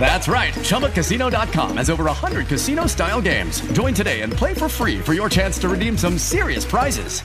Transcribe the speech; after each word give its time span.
That's 0.00 0.28
right. 0.28 0.54
ChumbaCasino.com 0.54 1.76
has 1.76 1.90
over 1.90 2.04
100 2.04 2.46
casino 2.46 2.86
style 2.86 3.20
games. 3.20 3.60
Join 3.72 3.92
today 3.92 4.22
and 4.22 4.32
play 4.32 4.54
for 4.54 4.68
free 4.68 4.98
for 5.00 5.12
your 5.12 5.28
chance 5.28 5.58
to 5.58 5.68
redeem 5.68 5.98
some 5.98 6.16
serious 6.16 6.64
prizes. 6.64 7.20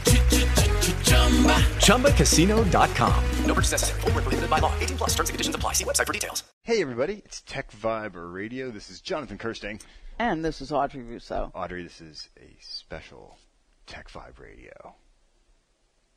ChumbaCasino.com. 1.78 3.24
No 3.46 3.54
purchase 3.54 3.72
necessary. 3.72 4.02
Full 4.02 4.12
prohibited 4.12 4.50
by 4.50 4.60
law. 4.60 4.74
18 4.80 4.98
plus 4.98 5.12
terms 5.12 5.30
and 5.30 5.36
conditions 5.36 5.56
apply. 5.56 5.74
See 5.74 5.86
website 5.86 6.08
for 6.08 6.14
details. 6.14 6.44
Hey, 6.64 6.82
everybody. 6.82 7.22
It's 7.24 7.42
Tech 7.42 7.72
Vibe 7.72 8.16
Radio. 8.16 8.72
This 8.72 8.90
is 8.90 9.00
Jonathan 9.00 9.38
Kersting. 9.38 9.80
And 10.20 10.44
this 10.44 10.62
is 10.62 10.72
Audrey 10.72 11.02
Russo. 11.04 11.52
Audrey, 11.56 11.84
this 11.84 12.02
is 12.02 12.30
a 12.38 12.56
special 12.60 13.38
Tech 13.86 14.10
Vibe 14.10 14.40
Radio. 14.40 14.96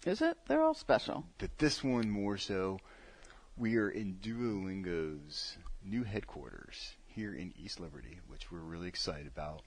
Is 0.05 0.23
it? 0.23 0.37
They're 0.47 0.63
all 0.63 0.75
special. 0.75 1.25
But 1.39 1.59
this 1.59 1.83
one 1.83 2.11
more 2.11 2.37
so. 2.37 2.79
We 3.57 3.77
are 3.77 3.89
in 3.91 4.19
Duolingo's 4.23 5.57
new 5.87 6.03
headquarters 6.03 6.93
here 7.07 7.35
in 7.35 7.53
East 7.57 7.81
Liberty, 7.81 8.21
which 8.29 8.51
we're 8.51 8.59
really 8.59 8.89
excited 8.89 9.27
about. 9.27 9.63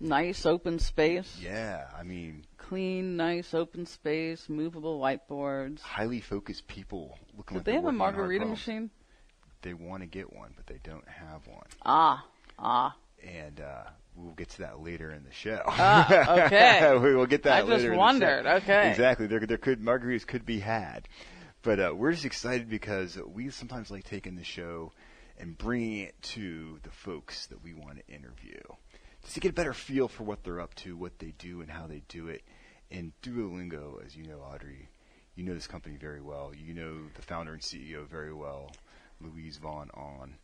Nice 0.00 0.46
open 0.46 0.78
space. 0.78 1.38
Yeah, 1.42 1.86
I 1.96 2.04
mean, 2.04 2.44
clean, 2.56 3.16
nice 3.16 3.52
open 3.52 3.84
space, 3.86 4.48
movable 4.48 5.00
whiteboards. 5.00 5.80
Highly 5.80 6.20
focused 6.20 6.68
people 6.68 7.18
looking 7.36 7.56
Did 7.56 7.60
like 7.60 7.64
they 7.66 7.72
have 7.74 7.84
a 7.84 7.92
margarita 7.92 8.46
machine? 8.46 8.90
They 9.62 9.74
want 9.74 10.02
to 10.02 10.06
get 10.06 10.32
one, 10.32 10.52
but 10.54 10.66
they 10.66 10.78
don't 10.84 11.06
have 11.08 11.46
one. 11.48 11.66
Ah, 11.84 12.24
ah. 12.60 12.94
And 13.26 13.60
uh, 13.60 13.90
we'll 14.14 14.34
get 14.34 14.50
to 14.50 14.58
that 14.58 14.80
later 14.80 15.10
in 15.10 15.24
the 15.24 15.32
show. 15.32 15.62
Ah, 15.66 16.44
okay. 16.44 16.96
we 17.02 17.16
will 17.16 17.26
get 17.26 17.42
that 17.42 17.64
I 17.64 17.66
just 17.66 17.88
wondered. 17.90 18.46
Okay. 18.46 18.90
Exactly. 18.90 19.26
There, 19.26 19.40
there 19.40 19.58
could 19.58 19.82
margaritas 19.82 20.24
could 20.24 20.46
be 20.46 20.60
had, 20.60 21.08
but 21.62 21.80
uh, 21.80 21.92
we're 21.92 22.12
just 22.12 22.24
excited 22.24 22.70
because 22.70 23.18
we 23.26 23.50
sometimes 23.50 23.90
like 23.90 24.04
taking 24.04 24.36
the 24.36 24.44
show 24.44 24.92
and 25.40 25.56
bringing 25.56 25.98
it 26.00 26.20
to 26.22 26.78
the 26.82 26.90
folks 26.90 27.46
that 27.46 27.62
we 27.62 27.74
want 27.74 27.98
to 27.98 28.14
interview 28.14 28.60
just 29.22 29.34
to 29.34 29.40
get 29.40 29.50
a 29.50 29.54
better 29.54 29.72
feel 29.74 30.08
for 30.08 30.24
what 30.24 30.42
they're 30.44 30.60
up 30.60 30.74
to, 30.76 30.96
what 30.96 31.18
they 31.18 31.32
do, 31.38 31.60
and 31.60 31.70
how 31.70 31.86
they 31.86 32.02
do 32.08 32.28
it. 32.28 32.42
And 32.90 33.12
Duolingo, 33.22 34.04
as 34.04 34.16
you 34.16 34.24
know, 34.26 34.38
Audrey, 34.40 34.88
you 35.34 35.44
know 35.44 35.54
this 35.54 35.66
company 35.66 35.96
very 35.96 36.20
well. 36.20 36.52
You 36.56 36.72
know 36.74 36.94
the 37.14 37.22
founder 37.22 37.52
and 37.52 37.60
CEO 37.62 38.06
very 38.06 38.32
well, 38.32 38.70
Luis 39.20 39.56
Von 39.58 39.90
Ahn. 39.94 40.34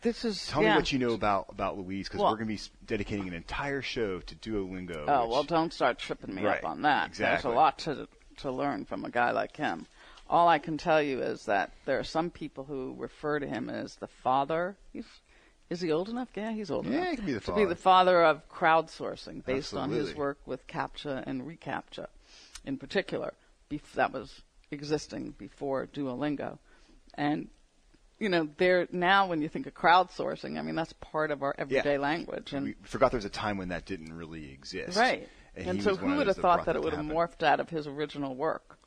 This 0.00 0.24
is 0.24 0.46
Tell 0.48 0.62
yeah. 0.62 0.70
me 0.70 0.76
what 0.76 0.90
you 0.92 0.98
know 0.98 1.12
about 1.12 1.46
about 1.50 1.78
Luis, 1.78 2.08
because 2.08 2.20
Well- 2.20 2.30
we're 2.32 2.38
going 2.44 2.56
to 2.56 2.62
be 2.64 2.70
dedicating 2.86 3.28
an 3.28 3.34
entire 3.34 3.82
show 3.82 4.18
to 4.20 4.34
Duolingo. 4.34 5.04
Oh 5.06 5.22
which- 5.22 5.30
well, 5.30 5.42
don't 5.44 5.72
start 5.72 5.98
tripping 5.98 6.34
me 6.34 6.42
Right, 6.44 6.58
up 6.58 6.68
on 6.70 6.82
that. 6.82 7.08
exactly. 7.08 7.48
There's 7.50 7.54
a 7.54 7.56
lot 7.56 7.78
to 7.80 8.08
to 8.38 8.50
learn 8.50 8.84
from 8.86 9.04
a 9.04 9.10
guy 9.10 9.30
like 9.30 9.56
him. 9.56 9.86
All 10.32 10.48
I 10.48 10.58
can 10.58 10.78
tell 10.78 11.02
you 11.02 11.20
is 11.20 11.44
that 11.44 11.72
there 11.84 11.98
are 11.98 12.04
some 12.04 12.30
people 12.30 12.64
who 12.64 12.94
refer 12.96 13.38
to 13.38 13.46
him 13.46 13.68
as 13.68 13.96
the 13.96 14.06
father. 14.06 14.76
He's, 14.90 15.04
is 15.68 15.82
he 15.82 15.92
old 15.92 16.08
enough? 16.08 16.28
Yeah, 16.34 16.52
he's 16.52 16.70
old 16.70 16.86
Yeah, 16.86 16.92
enough 17.02 17.10
he 17.10 17.16
can 17.16 17.26
be 17.26 17.32
the 17.34 17.40
to 17.40 17.46
be 17.48 17.52
father. 17.52 17.68
the 17.68 17.76
father 17.76 18.24
of 18.24 18.48
crowdsourcing, 18.48 19.44
based 19.44 19.74
on 19.74 19.90
his 19.90 20.14
work 20.14 20.38
with 20.46 20.66
CAPTCHA 20.66 21.24
and 21.26 21.42
ReCAPTCHA, 21.42 22.06
in 22.64 22.78
particular. 22.78 23.34
Bef- 23.70 23.92
that 23.94 24.10
was 24.12 24.40
existing 24.70 25.34
before 25.36 25.86
Duolingo, 25.86 26.58
and 27.14 27.48
you 28.18 28.30
know, 28.30 28.48
there 28.56 28.88
now 28.90 29.26
when 29.26 29.42
you 29.42 29.50
think 29.50 29.66
of 29.66 29.74
crowdsourcing, 29.74 30.58
I 30.58 30.62
mean 30.62 30.76
that's 30.76 30.94
part 30.94 31.30
of 31.30 31.42
our 31.42 31.54
everyday 31.58 31.98
language, 31.98 32.54
and 32.54 32.64
we 32.66 32.74
forgot 32.84 33.10
there 33.10 33.18
was 33.18 33.26
a 33.26 33.30
time 33.30 33.58
when 33.58 33.68
that 33.68 33.84
didn't 33.84 34.14
really 34.14 34.50
exist. 34.50 34.96
Right. 34.96 35.28
And, 35.54 35.68
And, 35.68 35.82
so 35.82 35.94
who 35.94 36.16
would 36.16 36.26
have 36.28 36.36
thought 36.36 36.64
that 36.64 36.76
it 36.76 36.82
would 36.82 36.94
have 36.94 37.04
morphed 37.04 37.42
out 37.42 37.60
of 37.60 37.68
his 37.68 37.86
original 37.86 38.34
work? 38.34 38.78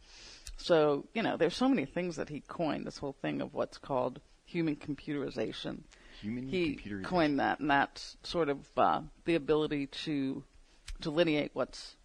So, 0.57 1.05
you 1.13 1.21
know, 1.21 1.37
there's 1.37 1.55
so 1.55 1.67
many 1.69 1.85
things 1.85 2.15
that 2.15 2.29
he 2.29 2.41
coined, 2.41 2.85
this 2.87 2.97
whole 2.97 3.15
thing 3.21 3.41
of 3.41 3.53
what's 3.53 3.77
called 3.77 4.19
human 4.45 4.75
computerization. 4.75 5.81
Human 6.21 6.47
he 6.47 6.75
computerization. 6.75 7.03
coined 7.03 7.39
that, 7.39 7.59
and 7.59 7.69
that's 7.69 8.17
sort 8.23 8.49
of 8.49 8.59
uh, 8.77 9.01
the 9.25 9.35
ability 9.35 9.87
to 9.87 10.43
delineate 11.01 11.51
what's 11.53 11.95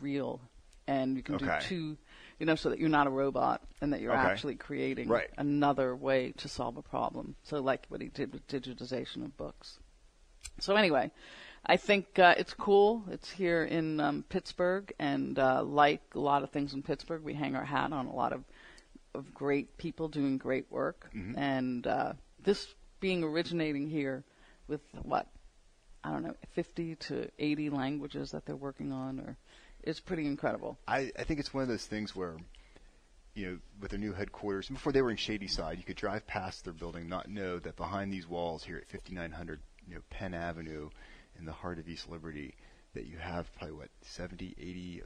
real. 0.00 0.40
And 0.86 1.16
you 1.16 1.22
can 1.22 1.34
Okay. 1.36 1.58
do 1.60 1.66
two, 1.68 1.98
you 2.38 2.46
know, 2.46 2.54
so 2.54 2.70
that 2.70 2.78
you're 2.78 2.88
not 2.88 3.06
a 3.06 3.10
robot 3.10 3.62
and 3.80 3.92
that 3.92 4.00
you're 4.00 4.12
Okay. 4.14 4.26
actually 4.26 4.56
creating 4.56 5.08
Right. 5.08 5.30
another 5.36 5.94
way 5.94 6.32
to 6.38 6.48
solve 6.48 6.76
a 6.78 6.82
problem. 6.82 7.36
So, 7.44 7.60
like 7.60 7.84
what 7.88 8.00
he 8.00 8.08
did 8.08 8.32
with 8.32 8.46
digitization 8.48 9.24
of 9.24 9.36
books. 9.36 9.78
So 10.60 10.74
anyway, 10.74 11.10
I 11.66 11.76
think 11.76 12.18
uh, 12.18 12.34
it's 12.38 12.54
cool. 12.54 13.04
It's 13.10 13.30
here 13.30 13.64
in 13.64 14.00
um, 14.00 14.24
Pittsburgh, 14.28 14.92
and 14.98 15.38
uh, 15.38 15.62
like 15.62 16.02
a 16.14 16.20
lot 16.20 16.42
of 16.42 16.50
things 16.50 16.72
in 16.74 16.82
Pittsburgh, 16.82 17.22
we 17.22 17.34
hang 17.34 17.54
our 17.54 17.64
hat 17.64 17.92
on 17.92 18.06
a 18.06 18.14
lot 18.14 18.32
of 18.32 18.44
of 19.14 19.34
great 19.34 19.76
people 19.78 20.08
doing 20.08 20.38
great 20.38 20.70
work. 20.70 21.08
And 21.36 21.86
uh, 21.86 22.12
this 22.44 22.74
being 23.00 23.24
originating 23.24 23.88
here 23.88 24.24
with 24.68 24.80
what 25.02 25.26
I 26.04 26.10
don't 26.10 26.22
know, 26.22 26.34
50 26.52 26.94
to 26.94 27.30
80 27.38 27.70
languages 27.70 28.30
that 28.30 28.46
they're 28.46 28.56
working 28.56 28.92
on, 28.92 29.18
or 29.20 29.36
is 29.82 30.00
pretty 30.00 30.26
incredible. 30.26 30.78
I, 30.86 31.10
I 31.18 31.24
think 31.24 31.40
it's 31.40 31.52
one 31.52 31.62
of 31.62 31.68
those 31.68 31.86
things 31.86 32.14
where, 32.14 32.36
you 33.34 33.46
know, 33.46 33.58
with 33.80 33.90
their 33.90 34.00
new 34.00 34.12
headquarters, 34.12 34.68
and 34.68 34.76
before 34.76 34.92
they 34.92 35.02
were 35.02 35.10
in 35.10 35.16
Shady 35.16 35.48
Side, 35.48 35.78
you 35.78 35.84
could 35.84 35.96
drive 35.96 36.26
past 36.26 36.64
their 36.64 36.72
building, 36.72 37.08
not 37.08 37.28
know 37.28 37.58
that 37.58 37.76
behind 37.76 38.12
these 38.12 38.28
walls 38.28 38.64
here 38.64 38.76
at 38.76 38.88
5900, 38.88 39.60
you 39.88 39.96
know, 39.96 40.00
Penn 40.08 40.34
Avenue, 40.34 40.90
in 41.38 41.44
the 41.44 41.52
heart 41.52 41.78
of 41.78 41.88
East 41.88 42.10
Liberty, 42.10 42.54
that 42.94 43.06
you 43.06 43.16
have 43.18 43.52
probably 43.56 43.76
what 43.76 43.88
70, 44.02 44.54
80, 44.58 45.02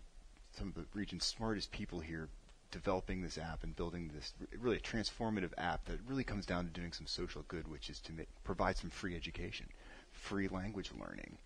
some 0.57 0.69
of 0.69 0.75
the 0.75 0.85
region's 0.95 1.25
smartest 1.25 1.71
people 1.73 2.01
here 2.01 2.29
developing 2.71 3.21
this 3.23 3.37
app 3.39 3.63
and 3.65 3.77
building 3.77 4.11
this 4.15 4.33
really 4.59 4.79
transformative 4.79 5.51
app 5.59 5.85
that 5.85 5.99
really 6.07 6.25
comes 6.25 6.47
down 6.47 6.65
to 6.65 6.71
doing 6.71 6.93
some 6.93 7.07
social 7.07 7.45
good, 7.49 7.69
which 7.69 7.91
is 7.91 8.01
to 8.01 8.13
make, 8.13 8.29
provide 8.45 8.77
some 8.77 8.91
free 8.91 9.15
education, 9.15 9.67
free 10.11 10.49
language 10.49 10.91
learning, 10.99 11.37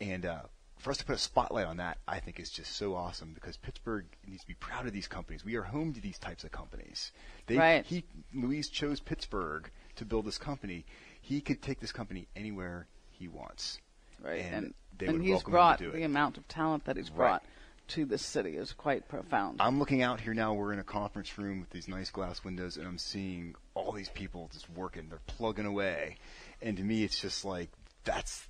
and 0.00 0.26
uh, 0.26 0.40
for 0.78 0.90
us 0.90 0.98
to 0.98 1.04
put 1.04 1.14
a 1.14 1.18
spotlight 1.18 1.66
on 1.66 1.78
that, 1.78 1.98
I 2.06 2.20
think 2.20 2.38
is 2.38 2.50
just 2.50 2.76
so 2.76 2.94
awesome 2.94 3.32
because 3.32 3.56
Pittsburgh 3.56 4.04
needs 4.26 4.42
to 4.42 4.48
be 4.48 4.54
proud 4.54 4.86
of 4.86 4.92
these 4.92 5.08
companies. 5.08 5.44
We 5.44 5.56
are 5.56 5.62
home 5.62 5.94
to 5.94 6.00
these 6.00 6.18
types 6.18 6.44
of 6.44 6.52
companies. 6.52 7.12
They, 7.46 7.56
Right. 7.56 7.86
He, 7.86 8.04
Luis 8.34 8.68
chose 8.68 9.00
Pittsburgh 9.00 9.70
to 9.96 10.04
build 10.04 10.26
this 10.26 10.38
company. 10.38 10.84
He 11.20 11.40
could 11.40 11.62
take 11.62 11.80
this 11.80 11.92
company 11.92 12.28
anywhere 12.36 12.86
he 13.10 13.26
wants. 13.26 13.78
Right. 14.22 14.40
And 14.42 14.54
And, 14.54 14.74
they 14.98 15.06
and 15.06 15.18
would 15.18 15.22
he's 15.22 15.30
welcome 15.32 15.46
him 15.46 15.52
to 15.52 15.52
brought 15.52 15.78
the 15.92 16.02
amount 16.02 16.36
of 16.38 16.48
talent 16.48 16.84
that 16.84 16.96
he's 16.96 17.10
Right. 17.10 17.16
brought 17.16 17.44
to 17.88 18.04
this 18.04 18.22
city 18.22 18.56
is 18.56 18.72
quite 18.72 19.06
profound. 19.08 19.60
I'm 19.60 19.78
looking 19.78 20.02
out 20.02 20.20
here 20.20 20.34
now. 20.34 20.54
We're 20.54 20.72
in 20.72 20.78
a 20.80 20.84
conference 20.84 21.38
room 21.38 21.60
with 21.60 21.70
these 21.70 21.86
nice 21.86 22.10
glass 22.10 22.42
windows, 22.42 22.76
and 22.76 22.86
I'm 22.86 22.98
seeing 22.98 23.54
all 23.74 23.92
these 23.92 24.08
people 24.08 24.50
just 24.52 24.68
working. 24.70 25.08
They're 25.08 25.20
plugging 25.26 25.66
away, 25.66 26.16
and 26.60 26.76
to 26.78 26.82
me, 26.82 27.04
it's 27.04 27.20
just 27.20 27.44
like 27.44 27.70
that's 28.02 28.46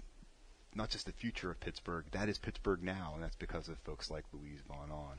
not 0.74 0.88
just 0.90 1.06
the 1.06 1.12
future 1.12 1.50
of 1.50 1.60
Pittsburgh. 1.60 2.04
That 2.12 2.28
is 2.30 2.38
Pittsburgh 2.38 2.82
now, 2.82 3.12
and 3.14 3.22
that's 3.22 3.36
because 3.36 3.68
of 3.68 3.78
folks 3.78 4.10
like 4.10 4.24
Luis 4.32 4.60
Von 4.68 4.90
Ahn. 4.90 5.18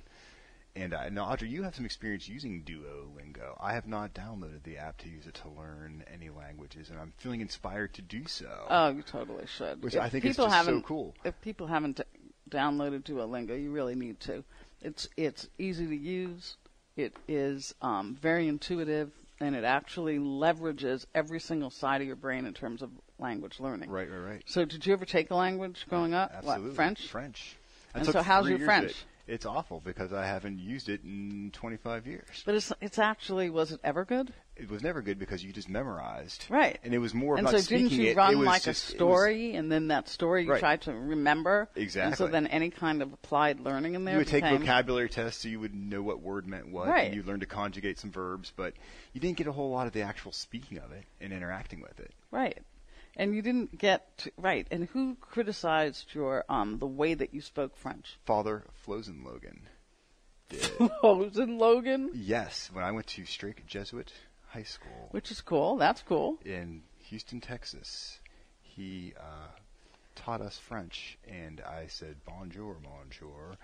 And 0.78 0.94
uh, 0.94 1.10
now, 1.10 1.26
Audrey, 1.26 1.50
you 1.50 1.64
have 1.64 1.76
some 1.76 1.86
experience 1.86 2.30
using 2.30 2.64
Duolingo. 2.64 3.58
I 3.60 3.74
have 3.74 3.88
not 3.88 4.14
downloaded 4.14 4.62
the 4.64 4.78
app 4.78 4.98
to 5.00 5.10
use 5.10 5.26
it 5.26 5.34
to 5.42 5.50
learn 5.50 6.04
any 6.14 6.30
languages, 6.30 6.92
and 6.92 7.00
I'm 7.00 7.14
feeling 7.18 7.42
inspired 7.42 7.96
to 7.96 8.04
do 8.04 8.28
so. 8.28 8.68
Oh, 8.70 8.90
you 8.90 9.02
totally 9.02 9.48
should. 9.48 9.82
Which 9.82 9.96
If 9.96 10.02
I 10.02 10.10
think 10.10 10.26
is 10.26 10.38
just 10.38 10.66
so 10.66 10.82
cool. 10.82 11.16
If 11.24 11.42
people 11.42 11.66
haven't 11.66 11.98
d- 11.98 12.04
downloaded 12.52 13.04
Duolingo, 13.04 13.60
you 13.60 13.72
really 13.72 13.96
need 13.96 14.20
to. 14.22 14.44
It's 14.84 15.10
it's 15.18 15.48
easy 15.58 15.88
to 15.88 15.96
use. 15.96 16.58
It 16.96 17.16
is 17.28 17.74
um, 17.82 18.16
very 18.22 18.48
intuitive, 18.48 19.12
and 19.40 19.56
it 19.56 19.64
actually 19.64 20.20
leverages 20.20 21.08
every 21.16 21.40
single 21.40 21.72
side 21.72 22.02
of 22.02 22.08
your 22.08 22.16
brain 22.16 22.46
in 22.46 22.54
terms 22.54 22.84
of 22.84 22.92
language 23.18 23.60
learning. 23.60 23.90
right, 23.90 24.10
right, 24.12 24.18
right. 24.18 24.44
So, 24.46 24.64
did 24.64 24.86
you 24.86 24.94
ever 24.94 25.06
take 25.06 25.32
a 25.32 25.36
language 25.36 25.88
growing 25.90 26.14
up? 26.14 26.32
Absolutely. 26.36 26.68
What 26.70 26.76
French? 26.76 27.08
French. 27.08 27.58
I 27.96 28.00
And 28.00 28.08
so 28.08 28.22
how's 28.22 28.48
your 28.48 28.60
French? 28.60 28.94
It's 29.28 29.46
awful 29.46 29.82
because 29.84 30.14
I 30.14 30.26
haven't 30.26 30.60
used 30.60 30.88
it 30.88 31.04
in 31.04 31.50
25 31.54 32.08
years. 32.08 32.44
But 32.46 32.56
it's 32.56 32.72
it's 32.80 32.98
actually 32.98 33.50
was 33.50 33.74
it 33.74 33.82
ever 33.84 34.06
good? 34.06 34.34
It 34.56 34.72
was 34.72 34.82
never 34.82 35.02
good 35.02 35.20
because 35.20 35.44
you 35.44 35.52
just 35.54 35.68
memorized. 35.70 36.46
Right. 36.50 36.80
And 36.84 36.94
it 36.94 36.98
was 37.00 37.14
more 37.14 37.38
and 37.38 37.48
so 37.48 37.60
didn't 37.62 37.92
you 37.92 38.12
it. 38.12 38.18
run 38.18 38.34
it 38.36 38.38
like 38.38 38.64
just- 38.64 38.94
a 38.94 38.96
it 38.96 39.02
was- 39.04 39.20
story, 39.20 39.56
and 39.56 39.72
then 39.72 39.90
that 39.90 40.08
story 40.08 40.46
you 40.46 40.52
Right. 40.52 40.60
tried 40.60 40.82
to 40.84 40.94
remember? 40.94 41.68
Exactly. 41.76 42.08
And 42.08 42.18
so 42.18 42.28
then 42.28 42.48
any 42.48 42.70
kind 42.70 43.02
of 43.02 43.12
applied 43.14 43.60
learning 43.60 43.96
in 43.96 44.06
there 44.06 44.14
you 44.14 44.20
would 44.20 44.28
take 44.28 44.46
vocabulary 44.46 45.10
tests 45.10 45.42
so 45.44 45.50
you 45.50 45.60
would 45.60 45.76
know 45.76 46.02
what 46.02 46.22
word 46.22 46.48
meant 46.48 46.70
what. 46.72 46.88
Right. 46.88 47.08
And 47.08 47.16
you 47.16 47.22
learned 47.24 47.42
to 47.42 47.48
conjugate 47.48 48.00
some 48.00 48.12
verbs, 48.12 48.52
but 48.56 48.74
you 49.14 49.20
didn't 49.20 49.38
get 49.38 49.48
a 49.48 49.52
whole 49.52 49.70
lot 49.72 49.88
of 49.88 49.94
the 49.94 50.02
actual 50.04 50.32
speaking 50.32 50.78
of 50.78 50.92
it 50.94 51.04
and 51.20 51.34
interacting 51.34 51.82
with 51.82 52.00
it. 52.00 52.12
right. 52.32 52.58
And 53.18 53.34
you 53.34 53.42
didn't 53.42 53.78
get 53.78 54.18
to, 54.20 54.32
right. 54.38 54.68
And 54.70 54.86
who 54.94 55.18
criticized 55.20 56.14
your 56.14 56.46
um 56.48 56.78
the 56.80 56.88
way 56.88 57.14
that 57.16 57.34
you 57.34 57.42
spoke 57.42 57.76
French? 57.76 58.18
Father 58.26 58.64
Flosen 58.86 59.26
Logan 59.26 59.62
did. 60.50 60.62
Hosen 61.02 61.58
Logan, 61.58 62.12
yes, 62.14 62.70
when 62.72 62.84
I 62.84 62.92
went 62.92 63.08
to 63.08 63.26
Strake 63.26 63.66
Jesuit 63.66 64.14
High 64.50 64.64
School, 64.64 65.10
which 65.12 65.32
is 65.32 65.42
cool. 65.42 65.78
That's 65.78 66.02
cool. 66.04 66.38
In 66.46 66.84
Houston, 67.10 67.42
Texas. 67.42 68.20
He 68.62 69.14
uh, 69.20 69.48
taught 70.16 70.42
us 70.42 70.58
French, 70.58 71.18
and 71.28 71.62
I 71.62 71.88
said 71.88 72.18
bonjour, 72.26 72.78
monsieur, 72.84 73.58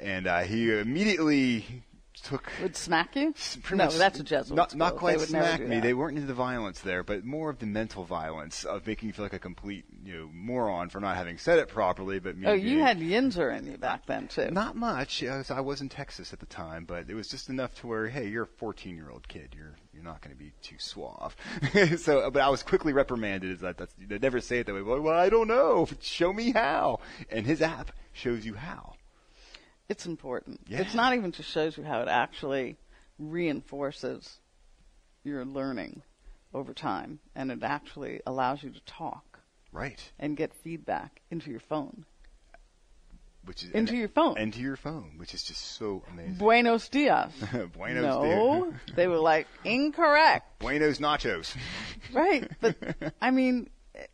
and 0.00 0.26
uh, 0.26 0.40
he 0.40 0.72
immediately 0.72 1.84
took 2.22 2.50
Would 2.62 2.76
smack 2.76 3.16
you? 3.16 3.34
no, 3.70 3.76
much- 3.76 3.96
that's 3.96 4.20
a 4.20 4.24
Jesuit. 4.24 4.56
Not, 4.56 4.74
not 4.74 4.96
quite 4.96 5.18
They 5.18 5.26
smack 5.26 5.60
me. 5.60 5.76
that. 5.76 5.82
They 5.82 5.94
weren't 5.94 6.16
into 6.16 6.26
the 6.26 6.34
violence 6.34 6.80
there, 6.80 7.02
but 7.02 7.24
more 7.24 7.50
of 7.50 7.58
the 7.58 7.66
mental 7.66 8.04
violence 8.04 8.64
of 8.64 8.86
making 8.86 9.08
you 9.08 9.12
feel 9.12 9.24
like 9.24 9.32
a 9.32 9.38
complete, 9.38 9.84
you 10.04 10.14
know, 10.14 10.30
moron 10.32 10.88
for 10.88 11.00
not 11.00 11.16
having 11.16 11.38
said 11.38 11.58
it 11.58 11.68
properly. 11.68 12.18
But 12.18 12.36
me 12.36 12.46
Oh, 12.46 12.52
you 12.52 12.80
had 12.80 12.98
Yinzer 12.98 13.56
in 13.56 13.66
you 13.66 13.76
back 13.78 14.06
then 14.06 14.28
too. 14.28 14.50
not 14.50 14.76
much. 14.76 15.22
I 15.24 15.38
was, 15.38 15.50
I 15.50 15.60
was 15.60 15.80
in 15.80 15.88
Texas 15.88 16.32
at 16.32 16.40
the 16.40 16.46
time, 16.46 16.84
but 16.84 17.08
it 17.08 17.14
was 17.14 17.28
just 17.28 17.48
enough 17.48 17.74
to 17.76 17.86
where, 17.86 18.08
hey, 18.08 18.28
you're 18.28 18.44
a 18.44 18.46
14 18.46 18.96
year 18.96 19.10
old 19.10 19.26
kid. 19.28 19.54
You're 19.56 19.74
you're 19.92 20.02
not 20.02 20.20
going 20.20 20.36
to 20.36 20.42
be 20.42 20.52
too 20.60 20.74
suave. 20.78 21.36
so, 21.98 22.28
but 22.30 22.42
I 22.42 22.48
was 22.48 22.62
quickly 22.64 22.92
reprimanded. 22.92 23.50
Is 23.52 23.60
that 23.60 23.78
that's, 23.78 23.94
they 23.98 24.18
never 24.18 24.40
say 24.40 24.58
it 24.58 24.66
that 24.66 24.74
way. 24.74 24.82
Well, 24.82 25.00
well, 25.00 25.18
I 25.18 25.28
don't 25.28 25.46
know. 25.46 25.86
Show 26.00 26.32
me 26.32 26.50
how. 26.52 26.98
And 27.30 27.46
his 27.46 27.62
app 27.62 27.92
shows 28.12 28.44
you 28.44 28.54
how. 28.54 28.94
It's 29.88 30.06
important. 30.06 30.60
Yeah. 30.66 30.80
It's 30.80 30.94
not 30.94 31.14
even 31.14 31.32
just 31.32 31.50
shows 31.50 31.76
you 31.76 31.84
how 31.84 32.00
it 32.00 32.08
actually 32.08 32.76
reinforces 33.18 34.38
your 35.24 35.44
learning 35.44 36.02
over 36.52 36.72
time, 36.72 37.18
and 37.34 37.50
it 37.50 37.62
actually 37.62 38.20
allows 38.26 38.62
you 38.62 38.70
to 38.70 38.80
talk 38.84 39.40
Right. 39.72 40.00
and 40.18 40.36
get 40.36 40.54
feedback 40.54 41.20
into 41.30 41.50
your 41.50 41.60
phone. 41.60 42.06
Which 43.44 43.62
is 43.62 43.70
Into 43.72 43.90
and- 43.92 43.98
your 43.98 44.08
phone. 44.08 44.38
Into 44.38 44.60
your 44.60 44.76
phone, 44.76 45.18
which 45.18 45.34
is 45.34 45.42
just 45.42 45.60
so 45.62 46.02
amazing. 46.10 46.36
Buenos 46.36 46.88
dias. 46.88 47.30
Buenos 47.76 48.02
no, 48.02 48.22
dias. 48.70 48.80
they 48.96 49.06
were 49.06 49.18
like 49.18 49.46
incorrect. 49.64 50.60
Buenos 50.60 50.98
nachos. 50.98 51.54
Right, 52.12 52.50
but 52.62 52.76
I 53.20 53.30
mean, 53.30 53.68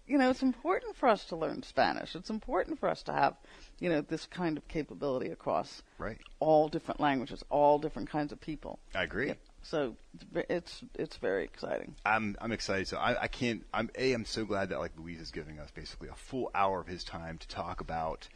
you 0.06 0.18
know, 0.18 0.30
it's 0.30 0.42
important 0.42 0.96
for 0.96 1.08
us 1.08 1.24
to 1.26 1.36
learn 1.36 1.62
Spanish. 1.62 2.14
It's 2.14 2.30
important 2.30 2.78
for 2.78 2.88
us 2.88 3.02
to 3.04 3.12
have, 3.12 3.34
you 3.78 3.88
know, 3.88 4.00
this 4.02 4.26
kind 4.26 4.58
of 4.58 4.66
capability 4.68 5.30
across 5.30 5.82
right. 5.98 6.18
all 6.38 6.68
different 6.68 7.00
languages, 7.00 7.42
all 7.50 7.78
different 7.78 8.10
kinds 8.10 8.32
of 8.32 8.40
people. 8.40 8.78
I 8.94 9.04
agree. 9.04 9.34
So 9.62 9.96
it's 10.14 10.24
it's 10.48 10.84
it's 10.94 11.16
very 11.18 11.44
exciting. 11.44 11.94
I'm 12.04 12.36
I'm 12.40 12.50
excited. 12.50 12.88
So 12.88 12.96
I, 12.96 13.22
I 13.22 13.28
can't. 13.28 13.64
I'm 13.74 13.90
a. 13.94 14.12
I'm 14.12 14.24
so 14.24 14.44
glad 14.44 14.70
that 14.70 14.78
like 14.78 14.92
Luis 14.98 15.20
is 15.20 15.30
giving 15.30 15.58
us 15.58 15.70
basically 15.70 16.08
a 16.08 16.14
full 16.14 16.50
hour 16.54 16.80
of 16.80 16.86
his 16.86 17.04
time 17.04 17.36
to 17.38 17.48
talk 17.48 17.80
about 17.80 18.26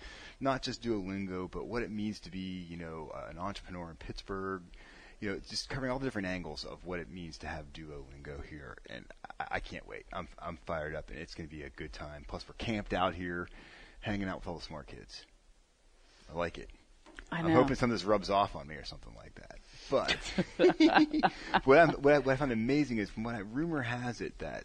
not 0.40 0.62
just 0.62 0.82
Duolingo, 0.82 1.50
but 1.50 1.66
what 1.66 1.82
it 1.82 1.90
means 1.90 2.20
to 2.20 2.30
be 2.30 2.66
you 2.68 2.76
know 2.76 3.10
uh, 3.14 3.30
an 3.30 3.38
entrepreneur 3.38 3.90
in 3.90 3.96
Pittsburgh. 3.96 4.62
You 5.24 5.30
know, 5.30 5.40
just 5.48 5.70
covering 5.70 5.90
all 5.90 5.98
the 5.98 6.04
different 6.04 6.28
angles 6.28 6.64
of 6.64 6.84
what 6.84 7.00
it 7.00 7.10
means 7.10 7.38
to 7.38 7.46
have 7.46 7.72
Duolingo 7.72 8.44
here, 8.44 8.76
and 8.90 9.06
I, 9.40 9.46
I 9.52 9.60
can't 9.60 9.88
wait. 9.88 10.04
I'm 10.12 10.28
I'm 10.38 10.58
fired 10.66 10.94
up, 10.94 11.08
and 11.08 11.18
it's 11.18 11.34
going 11.34 11.48
to 11.48 11.56
be 11.56 11.62
a 11.62 11.70
good 11.70 11.94
time. 11.94 12.26
Plus, 12.28 12.44
we're 12.46 12.52
camped 12.58 12.92
out 12.92 13.14
here, 13.14 13.48
hanging 14.00 14.28
out 14.28 14.40
with 14.40 14.48
all 14.48 14.58
the 14.58 14.62
smart 14.62 14.86
kids. 14.86 15.24
I 16.30 16.36
like 16.36 16.58
it. 16.58 16.68
I 17.32 17.38
I'm 17.38 17.52
hoping 17.52 17.74
some 17.74 17.90
of 17.90 17.94
this 17.96 18.04
rubs 18.04 18.28
off 18.28 18.54
on 18.54 18.68
me 18.68 18.74
or 18.74 18.84
something 18.84 19.14
like 19.16 19.34
that. 19.36 19.60
But 19.90 20.14
what, 21.64 21.78
I'm, 21.78 21.88
what, 21.92 22.12
I, 22.12 22.18
what 22.18 22.32
I 22.34 22.36
find 22.36 22.52
amazing 22.52 22.98
is, 22.98 23.08
from 23.08 23.24
what 23.24 23.34
I 23.34 23.38
rumor 23.38 23.80
has 23.80 24.20
it, 24.20 24.38
that 24.40 24.64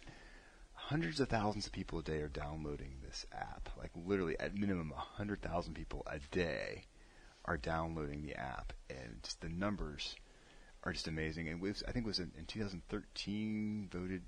hundreds 0.74 1.20
of 1.20 1.30
thousands 1.30 1.68
of 1.68 1.72
people 1.72 2.00
a 2.00 2.02
day 2.02 2.18
are 2.18 2.28
downloading 2.28 2.96
this 3.02 3.24
app. 3.32 3.70
Like 3.78 3.92
literally, 3.96 4.38
at 4.38 4.54
minimum, 4.54 4.92
hundred 4.94 5.40
thousand 5.40 5.72
people 5.72 6.02
a 6.06 6.18
day 6.30 6.84
are 7.46 7.56
downloading 7.56 8.20
the 8.20 8.34
app, 8.34 8.74
and 8.90 9.22
just 9.22 9.40
the 9.40 9.48
numbers 9.48 10.16
are 10.84 10.92
just 10.92 11.08
amazing. 11.08 11.48
And 11.48 11.60
was, 11.60 11.82
I 11.86 11.92
think, 11.92 12.06
it 12.06 12.08
was 12.08 12.18
in, 12.18 12.32
in 12.38 12.46
2013 12.46 13.88
voted 13.92 14.22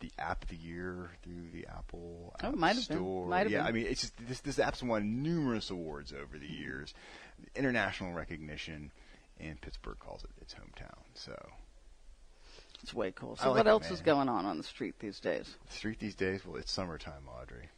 the 0.00 0.10
app 0.18 0.42
of 0.42 0.48
the 0.48 0.56
year 0.56 1.10
through 1.22 1.50
the 1.52 1.66
Apple 1.66 2.34
Oh, 2.42 2.48
App 2.48 2.54
might 2.54 2.76
have 2.76 2.88
been. 2.88 2.96
Store. 2.98 3.26
Might 3.28 3.38
have 3.40 3.50
yeah, 3.50 3.58
been. 3.58 3.66
I 3.66 3.72
mean, 3.72 3.86
it's 3.86 4.02
just 4.02 4.14
this 4.28 4.40
this 4.40 4.58
app's 4.58 4.82
won 4.82 5.22
numerous 5.22 5.70
awards 5.70 6.12
over 6.12 6.38
the 6.38 6.46
mm-hmm. 6.46 6.62
years, 6.62 6.94
international 7.54 8.12
recognition, 8.12 8.92
and 9.40 9.60
Pittsburgh 9.60 9.98
calls 9.98 10.24
it 10.24 10.30
its 10.40 10.54
hometown. 10.54 10.98
So 11.14 11.34
It's 12.82 12.92
way 12.94 13.10
cool. 13.10 13.36
So 13.36 13.48
like 13.48 13.58
what 13.58 13.66
it, 13.66 13.70
else 13.70 13.90
is 13.90 14.00
going 14.00 14.28
on 14.28 14.44
on 14.44 14.58
the 14.58 14.64
street 14.64 14.98
these 15.00 15.20
days? 15.20 15.56
the 15.66 15.74
street 15.74 15.98
these 15.98 16.14
days, 16.14 16.44
well, 16.44 16.56
it's 16.56 16.72
summertime, 16.72 17.22
Audrey. 17.40 17.68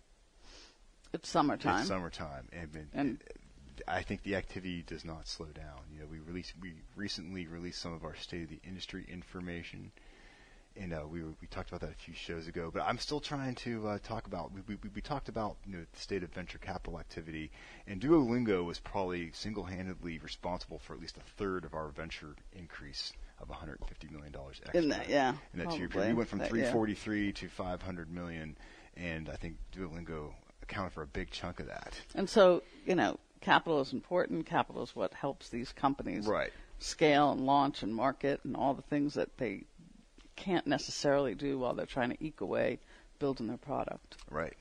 It's 1.12 1.28
summertime. 1.28 1.80
It's 1.80 1.88
summertime, 1.88 2.48
and, 2.52 2.68
and, 2.74 2.88
And- 2.92 3.22
I 3.86 4.02
think 4.02 4.22
the 4.22 4.34
activity 4.36 4.82
does 4.86 5.04
not 5.04 5.28
slow 5.28 5.46
down. 5.46 5.80
You 5.92 6.00
know, 6.00 6.06
we 6.10 6.18
released 6.18 6.54
we 6.60 6.72
recently 6.96 7.46
released 7.46 7.80
some 7.80 7.92
of 7.92 8.04
our 8.04 8.16
state 8.16 8.44
of 8.44 8.48
the 8.48 8.60
industry 8.66 9.04
information, 9.08 9.92
and 10.76 10.92
uh, 10.92 11.02
we 11.10 11.22
were, 11.22 11.30
we 11.40 11.46
talked 11.48 11.68
about 11.68 11.80
that 11.80 11.90
a 11.90 11.94
few 11.94 12.14
shows 12.14 12.46
ago. 12.48 12.70
But 12.72 12.82
I'm 12.82 12.98
still 12.98 13.20
trying 13.20 13.54
to 13.56 13.88
uh, 13.88 13.98
talk 14.02 14.26
about 14.26 14.52
we, 14.52 14.60
we 14.66 14.76
we 14.94 15.00
talked 15.00 15.28
about 15.28 15.56
you 15.66 15.76
know 15.76 15.84
the 15.92 16.00
state 16.00 16.22
of 16.22 16.32
venture 16.32 16.58
capital 16.58 16.98
activity, 16.98 17.50
and 17.86 18.00
Duolingo 18.00 18.64
was 18.64 18.78
probably 18.80 19.30
single-handedly 19.32 20.18
responsible 20.18 20.78
for 20.78 20.94
at 20.94 21.00
least 21.00 21.16
a 21.16 21.20
third 21.36 21.64
of 21.64 21.74
our 21.74 21.88
venture 21.88 22.34
increase 22.52 23.12
of 23.40 23.48
150 23.48 24.08
million 24.08 24.32
dollars 24.32 24.60
extra 24.64 24.82
In 24.82 24.88
that, 24.88 25.08
yeah, 25.08 25.34
in 25.52 25.60
that 25.60 25.68
period. 25.68 25.94
We 25.94 26.14
went 26.14 26.28
from 26.28 26.40
That- 26.40 26.46
yeah. 26.46 26.70
343 26.72 27.32
to 27.34 27.48
500 27.48 28.10
million, 28.12 28.56
and 28.96 29.28
I 29.28 29.36
think 29.36 29.56
Duolingo 29.72 30.32
accounted 30.62 30.92
for 30.92 31.02
a 31.02 31.06
big 31.06 31.30
chunk 31.30 31.60
of 31.60 31.66
that. 31.66 31.94
And 32.14 32.28
so, 32.28 32.62
you 32.84 32.94
know, 32.94 33.18
capital 33.40 33.80
is 33.80 33.92
important. 33.92 34.46
Capital 34.46 34.82
is 34.82 34.94
what 34.94 35.14
helps 35.14 35.48
these 35.48 35.72
companies 35.72 36.26
Right. 36.26 36.52
scale 36.78 37.32
and 37.32 37.40
launch 37.46 37.82
and 37.82 37.94
market 37.94 38.40
and 38.44 38.56
all 38.56 38.74
the 38.74 38.82
things 38.82 39.14
that 39.14 39.36
they 39.38 39.64
can't 40.36 40.66
necessarily 40.66 41.34
do 41.34 41.58
while 41.58 41.74
they're 41.74 41.86
trying 41.86 42.10
to 42.10 42.24
eke 42.24 42.40
away 42.40 42.78
building 43.18 43.48
their 43.48 43.56
product. 43.56 44.16
Right. 44.30 44.56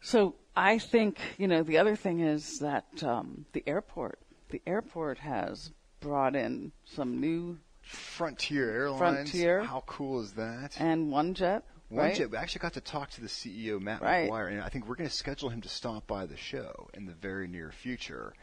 So 0.00 0.36
I 0.54 0.78
think, 0.78 1.18
you 1.38 1.48
know, 1.48 1.62
the 1.62 1.78
other 1.78 1.96
thing 1.96 2.20
is 2.20 2.60
that 2.60 3.02
um, 3.02 3.46
the 3.52 3.64
airport, 3.66 4.20
the 4.50 4.62
airport 4.66 5.18
has 5.18 5.72
brought 6.00 6.36
in 6.36 6.70
some 6.84 7.20
new 7.20 7.58
Frontier 7.82 8.70
Airlines. 8.72 8.98
Frontier. 8.98 9.62
How 9.62 9.82
cool 9.86 10.20
is 10.20 10.32
that? 10.32 10.80
and 10.80 11.10
one 11.10 11.34
jet, 11.34 11.64
One 11.88 12.06
right? 12.06 12.16
jet. 12.16 12.30
We 12.30 12.36
actually 12.36 12.60
got 12.60 12.74
to 12.74 12.80
talk 12.80 13.10
to 13.10 13.20
the 13.20 13.28
CEO, 13.28 13.80
Matt 13.80 14.02
Right. 14.02 14.24
Maguire, 14.24 14.48
and 14.48 14.60
I 14.60 14.68
think 14.68 14.88
we're 14.88 14.96
going 14.96 15.08
to 15.08 15.14
schedule 15.14 15.50
him 15.50 15.60
to 15.62 15.68
stop 15.68 16.06
by 16.06 16.26
the 16.26 16.36
show 16.36 16.88
in 16.94 17.06
the 17.06 17.14
very 17.14 17.46
near 17.46 17.70
future. 17.70 18.34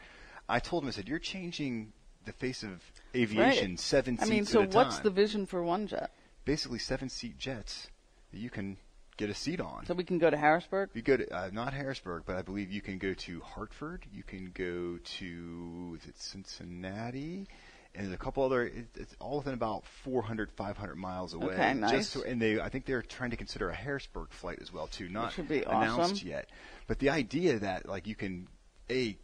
I 0.48 0.60
told 0.60 0.82
him, 0.82 0.88
I 0.88 0.92
said, 0.92 1.08
"You're 1.08 1.18
changing 1.18 1.92
the 2.24 2.32
face 2.32 2.62
of 2.62 2.82
aviation, 3.14 3.72
Right. 3.72 3.80
seven 3.80 4.18
I 4.20 4.26
mean, 4.26 4.44
so 4.44 4.64
what's 4.64 5.00
the 5.00 5.10
vision 5.10 5.46
for 5.46 5.62
one 5.62 5.86
jet? 5.86 6.10
Basically, 6.44 6.78
seven-seat 6.78 7.38
jets 7.38 7.88
that 8.32 8.38
you 8.38 8.50
can 8.50 8.76
get 9.16 9.30
a 9.30 9.34
seat 9.34 9.60
on. 9.60 9.86
So 9.86 9.94
we 9.94 10.04
can 10.04 10.18
go 10.18 10.28
to 10.30 10.36
Harrisburg. 10.36 10.90
You 10.92 11.02
go 11.02 11.16
to 11.16 11.34
uh, 11.34 11.50
not 11.52 11.72
Harrisburg, 11.72 12.24
but 12.26 12.36
I 12.36 12.42
believe 12.42 12.70
you 12.70 12.80
can 12.80 12.98
go 12.98 13.14
to 13.14 13.40
Hartford. 13.40 14.04
You 14.12 14.22
can 14.22 14.50
go 14.52 14.98
to 15.18 15.98
is 16.00 16.08
it 16.08 16.18
Cincinnati, 16.18 17.46
and 17.94 18.06
there's 18.06 18.14
a 18.14 18.18
couple 18.18 18.42
other. 18.42 18.70
It's 18.96 19.14
all 19.20 19.38
within 19.38 19.54
about 19.54 19.84
400, 20.04 20.50
500 20.52 20.96
miles 20.96 21.34
away. 21.34 21.54
Okay, 21.54 21.74
nice. 21.74 21.90
Just 21.90 22.12
to, 22.14 22.22
and 22.22 22.40
they, 22.40 22.60
I 22.60 22.68
think 22.68 22.86
they're 22.86 23.02
trying 23.02 23.30
to 23.30 23.36
consider 23.36 23.70
a 23.70 23.74
Harrisburg 23.74 24.30
flight 24.30 24.58
as 24.60 24.72
well 24.72 24.86
too. 24.88 25.08
Not 25.08 25.36
announced 25.38 25.98
awesome. 25.98 26.28
yet, 26.28 26.50
but 26.86 26.98
the 26.98 27.10
idea 27.10 27.58
that 27.60 27.88
like 27.88 28.06
you 28.06 28.14
can 28.14 28.48
a 28.90 29.16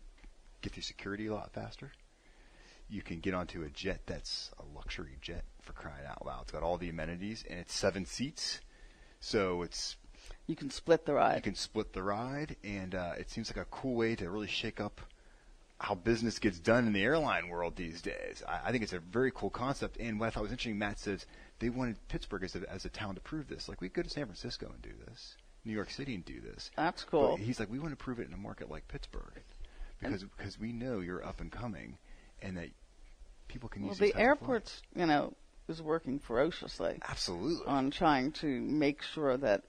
get 0.63 0.73
through 0.73 0.83
security 0.83 1.27
a 1.27 1.35
lot 1.35 1.53
faster. 1.53 1.91
You 2.89 3.03
can 3.03 3.21
get 3.21 3.35
onto 3.35 3.63
a 3.63 3.69
jet 3.69 4.01
that's 4.07 4.51
a 4.59 4.65
luxury 4.77 5.17
jet 5.21 5.45
for 5.63 5.73
crying 5.73 6.05
out 6.09 6.27
loud. 6.27 6.43
It's 6.43 6.51
got 6.51 6.65
all 6.65 6.77
the 6.77 6.89
amenities 6.89 7.45
and 7.49 7.61
it's 7.61 7.73
seven 7.73 8.05
seats, 8.05 8.61
so 9.21 9.63
it's 9.63 9.97
You 10.49 10.57
can 10.57 10.71
split 10.71 11.07
the 11.07 11.15
ride. 11.15 11.37
you 11.37 11.43
can 11.43 11.55
split 11.55 11.93
the 11.93 12.03
ride, 12.03 12.57
and 12.65 12.95
uh, 12.95 13.13
it 13.19 13.31
seems 13.31 13.49
like 13.49 13.65
a 13.65 13.69
cool 13.71 13.95
way 13.95 14.17
to 14.17 14.29
really 14.29 14.49
shake 14.49 14.81
up 14.81 15.01
how 15.81 15.95
business 15.95 16.39
gets 16.39 16.59
done 16.59 16.87
in 16.87 16.93
the 16.93 17.03
airline 17.03 17.49
world 17.49 17.75
these 17.75 18.03
days. 18.03 18.43
I, 18.47 18.61
I 18.69 18.71
think 18.71 18.83
it's 18.83 18.93
a 18.93 18.99
very 18.99 19.33
cool 19.35 19.49
concept. 19.49 19.97
And 19.99 20.21
what 20.21 20.27
I 20.27 20.31
thought 20.31 20.43
was 20.43 20.53
interesting, 20.53 20.79
Matt 20.79 20.99
says 20.99 21.25
they 21.59 21.71
wanted 21.71 21.97
Pittsburgh 22.09 22.45
as 22.45 22.55
a, 22.55 22.71
as 22.71 22.85
a 22.85 22.91
town 22.91 23.15
to 23.15 23.21
prove 23.23 23.49
this. 23.49 23.69
Like 23.69 23.81
we 23.81 23.89
could 23.89 23.95
go 23.97 24.03
to 24.03 24.11
San 24.11 24.27
Francisco 24.27 24.71
and 24.73 24.83
do 24.83 24.93
this, 25.07 25.37
New 25.65 25.73
York 25.73 25.91
City 25.91 26.15
and 26.15 26.25
do 26.25 26.41
this. 26.41 26.71
That's 26.77 27.05
cool. 27.05 27.37
But 27.37 27.41
he's 27.41 27.59
like, 27.59 27.71
we 27.71 27.79
want 27.79 27.93
to 27.93 27.97
prove 27.97 28.21
it 28.21 28.29
in 28.29 28.35
a 28.35 28.39
market 28.39 28.71
like 28.71 28.87
Pittsburgh 28.89 29.43
because 29.99 30.25
because 30.37 30.61
we 30.61 30.73
know 30.73 31.01
you're 31.01 31.25
up 31.25 31.41
and 31.41 31.51
coming, 31.51 31.97
and 32.43 32.59
that 32.59 32.69
people 33.49 33.69
can 33.69 33.83
Well, 33.83 33.91
use 33.91 33.99
the 33.99 34.05
these 34.05 34.13
types 34.13 34.21
of 34.21 34.27
airports, 34.27 34.83
you 34.95 35.07
know, 35.07 35.33
is 35.69 35.81
working 35.81 36.19
ferociously. 36.19 36.99
Absolutely. 37.09 37.67
on 37.67 37.91
trying 37.91 38.33
to 38.33 38.47
make 38.47 39.03
sure 39.03 39.37
that 39.39 39.63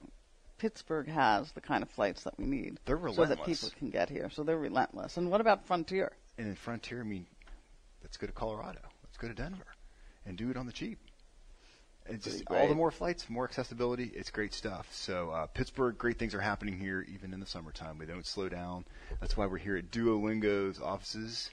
Pittsburgh 0.62 1.08
has 1.08 1.50
the 1.50 1.60
kind 1.60 1.82
of 1.82 1.90
flights 1.90 2.22
that 2.22 2.38
we 2.38 2.46
need, 2.46 2.78
They're 2.84 2.96
so 3.12 3.24
that 3.24 3.44
people 3.44 3.68
can 3.80 3.90
get 3.90 4.08
here. 4.08 4.30
So 4.30 4.44
they're 4.44 4.56
relentless. 4.56 5.16
And 5.16 5.28
what 5.28 5.40
about 5.40 5.66
Frontier? 5.66 6.12
And 6.38 6.46
in 6.46 6.54
Frontier, 6.54 7.00
I 7.00 7.02
mean, 7.02 7.26
let's 8.00 8.16
go 8.16 8.28
to 8.28 8.32
Colorado. 8.32 8.78
Let's 9.02 9.16
go 9.16 9.26
to 9.26 9.34
Denver 9.34 9.66
and 10.24 10.38
do 10.38 10.50
it 10.50 10.56
on 10.56 10.66
the 10.66 10.72
cheap. 10.72 11.00
It's 12.06 12.26
just 12.26 12.44
all 12.48 12.68
the 12.68 12.76
more 12.76 12.92
flights, 12.92 13.28
more 13.28 13.42
accessibility. 13.42 14.12
It's 14.14 14.30
great 14.30 14.54
stuff. 14.54 14.86
So 14.92 15.30
uh, 15.30 15.46
Pittsburgh, 15.46 15.98
great 15.98 16.20
things 16.20 16.32
are 16.32 16.40
happening 16.40 16.78
here, 16.78 17.04
even 17.12 17.34
in 17.34 17.40
the 17.40 17.46
summertime. 17.46 17.98
We 17.98 18.06
don't 18.06 18.24
slow 18.24 18.48
down. 18.48 18.84
That's 19.20 19.36
why 19.36 19.46
we're 19.46 19.58
here 19.58 19.76
at 19.76 19.90
Duolingo's 19.90 20.80
offices 20.80 21.50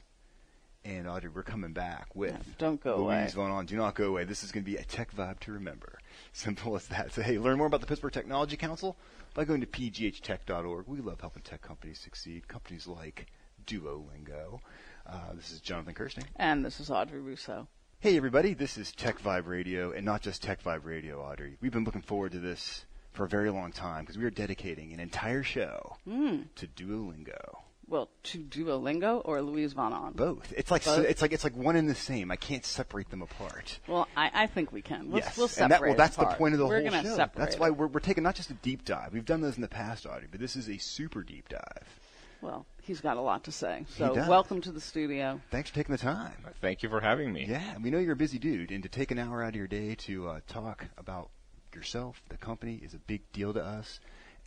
And 0.85 1.07
Audrey, 1.07 1.29
we're 1.29 1.43
coming 1.43 1.73
back 1.73 2.07
with 2.15 2.35
don't 2.57 2.81
go 2.81 3.03
Luis 3.03 3.33
away. 3.35 3.47
Von 3.49 3.51
Ahn. 3.51 3.65
Do 3.65 3.75
not 3.75 3.95
go 3.95 4.05
away. 4.05 4.23
This 4.23 4.43
is 4.43 4.51
going 4.51 4.63
to 4.63 4.71
be 4.71 4.77
a 4.77 4.83
tech 4.83 5.13
vibe 5.13 5.39
to 5.41 5.51
remember. 5.51 5.99
Simple 6.31 6.75
as 6.75 6.87
that. 6.87 7.11
So 7.13 7.21
hey, 7.21 7.37
learn 7.37 7.57
more 7.57 7.67
about 7.67 7.81
the 7.81 7.87
Pittsburgh 7.87 8.13
Technology 8.13 8.55
Council 8.55 8.95
by 9.33 9.43
going 9.43 9.59
to 9.61 9.67
pghtech.org. 9.67 10.87
We 10.87 11.01
love 11.01 11.19
helping 11.19 11.43
tech 11.43 11.61
companies 11.61 11.99
succeed. 11.99 12.47
Companies 12.47 12.87
like 12.87 13.25
Duolingo. 13.67 14.59
Uh, 15.05 15.33
this 15.35 15.51
is 15.51 15.59
Jonathan 15.59 15.93
Kersting. 15.93 16.23
And 16.37 16.63
this 16.63 16.79
is 16.79 16.89
Audrey 16.89 17.19
Russo. 17.19 17.67
Hey 17.99 18.15
everybody, 18.15 18.53
this 18.53 18.77
is 18.77 18.93
Tech 18.93 19.19
Vibe 19.21 19.45
Radio, 19.47 19.91
and 19.91 20.05
not 20.05 20.21
just 20.21 20.41
Tech 20.41 20.63
Vibe 20.63 20.85
Radio, 20.85 21.21
Audrey. 21.21 21.57
We've 21.59 21.73
been 21.73 21.83
looking 21.83 22.01
forward 22.01 22.31
to 22.31 22.39
this 22.39 22.85
for 23.11 23.25
a 23.25 23.27
very 23.27 23.49
long 23.49 23.73
time 23.73 24.03
because 24.03 24.17
we 24.17 24.23
are 24.23 24.29
dedicating 24.29 24.93
an 24.93 25.01
entire 25.01 25.43
show 25.43 25.97
Hmm. 26.05 26.43
to 26.55 26.67
Duolingo. 26.67 27.57
Well, 27.89 28.09
to 28.23 28.37
Duolingo 28.37 29.21
or 29.25 29.41
Luis 29.41 29.73
Von 29.73 29.93
Ahn? 29.93 30.13
Both. 30.13 30.53
It's 30.55 30.69
like 30.69 30.85
Both? 30.85 31.05
it's 31.05 31.21
like 31.23 31.33
it's 31.33 31.43
like 31.43 31.55
one 31.55 31.75
and 31.75 31.89
the 31.89 31.95
same. 31.95 32.29
I 32.29 32.35
can't 32.35 32.63
separate 32.63 33.09
them 33.09 33.23
apart. 33.23 33.79
Well, 33.87 34.07
I, 34.15 34.29
I 34.33 34.47
think 34.47 34.71
we 34.71 34.83
can. 34.83 35.09
We'll, 35.09 35.21
yes, 35.21 35.35
we'll 35.35 35.47
and 35.47 35.51
separate 35.53 35.69
that, 35.69 35.81
well, 35.81 35.91
it 35.93 35.97
that's 35.97 36.15
the 36.15 36.25
point 36.25 36.53
of 36.53 36.59
the 36.59 36.67
we're 36.67 36.81
whole 36.81 36.89
gonna 36.91 37.03
show. 37.03 37.15
Separate 37.15 37.39
That's 37.39 37.57
why 37.57 37.71
we're, 37.71 37.87
we're 37.87 37.99
taking 37.99 38.23
not 38.23 38.35
just 38.35 38.51
a 38.51 38.55
deep 38.55 38.85
dive. 38.85 39.11
We've 39.11 39.25
done 39.25 39.41
those 39.41 39.55
in 39.55 39.61
the 39.61 39.67
past, 39.67 40.05
Audrey, 40.05 40.27
but 40.29 40.39
this 40.39 40.55
is 40.55 40.69
a 40.69 40.77
super 40.77 41.23
deep 41.23 41.49
dive. 41.49 41.99
Well, 42.41 42.65
he's 42.83 43.01
got 43.01 43.17
a 43.17 43.21
lot 43.21 43.43
to 43.45 43.51
say. 43.51 43.85
So 43.97 44.15
does. 44.15 44.27
welcome 44.27 44.61
to 44.61 44.71
the 44.71 44.79
studio. 44.79 45.41
Thanks 45.51 45.69
for 45.69 45.75
taking 45.75 45.91
the 45.91 46.01
time. 46.01 46.33
Thank 46.61 46.83
you 46.83 46.89
for 46.89 47.01
having 47.01 47.33
me. 47.33 47.45
Yeah, 47.49 47.77
we 47.81 47.89
know 47.89 47.97
you're 47.97 48.13
a 48.13 48.15
busy 48.15 48.39
dude, 48.39 48.71
and 48.71 48.83
to 48.83 48.89
take 48.89 49.11
an 49.11 49.17
hour 49.19 49.43
out 49.43 49.49
of 49.49 49.55
your 49.55 49.67
day 49.67 49.95
to 49.95 50.29
uh, 50.29 50.39
talk 50.47 50.85
about 50.97 51.31
yourself, 51.73 52.21
the 52.29 52.37
company, 52.37 52.79
is 52.83 52.93
a 52.93 52.99
big 52.99 53.21
deal 53.33 53.53
to 53.53 53.63
us. 53.63 53.99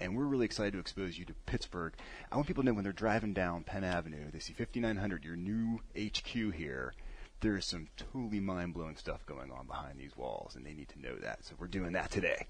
And 0.02 0.16
we're 0.16 0.24
really 0.24 0.44
excited 0.44 0.72
to 0.72 0.80
expose 0.80 1.16
you 1.16 1.24
to 1.26 1.32
Pittsburgh. 1.46 1.94
I 2.32 2.34
want 2.34 2.48
people 2.48 2.64
to 2.64 2.66
know 2.66 2.74
when 2.74 2.82
they're 2.82 2.92
driving 2.92 3.34
down 3.34 3.62
Penn 3.62 3.84
Avenue, 3.84 4.32
they 4.32 4.40
see 4.40 4.52
5900, 4.52 5.24
your 5.24 5.36
new 5.36 5.78
HQ 5.96 6.54
here. 6.54 6.92
There 7.40 7.56
is 7.56 7.64
some 7.64 7.86
totally 7.96 8.40
mind 8.40 8.74
blowing 8.74 8.96
stuff 8.96 9.24
going 9.26 9.52
on 9.52 9.68
behind 9.68 10.00
these 10.00 10.16
walls, 10.16 10.56
and 10.56 10.66
they 10.66 10.74
need 10.74 10.88
to 10.88 11.00
know 11.00 11.14
that. 11.22 11.44
So 11.44 11.54
we're 11.56 11.68
doing 11.68 11.92
that 11.92 12.10
today. 12.10 12.46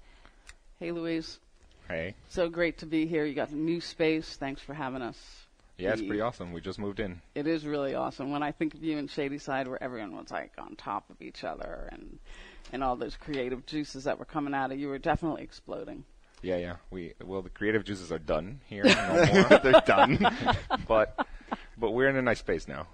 Hey, 0.79 0.91
Luis. 0.91 1.37
Hey. 1.87 2.15
So 2.27 2.49
great 2.49 2.79
to 2.79 2.87
be 2.87 3.05
here. 3.05 3.23
You 3.23 3.35
got 3.35 3.49
a 3.49 3.55
new 3.55 3.81
space. 3.81 4.35
Thanks 4.35 4.61
for 4.61 4.73
having 4.73 5.03
us. 5.03 5.45
Yeah, 5.77 5.93
it's 5.93 6.01
pretty 6.01 6.21
awesome. 6.21 6.53
We 6.53 6.61
just 6.61 6.79
moved 6.79 6.99
in. 6.99 7.21
It 7.35 7.45
is 7.45 7.67
really 7.67 7.93
awesome. 7.93 8.31
When 8.31 8.41
I 8.41 8.51
think 8.51 8.73
of 8.73 8.83
you 8.83 8.97
in 8.97 9.07
Shady 9.07 9.37
Side, 9.37 9.67
where 9.67 9.81
everyone 9.81 10.15
was 10.15 10.31
like 10.31 10.53
on 10.57 10.75
top 10.75 11.09
of 11.11 11.21
each 11.21 11.43
other 11.43 11.89
and 11.91 12.19
and 12.71 12.83
all 12.83 12.95
those 12.95 13.15
creative 13.15 13.65
juices 13.65 14.05
that 14.05 14.17
were 14.17 14.25
coming 14.25 14.53
out 14.53 14.71
of 14.71 14.79
you 14.79 14.87
were 14.87 14.97
definitely 14.97 15.43
exploding. 15.43 16.05
Yeah, 16.43 16.57
yeah. 16.57 16.75
We 16.91 17.13
well, 17.23 17.41
the 17.41 17.49
creative 17.49 17.83
juices 17.83 18.11
are 18.11 18.19
done 18.19 18.61
here. 18.67 18.83
No 18.93 19.25
more. 19.25 19.59
they're 19.63 19.81
done. 19.85 20.19
but 20.87 21.25
but 21.77 21.91
we're 21.91 22.09
in 22.09 22.17
a 22.17 22.21
nice 22.21 22.39
space 22.39 22.67
now. 22.67 22.87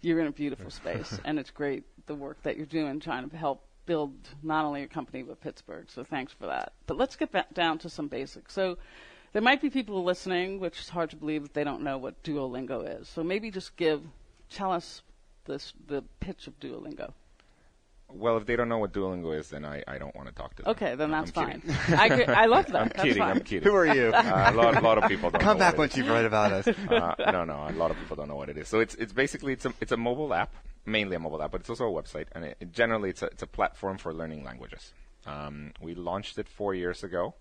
You're 0.00 0.20
in 0.20 0.28
a 0.28 0.32
beautiful 0.32 0.70
space, 0.70 1.18
and 1.24 1.38
it's 1.38 1.50
great 1.50 1.84
the 2.06 2.14
work 2.14 2.42
that 2.44 2.56
you're 2.56 2.66
doing, 2.66 3.00
trying 3.00 3.28
to 3.28 3.36
help 3.36 3.64
build 3.84 4.12
not 4.42 4.64
only 4.64 4.80
your 4.80 4.88
company 4.88 5.22
but 5.22 5.40
Pittsburgh. 5.40 5.86
So 5.90 6.04
thanks 6.04 6.32
for 6.32 6.46
that. 6.46 6.72
But 6.86 6.96
let's 6.96 7.16
get 7.16 7.32
back 7.32 7.52
down 7.52 7.78
to 7.78 7.90
some 7.90 8.06
basics. 8.06 8.54
So 8.54 8.78
there 9.32 9.42
might 9.42 9.60
be 9.60 9.70
people 9.70 10.04
listening, 10.04 10.60
which 10.60 10.78
is 10.80 10.88
hard 10.88 11.10
to 11.10 11.16
believe 11.16 11.42
that 11.42 11.54
they 11.54 11.64
don't 11.64 11.82
know 11.82 11.98
what 11.98 12.22
Duolingo 12.22 13.00
is. 13.00 13.08
So 13.08 13.24
maybe 13.24 13.50
just 13.50 13.76
give, 13.76 14.02
tell 14.50 14.72
us 14.72 15.02
this 15.46 15.72
the 15.86 16.02
pitch 16.20 16.46
of 16.46 16.60
Duolingo. 16.60 17.12
Well, 18.10 18.38
if 18.38 18.46
they 18.46 18.56
don't 18.56 18.70
know 18.70 18.78
what 18.78 18.92
Duolingo 18.94 19.38
is, 19.38 19.50
then 19.50 19.66
I, 19.66 19.84
I 19.86 19.98
don't 19.98 20.14
want 20.16 20.28
to 20.28 20.34
talk 20.34 20.54
to 20.56 20.62
them. 20.62 20.70
Okay, 20.72 20.94
then 20.94 21.12
I'm 21.12 21.26
that's 21.26 21.30
fine. 21.30 21.62
I, 21.88 22.06
agree- 22.06 22.24
I 22.34 22.46
love 22.46 22.66
that. 22.72 22.76
I'm 22.76 22.88
That's 22.88 23.02
kidding. 23.02 23.18
fine. 23.18 23.30
I'm 23.36 23.40
kidding. 23.40 23.68
Who 23.68 23.74
are 23.76 23.86
you? 23.86 24.08
Uh, 24.14 24.50
a 24.50 24.56
lot, 24.56 24.76
a 24.76 24.80
lot 24.80 24.96
of 24.98 25.08
people 25.10 25.30
don't 25.30 25.42
Come 25.42 25.58
know 25.58 25.64
back 25.64 25.74
what 25.74 25.90
once 25.90 25.96
you've 25.96 26.08
read 26.08 26.24
about 26.24 26.52
us. 26.52 26.68
uh, 26.90 27.14
no, 27.30 27.44
no, 27.44 27.66
a 27.68 27.72
lot 27.72 27.90
of 27.90 27.98
people 27.98 28.16
don't 28.16 28.28
know 28.28 28.36
what 28.36 28.48
it 28.48 28.56
is. 28.56 28.66
So 28.66 28.80
it's 28.80 28.94
it's 28.94 29.12
basically 29.12 29.52
it's 29.52 29.66
a 29.66 29.74
it's 29.82 29.92
a 29.92 29.96
mobile 29.98 30.32
app, 30.32 30.54
mainly 30.86 31.16
a 31.16 31.18
mobile 31.18 31.42
app, 31.42 31.50
but 31.52 31.60
it's 31.60 31.68
also 31.70 31.86
a 31.86 32.02
website, 32.02 32.26
and 32.32 32.44
it, 32.46 32.56
it 32.60 32.72
generally 32.72 33.10
it's 33.10 33.22
a 33.22 33.26
it's 33.26 33.42
a 33.42 33.46
platform 33.46 33.98
for 33.98 34.14
learning 34.14 34.42
languages. 34.42 34.94
Um, 35.26 35.72
we 35.82 35.94
launched 35.94 36.38
it 36.38 36.48
four 36.48 36.74
years 36.74 37.04
ago 37.04 37.34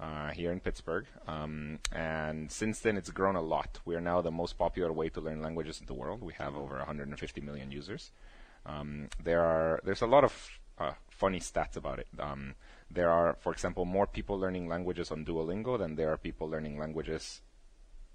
uh, 0.00 0.30
here 0.30 0.50
in 0.50 0.60
Pittsburgh, 0.60 1.04
um, 1.28 1.78
and 1.92 2.50
since 2.50 2.80
then 2.80 2.96
it's 2.96 3.10
grown 3.10 3.36
a 3.36 3.42
lot. 3.42 3.80
We 3.84 3.94
are 3.96 4.00
now 4.00 4.22
the 4.22 4.30
most 4.30 4.56
popular 4.56 4.92
way 4.94 5.10
to 5.10 5.20
learn 5.20 5.42
languages 5.42 5.78
in 5.78 5.86
the 5.86 5.94
world. 5.94 6.22
We 6.22 6.32
have 6.38 6.56
over 6.56 6.76
150 6.78 7.40
million 7.42 7.70
users. 7.70 8.12
Um, 8.66 9.08
there 9.22 9.42
are 9.42 9.80
there's 9.84 10.02
a 10.02 10.06
lot 10.06 10.24
of 10.24 10.32
uh, 10.78 10.92
funny 11.08 11.40
stats 11.40 11.76
about 11.76 11.98
it. 11.98 12.08
Um, 12.18 12.54
there 12.90 13.10
are, 13.10 13.36
for 13.40 13.52
example, 13.52 13.84
more 13.84 14.06
people 14.06 14.38
learning 14.38 14.68
languages 14.68 15.10
on 15.10 15.24
Duolingo 15.24 15.78
than 15.78 15.96
there 15.96 16.10
are 16.12 16.16
people 16.16 16.48
learning 16.48 16.78
languages 16.78 17.40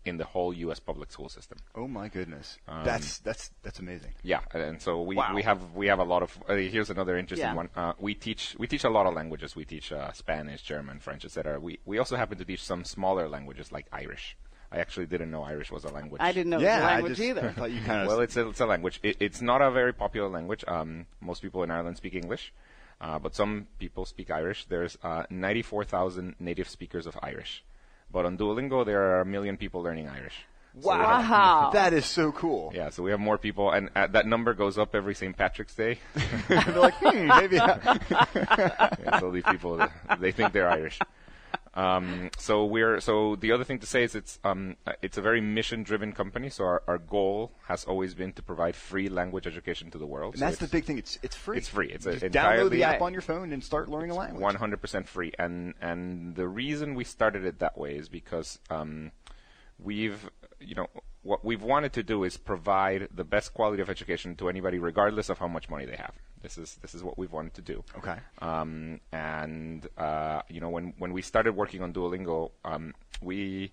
in 0.04 0.18
the 0.18 0.24
whole 0.26 0.52
U.S. 0.54 0.80
public 0.80 1.12
school 1.12 1.30
system. 1.30 1.60
Oh 1.76 1.88
my 1.88 2.08
goodness, 2.08 2.58
Um, 2.68 2.84
that's 2.84 3.20
that's 3.20 3.52
that's 3.64 3.80
amazing. 3.80 4.14
Yeah, 4.24 4.40
and 4.52 4.82
so 4.82 5.02
we, 5.02 5.16
Wow. 5.16 5.36
we 5.36 5.44
have 5.44 5.74
we 5.76 5.88
have 5.88 6.00
a 6.00 6.04
lot 6.04 6.24
of. 6.24 6.38
Uh, 6.50 6.56
here's 6.56 6.90
another 6.90 7.18
interesting 7.18 7.48
Yeah. 7.50 7.56
one. 7.56 7.70
Uh, 7.76 7.94
we 8.00 8.16
teach 8.16 8.56
we 8.58 8.66
teach 8.68 8.84
a 8.84 8.90
lot 8.90 9.06
of 9.06 9.14
languages. 9.14 9.56
We 9.56 9.64
teach 9.66 9.92
uh, 9.92 10.12
Spanish, 10.14 10.64
German, 10.64 11.00
French, 11.00 11.24
etc. 11.26 11.60
We 11.60 11.80
we 11.86 12.00
also 12.00 12.16
happen 12.16 12.38
to 12.40 12.46
teach 12.46 12.64
some 12.64 12.84
smaller 12.84 13.30
languages 13.30 13.72
like 13.72 13.86
Irish. 13.92 14.36
I 14.72 14.80
actually 14.80 15.06
didn't 15.06 15.32
know 15.32 15.44
Irish 15.44 15.70
was 15.72 15.84
a 15.84 15.90
language. 15.90 16.22
I 16.22 16.32
didn't 16.32 16.50
know 16.50 16.60
yeah, 16.60 16.76
it 16.76 16.80
was 16.80 16.84
a 16.84 16.86
I 16.86 16.94
language 16.94 17.18
just 17.18 17.30
either. 17.30 17.48
I 17.50 17.52
thought 17.52 17.72
you 17.72 17.82
kind 17.82 18.02
of 18.02 18.08
Well, 18.08 18.22
it's 18.22 18.38
a, 18.38 18.48
it's 18.50 18.60
a 18.62 18.66
language. 18.66 19.00
It, 19.04 19.18
it's 19.20 19.42
not 19.42 19.62
a 19.62 19.70
very 19.70 19.94
popular 19.94 20.30
language. 20.30 20.64
Um, 20.68 21.06
most 21.20 21.42
people 21.42 21.64
in 21.64 21.72
Ireland 21.72 21.98
speak 21.98 22.16
English, 22.16 22.54
uh, 23.02 23.20
but 23.20 23.36
some 23.36 23.68
people 23.80 24.06
speak 24.06 24.32
Irish. 24.32 24.66
There's 24.66 24.98
uh, 25.04 25.24
94,000 25.30 26.36
native 26.40 26.70
speakers 26.70 27.06
of 27.06 27.18
Irish, 27.22 27.64
but 28.12 28.26
on 28.26 28.38
Duolingo 28.38 28.86
there 28.86 29.02
are 29.02 29.22
a 29.22 29.26
million 29.26 29.58
people 29.58 29.82
learning 29.82 30.08
Irish. 30.08 30.46
Wow. 30.74 31.72
that 31.74 31.92
is 31.92 32.06
so 32.06 32.32
cool. 32.32 32.72
Yeah, 32.74 32.90
so 32.92 33.04
we 33.04 33.12
have 33.12 33.20
more 33.20 33.38
people, 33.38 33.72
and 33.72 33.90
uh, 33.94 34.08
that 34.08 34.26
number 34.26 34.54
goes 34.54 34.78
up 34.78 34.96
every 34.96 35.16
St. 35.16 35.36
Patrick's 35.36 35.76
Day. 35.76 36.00
They're 36.48 36.62
like, 36.76 36.94
hmm, 36.96 37.28
maybe. 37.28 37.60
I- 37.60 38.00
yeah, 39.04 39.20
so 39.20 39.32
these 39.32 39.44
people 39.44 39.86
they 40.20 40.32
think 40.32 40.54
they're 40.54 40.70
Irish. 40.70 40.98
Um, 41.74 42.30
so 42.38 42.66
we're 42.66 43.00
so 43.00 43.38
the 43.38 43.52
other 43.54 43.64
thing 43.64 43.80
to 43.80 43.86
say 43.88 44.04
is 44.04 44.14
it's 44.14 44.40
um, 44.44 44.76
it's 45.02 45.18
a 45.18 45.22
very 45.22 45.40
mission 45.40 45.84
driven 45.84 46.12
company. 46.12 46.50
So 46.50 46.66
our, 46.66 46.84
our 46.88 46.98
goal 46.98 47.54
has 47.68 47.86
always 47.86 48.14
been 48.14 48.34
to 48.34 48.42
provide 48.42 48.76
free 48.76 49.08
language 49.08 49.48
education 49.48 49.90
to 49.92 49.98
the 49.98 50.06
world. 50.06 50.34
And 50.34 50.40
So 50.40 50.46
that's 50.46 50.58
the 50.58 50.68
big 50.68 50.84
thing. 50.84 50.98
It's 50.98 51.18
it's 51.24 51.36
free. 51.36 51.58
It's 51.58 51.70
free. 51.70 51.90
It's 51.90 52.06
You 52.06 52.12
a- 52.12 52.30
download 52.30 52.72
the 52.72 52.84
app 52.84 53.02
on 53.02 53.14
your 53.14 53.22
phone 53.22 53.54
and 53.54 53.64
start 53.64 53.88
learning 53.88 54.12
a 54.12 54.16
language. 54.16 54.44
100% 54.56 55.08
free. 55.08 55.32
And 55.40 55.74
and 55.82 56.36
the 56.36 56.48
reason 56.48 56.94
we 56.94 57.06
started 57.06 57.46
it 57.46 57.60
that 57.60 57.78
way 57.78 57.96
is 57.96 58.10
because 58.10 58.60
um, 58.70 59.12
we've 59.80 60.30
you 60.60 60.76
know 60.76 60.88
what 61.24 61.46
we've 61.46 61.62
wanted 61.64 61.94
to 61.94 62.04
do 62.04 62.24
is 62.24 62.36
provide 62.36 63.08
the 63.14 63.24
best 63.24 63.54
quality 63.54 63.82
of 63.82 63.90
education 63.90 64.36
to 64.36 64.50
anybody, 64.50 64.78
regardless 64.80 65.30
of 65.30 65.38
how 65.38 65.48
much 65.48 65.70
money 65.70 65.86
they 65.86 65.96
have. 65.96 66.16
This 66.42 66.58
is 66.58 66.76
this 66.82 66.94
is 66.96 67.04
what 67.04 67.18
we've 67.18 67.32
wanted 67.32 67.54
to 67.56 67.62
do. 67.62 67.84
Okay. 67.98 68.16
Um, 68.40 69.00
and 69.12 69.88
uh, 69.98 70.42
you 70.50 70.60
know, 70.62 70.70
when 70.70 70.94
when 70.98 71.14
we 71.14 71.22
started 71.22 71.54
working 71.56 71.82
on 71.82 71.94
Duolingo, 71.94 72.52
um, 72.66 72.94
we, 73.22 73.72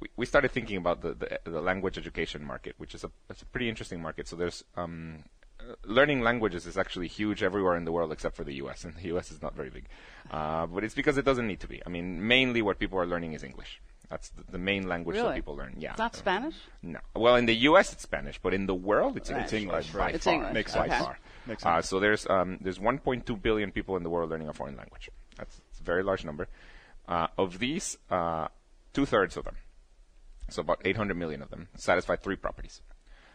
we 0.00 0.08
we 0.16 0.26
started 0.26 0.50
thinking 0.50 0.76
about 0.76 1.02
the, 1.02 1.14
the 1.14 1.40
the 1.50 1.60
language 1.60 1.98
education 1.98 2.44
market, 2.44 2.74
which 2.78 2.94
is 2.94 3.04
a 3.04 3.10
it's 3.28 3.42
a 3.42 3.46
pretty 3.46 3.68
interesting 3.68 4.00
market. 4.00 4.28
So 4.28 4.36
there's 4.36 4.64
um, 4.76 5.24
uh, 5.60 5.74
learning 5.84 6.20
languages 6.22 6.66
is 6.66 6.78
actually 6.78 7.08
huge 7.08 7.42
everywhere 7.42 7.76
in 7.76 7.84
the 7.84 7.92
world 7.92 8.12
except 8.12 8.34
for 8.36 8.44
the 8.44 8.54
U.S. 8.54 8.84
and 8.84 8.94
the 8.96 9.08
U.S. 9.08 9.30
is 9.30 9.42
not 9.42 9.54
very 9.54 9.70
big, 9.70 9.84
uh, 10.30 10.66
but 10.66 10.84
it's 10.84 10.94
because 10.94 11.18
it 11.18 11.24
doesn't 11.24 11.46
need 11.46 11.60
to 11.60 11.68
be. 11.68 11.82
I 11.84 11.88
mean, 11.90 12.26
mainly 12.26 12.62
what 12.62 12.78
people 12.78 12.98
are 12.98 13.06
learning 13.06 13.34
is 13.34 13.42
English. 13.44 13.80
That's 14.08 14.30
the, 14.30 14.42
the 14.50 14.58
main 14.58 14.88
language 14.88 15.16
that 15.16 15.36
people 15.36 15.54
learn. 15.54 15.76
Yeah. 15.78 15.90
It's 15.90 15.98
not 16.00 16.16
Spanish? 16.16 16.56
No. 16.82 16.98
Well, 17.14 17.36
in 17.36 17.46
the 17.46 17.54
U.S. 17.70 17.92
it's 17.92 18.02
Spanish, 18.02 18.40
but 18.42 18.52
in 18.52 18.66
the 18.66 18.74
world 18.74 19.16
it's 19.16 19.30
Right. 19.30 19.36
English. 19.52 19.52
It's 19.52 19.62
English, 19.62 19.92
by 19.92 19.98
right. 20.00 20.14
It's 20.16 20.24
far. 20.24 20.34
English, 20.34 20.52
Makes 20.54 20.74
by 20.74 20.88
sense. 20.88 21.04
far. 21.04 21.18
Makes 21.50 21.66
Uh, 21.66 21.82
so 21.82 21.98
there's 21.98 22.28
um, 22.30 22.58
there's 22.60 22.78
1.2 22.78 23.42
billion 23.42 23.72
people 23.72 23.96
in 23.96 24.04
the 24.04 24.08
world 24.08 24.30
learning 24.30 24.48
a 24.48 24.52
foreign 24.52 24.76
language. 24.76 25.10
That's, 25.36 25.56
that's 25.56 25.80
a 25.80 25.82
very 25.82 26.04
large 26.04 26.24
number. 26.24 26.46
Uh, 27.08 27.26
of 27.36 27.58
these, 27.58 27.98
uh, 28.08 28.46
two 28.92 29.04
thirds 29.04 29.36
of 29.36 29.44
them, 29.44 29.56
so 30.48 30.60
about 30.60 30.80
800 30.84 31.16
million 31.16 31.42
of 31.42 31.50
them, 31.50 31.66
satisfy 31.74 32.14
three 32.14 32.36
properties. 32.36 32.82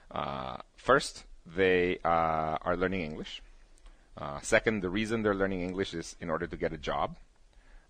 Uh, 0.10 0.58
first, 0.78 1.26
they 1.46 2.00
uh, 2.06 2.58
are 2.62 2.78
learning 2.78 3.02
English. 3.02 3.42
Uh, 4.18 4.40
second, 4.40 4.82
the 4.82 4.90
reason 4.90 5.22
they're 5.22 5.36
learning 5.36 5.62
English 5.62 5.94
is 5.94 6.16
in 6.22 6.30
order 6.30 6.48
to 6.48 6.56
get 6.56 6.72
a 6.72 6.78
job. 6.78 7.18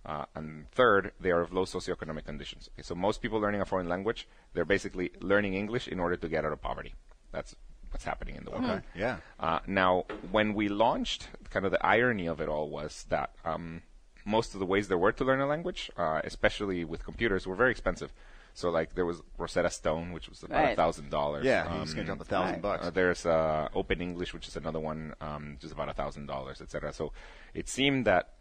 Uh, 0.04 0.26
and 0.34 0.70
third, 0.72 1.12
they 1.20 1.30
are 1.30 1.42
of 1.42 1.54
low 1.54 1.66
socioeconomic 1.66 2.26
conditions. 2.26 2.68
Okay, 2.74 2.82
so 2.82 2.96
most 2.96 3.22
people 3.22 3.40
learning 3.40 3.62
a 3.62 3.66
foreign 3.66 3.90
language, 3.90 4.28
they're 4.56 4.66
basically 4.66 5.12
learning 5.20 5.54
English 5.54 5.88
in 5.88 6.00
order 6.00 6.18
to 6.18 6.28
get 6.28 6.46
out 6.46 6.52
of 6.52 6.62
poverty. 6.62 6.96
That's 7.32 7.56
what's 7.96 8.04
happening 8.04 8.36
in 8.36 8.44
the 8.44 8.52
world. 8.52 8.66
Okay. 8.66 8.82
Yeah. 8.94 9.18
Uh, 9.40 9.60
now, 9.68 10.04
when 10.30 10.54
we 10.54 10.68
launched, 10.68 11.30
kind 11.50 11.66
of 11.66 11.72
the 11.72 11.84
irony 11.86 12.28
of 12.28 12.42
it 12.42 12.50
all 12.50 12.70
was 12.70 13.06
that 13.08 13.30
um, 13.46 13.84
most 14.26 14.54
of 14.54 14.60
the 14.60 14.66
ways 14.66 14.90
there 14.90 14.98
were 14.98 15.14
to 15.14 15.24
learn 15.24 15.40
a 15.40 15.46
language, 15.48 15.90
uh, 15.96 16.20
especially 16.26 16.84
with 16.84 17.06
computers, 17.06 17.48
were 17.48 17.56
very 17.56 17.72
expensive. 17.72 18.12
So, 18.54 18.70
like, 18.70 18.96
there 18.96 19.06
was 19.06 19.22
Rosetta 19.38 19.70
Stone, 19.70 20.12
which 20.12 20.28
was 20.30 20.44
about 20.44 20.60
a 20.62 20.68
Right. 20.68 20.76
thousand 20.76 21.10
dollars. 21.10 21.46
Yeah, 21.46 21.80
he's 21.80 21.94
gonna 21.94 22.08
jump 22.08 22.22
a 22.22 22.26
thousand 22.26 22.56
right. 22.56 22.62
bucks. 22.62 22.86
Uh, 22.86 22.90
there's 22.90 23.26
uh, 23.26 23.70
Open 23.74 24.02
English, 24.02 24.34
which 24.34 24.48
is 24.50 24.56
another 24.58 24.80
one, 24.80 25.14
um, 25.22 25.58
just 25.62 25.74
about 25.74 25.88
a 25.88 25.94
thousand 25.94 26.26
dollars, 26.26 26.62
etc. 26.62 26.92
So, 26.92 27.14
it 27.54 27.70
seemed 27.70 28.06
that 28.08 28.35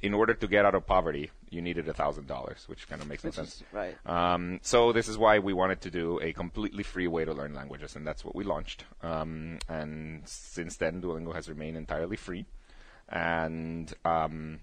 in 0.00 0.14
order 0.14 0.34
to 0.34 0.46
get 0.46 0.64
out 0.64 0.74
of 0.74 0.86
poverty, 0.86 1.30
you 1.50 1.62
needed 1.62 1.88
a 1.88 1.92
thousand 1.92 2.26
dollars, 2.26 2.64
which 2.68 2.88
kind 2.88 3.00
of 3.00 3.08
makes 3.08 3.24
no 3.24 3.28
Which 3.28 3.36
sense. 3.36 3.56
is 3.56 3.62
right. 3.72 3.96
Um, 4.06 4.60
so 4.62 4.92
this 4.92 5.08
is 5.08 5.16
why 5.18 5.38
we 5.38 5.52
wanted 5.52 5.80
to 5.82 5.90
do 5.90 6.20
a 6.22 6.32
completely 6.32 6.82
free 6.82 7.06
way 7.06 7.24
to 7.24 7.32
learn 7.32 7.54
languages, 7.54 7.96
and 7.96 8.06
that's 8.06 8.24
what 8.24 8.34
we 8.34 8.44
launched. 8.44 8.84
Um, 9.02 9.58
and 9.68 10.22
since 10.26 10.76
then, 10.76 11.00
Duolingo 11.00 11.34
has 11.34 11.48
remained 11.48 11.76
entirely 11.76 12.16
free. 12.16 12.46
And 13.08 13.92
um, 14.04 14.60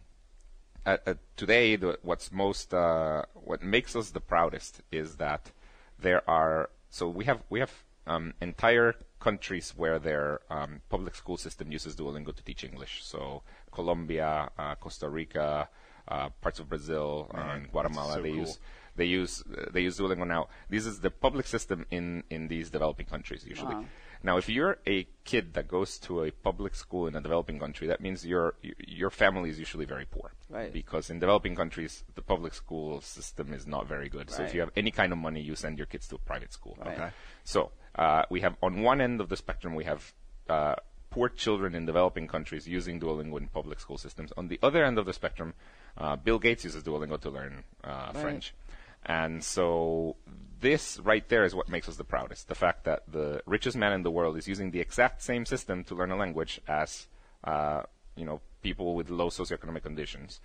at, 0.86 1.08
at 1.08 1.18
today, 1.38 1.76
the, 1.76 1.98
what's 2.04 2.32
most 2.32 2.74
uh, 2.74 3.24
what 3.34 3.64
makes 3.64 3.96
us 3.96 4.12
the 4.12 4.20
proudest 4.20 4.82
is 4.92 5.16
that 5.16 5.52
there 6.00 6.28
are 6.30 6.70
so 6.90 7.08
we 7.08 7.26
have 7.26 7.42
we 7.50 7.60
have 7.60 7.72
um, 8.06 8.34
entire 8.42 8.96
countries 9.20 9.74
where 9.78 10.00
their 10.00 10.42
um, 10.50 10.82
public 10.90 11.16
school 11.16 11.38
system 11.38 11.72
uses 11.72 11.96
Duolingo 11.96 12.36
to 12.36 12.44
teach 12.44 12.64
English. 12.64 13.04
So 13.04 13.42
Colombia, 13.74 14.50
uh, 14.58 14.76
Costa 14.76 15.10
Rica, 15.10 15.68
uh, 16.08 16.30
parts 16.42 16.60
of 16.60 16.70
Brazil, 16.70 17.30
uh, 17.34 17.54
and 17.54 17.72
Guatemala. 17.72 18.14
so 18.14 18.22
they 18.22 18.30
cool. 18.30 18.40
use 18.40 18.60
they 18.96 19.06
use 19.06 19.44
they 19.72 19.82
use 19.82 19.98
Duolingo 19.98 20.28
now. 20.28 20.48
This 20.70 20.86
is 20.86 21.00
the 21.00 21.10
public 21.10 21.48
system 21.48 21.86
in 21.90 22.24
in 22.30 22.48
these 22.48 22.70
developing 22.70 23.08
countries 23.08 23.46
usually. 23.46 23.76
Wow. 23.76 23.86
Now, 24.26 24.38
if 24.38 24.48
you're 24.48 24.78
a 24.88 25.06
kid 25.26 25.54
that 25.56 25.68
goes 25.68 26.00
to 26.00 26.24
a 26.24 26.32
public 26.32 26.76
school 26.76 27.08
in 27.08 27.16
a 27.16 27.22
developing 27.22 27.60
country, 27.60 27.88
that 27.88 28.00
means 28.00 28.26
your 28.26 28.56
your- 28.62 29.10
family 29.10 29.50
is 29.50 29.60
usually 29.60 29.86
very 29.86 30.06
poor. 30.06 30.32
Right. 30.50 30.72
Because 30.72 31.10
in 31.10 31.20
developing 31.20 31.56
countries, 31.56 32.06
the 32.16 32.22
public 32.22 32.54
school 32.54 33.02
system 33.02 33.52
is 33.54 33.68
not 33.68 33.86
very 33.86 34.08
good. 34.08 34.30
So 34.30 34.44
if 34.44 34.54
you 34.54 34.62
have 34.62 34.72
any 34.76 34.92
kind 34.92 35.12
of 35.12 35.20
money, 35.20 35.42
you 35.42 35.56
send 35.56 35.78
your 35.78 35.88
kids 35.88 36.08
to 36.10 36.16
a 36.16 36.20
private 36.20 36.54
school. 36.54 36.78
Right. 36.80 36.98
Okay. 36.98 37.10
So 37.44 37.72
uh, 37.96 38.24
we 38.30 38.40
have 38.46 38.56
on 38.62 38.82
one 38.82 39.02
end 39.02 39.20
of 39.20 39.28
the 39.28 39.36
spectrum, 39.36 39.76
we 39.76 39.84
have 39.84 40.02
uh, 40.50 40.76
poor 41.14 41.30
children 41.30 41.76
in 41.76 41.86
developing 41.86 42.28
countries 42.28 42.68
using 42.68 43.00
Duolingo 43.00 43.38
in 43.38 43.48
public 43.48 43.80
school 43.80 44.00
systems. 44.00 44.34
On 44.36 44.48
the 44.48 44.60
other 44.64 44.84
end 44.84 44.98
of 44.98 45.06
the 45.06 45.14
spectrum, 45.14 45.54
uh, 45.96 46.16
Bill 46.16 46.40
Gates 46.40 46.64
uses 46.64 46.82
Duolingo 46.84 47.22
to 47.22 47.30
learn 47.30 47.64
uh, 47.84 48.12
Right. 48.14 48.22
French. 48.24 48.54
And 49.06 49.44
so 49.44 50.16
this 50.60 51.00
right 51.00 51.28
there 51.30 51.44
is 51.44 51.54
what 51.54 51.70
makes 51.70 51.88
us 51.88 51.98
the 51.98 52.04
proudest. 52.04 52.48
The 52.48 52.56
fact 52.56 52.86
that 52.86 53.04
the 53.12 53.42
richest 53.46 53.78
man 53.78 53.94
in 53.94 54.02
the 54.02 54.10
world 54.10 54.38
is 54.38 54.48
using 54.48 54.72
the 54.72 54.80
exact 54.80 55.22
same 55.22 55.46
system 55.46 55.84
to 55.86 55.94
learn 55.94 56.12
a 56.12 56.16
language 56.16 56.60
as, 56.68 57.08
uh, 57.44 57.84
you 58.16 58.26
know, 58.26 58.42
people 58.62 58.96
with 58.96 59.10
low 59.10 59.30
socioeconomic 59.30 59.84
conditions. 59.84 60.40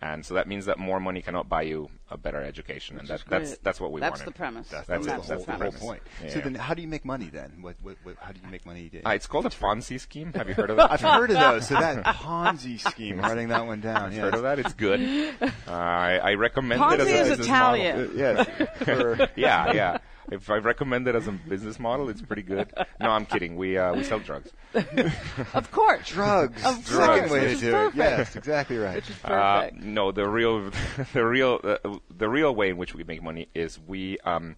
And 0.00 0.24
so 0.24 0.34
that 0.34 0.48
means 0.48 0.66
that 0.66 0.78
more 0.78 0.98
money 0.98 1.22
cannot 1.22 1.48
buy 1.48 1.62
you 1.62 1.88
a 2.10 2.16
better 2.16 2.42
education, 2.42 2.98
and 2.98 3.08
Which 3.08 3.24
that, 3.26 3.42
is 3.42 3.50
that's 3.50 3.62
that's 3.62 3.80
what 3.80 3.92
we 3.92 4.00
want. 4.00 4.12
That's 4.14 4.20
wanted. 4.22 4.34
the 4.34 4.38
premise. 4.38 4.68
That's, 4.68 4.88
That's 4.88 5.06
that's, 5.06 5.28
the, 5.28 5.34
That's 5.34 5.44
whole, 5.46 5.56
the 5.58 5.64
the 5.64 5.78
whole 5.78 5.88
point. 5.88 6.02
Yeah. 6.24 6.30
So 6.30 6.40
then, 6.40 6.54
how 6.56 6.74
do 6.74 6.82
you 6.82 6.88
make 6.88 7.04
money 7.04 7.30
then? 7.32 7.58
What, 7.60 7.76
what, 7.82 7.96
what, 8.02 8.16
how 8.20 8.32
do 8.32 8.40
you 8.42 8.50
make 8.50 8.66
money? 8.66 8.90
Uh, 9.04 9.10
it's 9.10 9.26
called 9.26 9.46
a 9.46 9.50
Ponzi 9.50 10.00
scheme. 10.00 10.32
Have 10.32 10.48
you 10.48 10.54
heard 10.56 10.70
of 10.70 10.76
that? 10.78 10.90
I've 10.92 11.00
heard 11.00 11.30
of 11.30 11.38
those. 11.38 11.68
So 11.68 11.74
that 11.74 12.04
Ponzi 12.16 12.80
scheme, 12.80 13.20
writing 13.20 13.48
that 13.48 13.66
one 13.66 13.80
down. 13.80 14.12
Heard 14.12 14.34
of 14.34 14.42
that? 14.42 14.58
It's 14.58 14.74
good. 14.74 15.00
Uh, 15.66 15.70
I, 15.70 16.16
I 16.16 16.34
recommend 16.34 16.80
it 16.80 16.84
Ponzi 16.84 16.98
as 17.00 17.06
a 17.06 17.10
is 17.10 17.28
business 17.28 17.46
Italian. 17.46 18.00
model. 18.00 18.16
Yes. 18.16 19.30
Yeah, 19.36 19.72
yeah. 19.72 19.98
If 20.32 20.48
I 20.50 20.56
recommend 20.56 21.06
it 21.08 21.14
as 21.14 21.28
a 21.28 21.32
business 21.32 21.78
model, 21.78 22.08
it's 22.08 22.22
pretty 22.22 22.42
good. 22.42 22.72
No, 23.00 23.10
I'm 23.10 23.26
kidding. 23.26 23.56
We 23.56 23.76
uh, 23.76 23.94
we 23.94 24.02
sell 24.04 24.18
drugs. 24.18 24.50
Of 25.54 25.70
course. 25.70 26.08
drugs. 26.08 26.64
Of 26.64 26.86
Second 26.86 27.30
way 27.30 27.54
to 27.54 27.60
do 27.60 27.70
perfect. 27.72 27.94
it. 27.96 27.98
Yes, 27.98 28.36
exactly 28.36 28.78
right. 28.78 28.96
Which 28.96 29.10
is 29.10 29.24
Uh, 29.24 29.70
no, 29.74 30.10
the 30.12 30.26
real, 30.26 30.70
the 31.12 31.24
real, 31.24 31.60
uh, 31.62 31.76
the 32.16 32.28
real 32.28 32.54
way 32.54 32.70
in 32.70 32.76
which 32.78 32.94
we 32.94 33.04
make 33.04 33.22
money 33.22 33.48
is 33.54 33.78
we 33.78 34.18
um, 34.24 34.56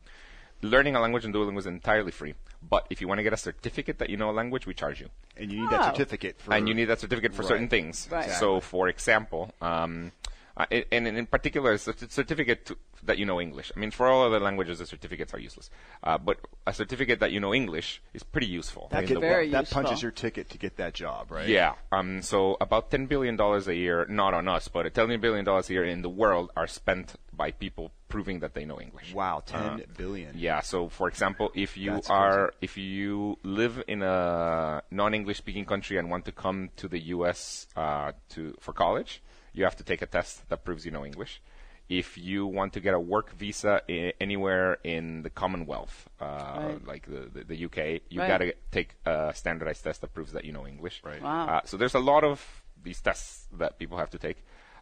learning 0.62 0.94
a 0.96 1.00
language 1.00 1.24
in 1.24 1.32
Duolingo 1.32 1.58
is 1.58 1.66
entirely 1.66 2.12
free. 2.12 2.34
But 2.62 2.86
if 2.90 3.00
you 3.00 3.08
want 3.08 3.18
to 3.18 3.22
get 3.22 3.32
a 3.32 3.36
certificate 3.36 3.98
that 3.98 4.08
you 4.10 4.16
know 4.16 4.30
a 4.30 4.36
language, 4.40 4.66
we 4.66 4.74
charge 4.74 5.00
you. 5.00 5.08
and 5.36 5.50
you 5.52 5.58
need 5.60 5.66
Oh. 5.66 5.70
that 5.76 5.96
certificate 5.96 6.40
for. 6.40 6.54
and 6.54 6.68
you 6.68 6.74
need 6.74 6.86
that 6.86 7.00
certificate 7.00 7.34
for 7.34 7.42
certain 7.42 7.68
things. 7.68 8.08
Right. 8.10 8.30
So, 8.30 8.60
for 8.60 8.88
example, 8.88 9.50
um, 9.60 10.12
uh, 10.56 10.66
i- 10.70 10.84
and 10.92 11.06
in 11.08 11.26
particular, 11.26 11.72
a 11.72 11.78
certificate 11.78 12.66
to, 12.66 12.76
that 13.02 13.18
you 13.18 13.26
know 13.26 13.40
English. 13.40 13.70
I 13.76 13.80
mean, 13.80 13.90
for 13.90 14.06
all 14.06 14.24
other 14.24 14.40
languages, 14.40 14.78
the 14.78 14.86
certificates 14.86 15.34
are 15.34 15.38
useless. 15.38 15.68
Uh, 16.02 16.16
but 16.18 16.38
a 16.66 16.72
certificate 16.72 17.20
that 17.20 17.32
you 17.32 17.40
know 17.40 17.52
English 17.54 18.00
is 18.14 18.22
pretty 18.22 18.46
useful. 18.46 18.88
That's 18.90 19.08
in 19.08 19.14
the 19.14 19.20
very 19.20 19.44
world. 19.46 19.54
that 19.54 19.60
useful. 19.62 19.82
punches 19.82 20.02
your 20.02 20.12
ticket 20.12 20.50
to 20.50 20.58
get 20.58 20.76
that 20.76 20.94
job, 20.94 21.30
right? 21.30 21.48
Yeah. 21.48 21.74
Um, 21.92 22.22
so 22.22 22.56
about 22.60 22.90
ten 22.90 23.06
billion 23.06 23.36
dollars 23.36 23.66
a 23.68 23.74
year, 23.74 24.06
not 24.08 24.32
on 24.34 24.48
us, 24.48 24.68
but 24.68 24.92
ten 24.94 25.20
billion 25.20 25.44
dollars 25.44 25.68
a 25.70 25.72
year 25.72 25.84
in 25.84 26.02
the 26.02 26.08
world 26.10 26.50
are 26.56 26.66
spent 26.66 27.14
by 27.32 27.50
people 27.50 27.90
proving 28.08 28.38
that 28.38 28.54
they 28.54 28.64
know 28.64 28.80
English. 28.80 29.12
Wow, 29.12 29.42
ten 29.44 29.82
billion. 29.98 30.34
Yeah. 30.38 30.60
So, 30.60 30.88
for 30.88 31.08
example, 31.08 31.50
if 31.54 31.76
you 31.76 31.90
That's 31.94 32.08
are 32.10 32.54
if 32.60 32.76
you 32.78 33.38
live 33.42 33.82
in 33.88 34.02
a 34.02 34.82
non-English 34.92 35.38
speaking 35.38 35.64
country 35.64 35.98
and 35.98 36.08
want 36.10 36.24
to 36.26 36.32
come 36.32 36.70
to 36.76 36.86
the 36.88 37.00
U.S. 37.16 37.66
Uh, 37.76 38.12
to 38.30 38.54
for 38.60 38.72
college, 38.72 39.20
you 39.54 39.64
have 39.64 39.76
to 39.76 39.84
take 39.84 40.02
a 40.02 40.06
test 40.06 40.48
that 40.50 40.64
proves 40.64 40.84
you 40.84 40.90
know 40.90 41.04
English. 41.04 41.40
If 41.88 42.16
you 42.16 42.46
want 42.46 42.72
to 42.72 42.80
get 42.80 42.94
a 42.94 42.98
work 43.00 43.32
visa 43.34 43.82
I- 43.88 44.14
anywhere 44.20 44.78
in 44.84 45.22
the 45.22 45.30
Commonwealth, 45.30 46.08
uh, 46.20 46.24
Right. 46.24 46.86
like 46.86 47.06
the, 47.06 47.28
the, 47.34 47.44
the 47.44 47.64
UK, 47.66 47.78
you 48.08 48.20
Right. 48.20 48.28
got 48.28 48.38
to 48.38 48.54
take 48.70 48.94
a 49.04 49.32
standardized 49.34 49.84
test 49.84 50.00
that 50.00 50.14
proves 50.14 50.32
that 50.32 50.44
you 50.44 50.52
know 50.52 50.66
English. 50.66 51.02
Right. 51.04 51.22
Wow. 51.22 51.46
Uh, 51.46 51.60
so 51.66 51.76
there's 51.76 51.94
a 51.94 51.98
lot 52.12 52.24
of 52.24 52.40
these 52.82 53.00
tests 53.02 53.48
that 53.58 53.78
people 53.78 53.98
have 53.98 54.10
to 54.10 54.18
take. 54.18 54.38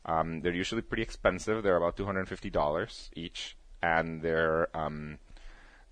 Um, 0.06 0.40
they're 0.42 0.54
usually 0.54 0.82
pretty 0.82 1.02
expensive. 1.02 1.62
They're 1.62 1.76
about 1.76 1.96
two 1.96 2.04
hundred 2.06 2.20
and 2.20 2.28
fifty 2.28 2.50
dollars 2.50 3.10
each, 3.14 3.56
and 3.82 4.22
they're 4.22 4.68
um, 4.76 5.18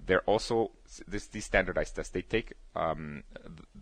they're 0.05 0.23
also 0.23 0.71
this 1.07 1.27
these 1.29 1.45
standardized 1.45 1.95
tests. 1.97 2.13
They 2.13 2.23
take 2.23 2.53
um, 2.77 3.23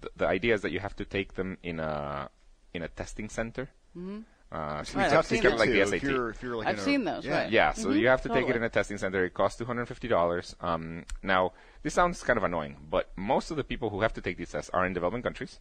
th- 0.01 0.13
the 0.17 0.27
idea 0.27 0.55
is 0.55 0.63
that 0.63 0.73
you 0.73 0.81
have 0.81 0.97
to 0.97 1.05
take 1.05 1.35
them 1.35 1.57
in 1.63 1.79
a 1.81 2.29
in 2.75 2.83
a 2.83 2.89
testing 2.89 3.29
center. 3.29 3.69
Mm-hmm. 3.97 4.21
Uh, 4.51 4.83
so 4.83 4.97
Right, 4.99 5.05
it's 5.05 5.13
I've 5.13 5.19
tough 5.19 5.29
to 5.29 5.35
seen 5.35 5.43
get 5.43 5.51
those. 5.51 5.59
like 5.61 5.71
the 5.71 5.85
SAT. 5.85 5.95
If 5.97 6.03
you're, 6.05 6.31
if 6.31 6.43
you're 6.43 6.57
like 6.57 6.69
I've 6.69 6.79
a- 6.79 6.83
seen 6.83 7.05
those, 7.05 7.27
yeah. 7.27 7.43
right. 7.43 7.51
Yeah, 7.53 7.73
so 7.75 7.89
Mhm, 7.89 8.01
you 8.01 8.09
have 8.09 8.23
to 8.23 8.31
take 8.31 8.49
it 8.49 8.57
in 8.57 8.63
a 8.63 8.71
testing 8.71 8.97
center. 8.97 9.25
It 9.27 9.35
costs 9.35 9.59
two 9.59 9.67
hundred 9.67 9.83
and 9.83 9.89
fifty 9.89 10.09
dollars. 10.09 10.57
Um, 10.61 11.05
now, 11.23 11.53
this 11.83 11.93
sounds 11.93 12.23
kind 12.23 12.39
of 12.39 12.45
annoying, 12.45 12.77
but 12.91 13.11
most 13.17 13.51
of 13.51 13.59
the 13.59 13.65
people 13.65 13.91
who 13.91 14.01
have 14.01 14.15
to 14.15 14.23
take 14.23 14.39
these 14.39 14.51
tests 14.51 14.71
are 14.73 14.87
in 14.87 14.95
developing 14.95 15.21
countries, 15.23 15.61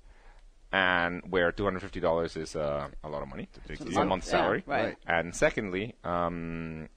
and 0.72 1.22
where 1.30 1.52
two 1.52 1.66
hundred 1.66 1.82
fifty 1.82 2.00
dollars 2.00 2.38
is 2.38 2.56
uh, 2.56 2.88
a 3.04 3.10
lot 3.10 3.22
of 3.22 3.28
money. 3.28 3.50
It's 3.68 3.84
deal. 3.84 4.02
a 4.02 4.06
month's 4.06 4.30
salary. 4.30 4.64
right. 4.66 4.86
Right. 4.86 4.98
And 5.06 5.36
secondly, 5.36 5.96
um, 6.06 6.88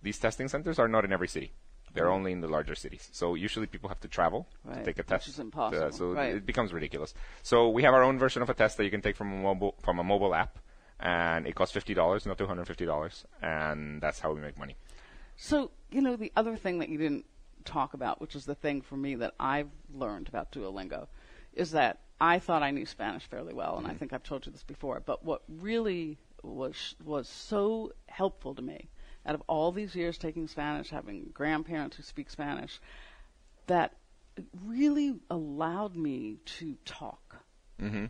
these 0.00 0.18
testing 0.20 0.46
centers 0.48 0.78
are 0.78 0.86
not 0.88 1.04
in 1.04 1.12
every 1.12 1.28
city. 1.28 1.52
They're 1.94 2.10
only 2.10 2.32
in 2.32 2.40
the 2.40 2.48
larger 2.48 2.74
cities. 2.74 3.08
So 3.12 3.34
usually 3.34 3.66
people 3.66 3.88
have 3.90 4.00
to 4.00 4.08
travel 4.08 4.48
Right, 4.64 4.78
to 4.78 4.84
take 4.84 4.96
a 4.98 5.00
which 5.02 5.08
test. 5.08 5.28
is 5.28 5.38
impossible. 5.38 5.88
Uh, 5.88 5.90
so 5.90 6.12
Right. 6.12 6.36
it 6.36 6.46
becomes 6.46 6.72
ridiculous. 6.72 7.12
So 7.42 7.68
we 7.68 7.82
have 7.82 7.92
our 7.92 8.02
own 8.02 8.18
version 8.18 8.40
of 8.42 8.48
a 8.48 8.54
test 8.54 8.78
that 8.78 8.84
you 8.84 8.90
can 8.90 9.02
take 9.02 9.14
from 9.14 9.30
a 9.32 9.36
mobile 9.42 9.74
from 9.82 9.98
a 9.98 10.04
mobile 10.04 10.34
app, 10.34 10.58
and 11.02 11.46
it 11.46 11.54
costs 11.54 11.74
fifty 11.74 11.94
dollars, 11.94 12.24
not 12.24 12.38
two 12.38 12.46
hundred 12.46 12.66
fifty 12.66 12.86
dollars, 12.86 13.26
and 13.42 14.00
that's 14.00 14.20
how 14.20 14.32
we 14.32 14.40
make 14.40 14.56
money. 14.56 14.76
So, 15.36 15.72
you 15.90 16.00
know, 16.00 16.16
the 16.16 16.32
other 16.36 16.56
thing 16.56 16.78
that 16.78 16.88
you 16.88 16.98
didn't 16.98 17.26
talk 17.64 17.94
about, 17.94 18.20
which 18.20 18.36
is 18.36 18.44
the 18.44 18.54
thing 18.54 18.80
for 18.80 18.96
me 18.96 19.16
that 19.16 19.34
I've 19.38 19.70
learned 19.92 20.28
about 20.28 20.52
Duolingo, 20.52 21.08
is 21.54 21.72
that 21.72 22.00
I 22.20 22.38
thought 22.38 22.62
I 22.62 22.70
knew 22.70 22.86
Spanish 22.86 23.26
fairly 23.26 23.52
well, 23.52 23.76
and 23.76 23.86
I 23.86 23.94
think 23.94 24.12
I've 24.12 24.22
told 24.22 24.46
you 24.46 24.52
this 24.52 24.62
before. 24.62 25.02
But 25.04 25.24
what 25.24 25.42
really 25.48 26.18
was 26.42 26.94
was 27.04 27.28
so 27.28 27.92
helpful 28.06 28.54
to 28.54 28.62
me, 28.62 28.88
out 29.26 29.34
of 29.34 29.42
all 29.48 29.72
these 29.72 29.96
years 29.96 30.18
taking 30.18 30.46
Spanish, 30.46 30.90
having 30.90 31.30
grandparents 31.34 31.96
who 31.96 32.04
speak 32.04 32.30
Spanish, 32.30 32.80
that 33.66 33.96
it 34.36 34.44
really 34.64 35.18
allowed 35.30 35.96
me 35.96 36.38
to 36.44 36.76
talk. 36.84 37.38
Mm-hmm. 37.80 38.06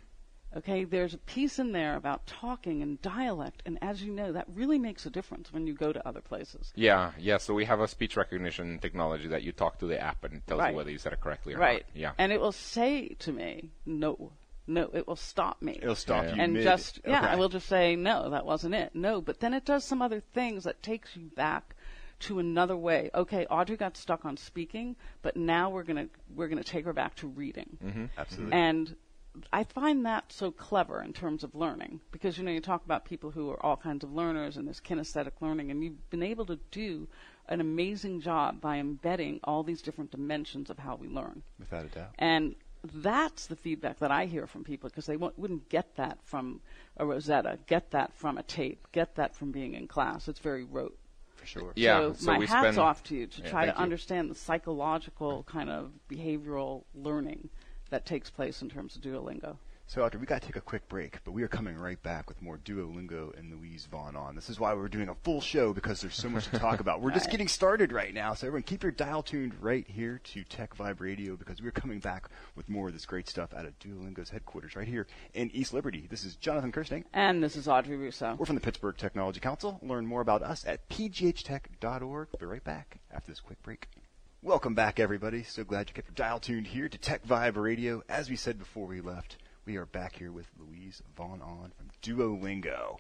Okay, 0.57 0.85
there's 0.85 1.15
a 1.15 1.19
piece 1.19 1.59
in 1.59 1.73
there 1.73 1.97
about 1.97 2.27
talking 2.27 2.83
and 2.83 3.01
dialect, 3.01 3.63
and 3.65 3.79
as 3.81 4.03
you 4.03 4.13
know, 4.13 4.33
that 4.33 4.47
really 4.55 4.79
makes 4.79 5.07
a 5.07 5.11
difference 5.11 5.53
when 5.53 5.67
you 5.67 5.73
go 5.75 5.93
to 5.93 6.07
other 6.07 6.21
places. 6.21 6.73
Yeah, 6.77 7.13
yeah. 7.19 7.39
So 7.39 7.55
we 7.55 7.65
have 7.65 7.81
a 7.81 7.89
speech 7.89 8.17
recognition 8.17 8.79
technology 8.79 9.29
that 9.29 9.43
you 9.43 9.53
talk 9.53 9.79
to 9.79 9.87
the 9.87 9.99
app 10.01 10.25
and 10.25 10.35
it 10.35 10.47
tells 10.47 10.61
Right. 10.61 10.71
you 10.71 10.77
whether 10.77 10.91
you 10.91 10.99
said 10.99 11.13
it 11.15 11.21
correctly 11.21 11.55
or 11.55 11.59
Right. 11.59 11.85
not. 11.95 11.97
Yeah. 12.01 12.13
And 12.19 12.33
it 12.33 12.41
will 12.41 12.53
say 12.53 13.09
to 13.21 13.33
me, 13.33 13.71
no, 13.87 14.33
no, 14.67 14.91
it 14.93 15.09
will 15.09 15.17
stop 15.17 15.63
me. 15.63 15.79
It'll 15.83 15.95
stop 15.95 16.25
Yeah. 16.25 16.35
you 16.35 16.43
and 16.43 16.53
mid. 16.55 16.63
just, 16.65 17.01
yeah, 17.07 17.19
Okay. 17.21 17.29
I 17.29 17.37
will 17.37 17.49
just 17.49 17.67
say, 17.69 17.97
no, 17.97 18.29
that 18.31 18.45
wasn't 18.45 18.75
it. 18.75 18.95
No, 18.95 19.21
but 19.23 19.41
then 19.41 19.55
it 19.55 19.65
does 19.65 19.85
some 19.85 20.03
other 20.03 20.21
things 20.21 20.65
that 20.65 20.83
takes 20.83 21.17
you 21.17 21.31
back 21.35 21.75
to 22.21 22.39
another 22.39 22.77
way. 22.77 23.11
Okay, 23.15 23.47
Audrey 23.47 23.77
got 23.77 23.97
stuck 23.97 24.25
on 24.25 24.37
speaking, 24.37 24.97
but 25.23 25.37
now 25.37 25.71
we're 25.71 25.83
going 25.83 26.09
to, 26.09 26.15
we're 26.35 26.47
going 26.49 26.63
to 26.63 26.69
take 26.69 26.85
her 26.85 26.93
back 26.93 27.15
to 27.17 27.27
reading. 27.27 27.79
Mm-hmm. 27.85 28.05
Absolutely. 28.17 28.53
And 28.53 28.95
I 29.53 29.65
find 29.65 30.05
that 30.05 30.31
so 30.33 30.51
clever 30.51 31.03
in 31.03 31.13
terms 31.13 31.43
of 31.43 31.55
learning 31.55 32.01
because 32.11 32.37
you 32.37 32.45
know 32.45 32.51
you 32.51 32.61
talk 32.61 32.85
about 32.85 33.05
people 33.07 33.31
who 33.31 33.51
are 33.51 33.65
all 33.65 33.77
kinds 33.77 34.05
of 34.05 34.13
learners 34.13 34.57
and 34.57 34.67
there's 34.67 34.81
kinesthetic 34.81 35.33
learning, 35.41 35.71
and 35.71 35.83
you've 35.83 36.11
been 36.11 36.23
able 36.23 36.45
to 36.47 36.59
do 36.71 37.09
an 37.49 37.61
amazing 37.61 38.21
job 38.21 38.61
by 38.61 38.77
embedding 38.77 39.41
all 39.45 39.63
these 39.63 39.83
different 39.83 40.11
dimensions 40.11 40.71
of 40.71 40.79
how 40.79 40.97
we 40.97 41.09
learn. 41.09 41.43
Without 41.59 41.85
a 41.87 41.89
doubt. 41.89 42.11
And 42.19 42.55
that's 42.95 43.47
the 43.47 43.57
feedback 43.57 43.99
that 44.01 44.11
I 44.11 44.27
hear 44.27 44.47
from 44.47 44.65
people 44.65 44.91
because 44.91 45.07
they 45.07 45.17
won't, 45.17 45.39
wouldn't 45.39 45.69
get 45.69 45.97
that 45.97 46.19
from 46.25 46.61
a 46.99 47.07
Rosetta, 47.07 47.59
get 47.67 47.91
that 47.93 48.13
from 48.15 48.39
a 48.39 48.43
tape, 48.43 48.87
get 48.93 49.15
that 49.17 49.35
from 49.35 49.51
being 49.51 49.75
in 49.75 49.89
class. 49.89 50.29
It's 50.29 50.41
very 50.41 50.65
rote. 50.65 50.97
For 51.37 51.47
sure. 51.47 51.73
Yeah, 51.75 51.99
So, 51.99 52.13
so 52.15 52.33
my 52.33 52.39
we 52.39 52.47
hats 52.47 52.61
spend- 52.67 52.79
off 52.79 53.03
to 53.05 53.17
you 53.17 53.27
to 53.27 53.43
Yeah, 53.43 53.51
try 53.51 53.67
to 53.67 53.73
you. 53.73 53.79
understand 53.79 54.31
the 54.31 54.35
psychological 54.37 55.43
kind 55.45 55.71
of 55.71 55.91
behavioral 56.09 56.85
learning 56.95 57.49
that 57.93 58.07
takes 58.07 58.31
place 58.31 58.63
in 58.63 58.71
terms 58.71 58.97
of 58.97 59.03
Duolingo. 59.03 59.57
So, 59.87 60.03
Audrey, 60.03 60.19
we 60.19 60.25
got 60.25 60.41
to 60.41 60.47
take 60.47 60.57
a 60.57 60.63
quick 60.63 60.89
break, 60.89 61.19
but 61.23 61.33
we 61.33 61.43
are 61.43 61.49
coming 61.49 61.77
right 61.77 62.03
back 62.03 62.27
with 62.27 62.41
more 62.41 62.57
Duolingo 62.57 63.39
and 63.39 63.53
Luis 63.53 63.85
Von 63.85 64.17
Ahn. 64.17 64.35
This 64.35 64.49
is 64.49 64.59
why 64.59 64.73
we're 64.73 64.89
doing 64.89 65.11
a 65.11 65.15
full 65.17 65.43
show 65.43 65.75
because 65.75 66.01
there's 66.01 66.15
so 66.15 66.31
much 66.31 66.49
to 66.49 66.59
talk 66.59 66.81
about. 66.81 67.03
We're 67.03 67.11
just 67.11 67.31
getting 67.31 67.49
started 67.49 67.93
right 67.93 68.15
now, 68.15 68.33
so 68.33 68.47
everyone 68.47 68.63
keep 68.63 68.83
your 68.83 68.93
dial 68.93 69.23
tuned 69.23 69.53
right 69.61 69.87
here 69.87 70.23
to 70.25 70.45
Tech 70.45 70.75
Vibe 70.79 71.01
Radio 71.01 71.37
because 71.37 71.61
we're 71.61 71.73
coming 71.73 71.99
back 71.99 72.31
with 72.57 72.71
more 72.71 72.87
of 72.87 72.95
this 72.95 73.05
great 73.05 73.29
stuff 73.29 73.53
out 73.53 73.67
of 73.67 73.79
Duolingo's 73.81 74.31
headquarters 74.31 74.75
right 74.75 74.89
here 74.89 75.07
in 75.35 75.51
East 75.51 75.75
Liberty. 75.75 76.07
This 76.09 76.25
is 76.25 76.37
Jonathan 76.37 76.73
Kersting. 76.73 77.05
And 77.13 77.43
this 77.43 77.57
is 77.57 77.69
Audrey 77.69 77.97
Russo. 77.99 78.37
We're 78.39 78.47
from 78.47 78.55
the 78.55 78.63
Pittsburgh 78.63 78.97
Technology 78.97 79.41
Council. 79.41 79.79
Learn 79.83 80.07
more 80.07 80.23
about 80.23 80.43
us 80.43 80.65
at 80.67 80.89
pghtech.org. 80.89 82.29
Be 82.41 82.47
right 82.47 82.65
back 82.65 82.97
after 83.13 83.31
this 83.31 83.41
quick 83.41 83.63
break. 83.63 83.89
Welcome 84.43 84.75
back, 84.75 84.99
everybody. 84.99 85.45
So 85.45 85.63
glad 85.65 85.89
you 85.89 85.95
kept 85.95 86.09
your 86.09 86.15
dial 86.15 86.41
tuned 86.41 86.67
here 86.67 86.89
to 86.89 86.99
Tech 86.99 87.25
Vibe 87.27 87.57
Radio. 87.57 88.03
As 88.09 88.29
we 88.29 88.37
said 88.37 88.59
before 88.59 88.87
we 88.87 89.01
left, 89.01 89.37
we 89.67 89.77
are 89.77 89.87
back 89.87 90.17
here 90.17 90.33
with 90.33 90.47
Luis 90.59 91.01
Von 91.17 91.41
Ahn 91.41 91.71
from 91.77 91.91
Duolingo. 92.03 92.99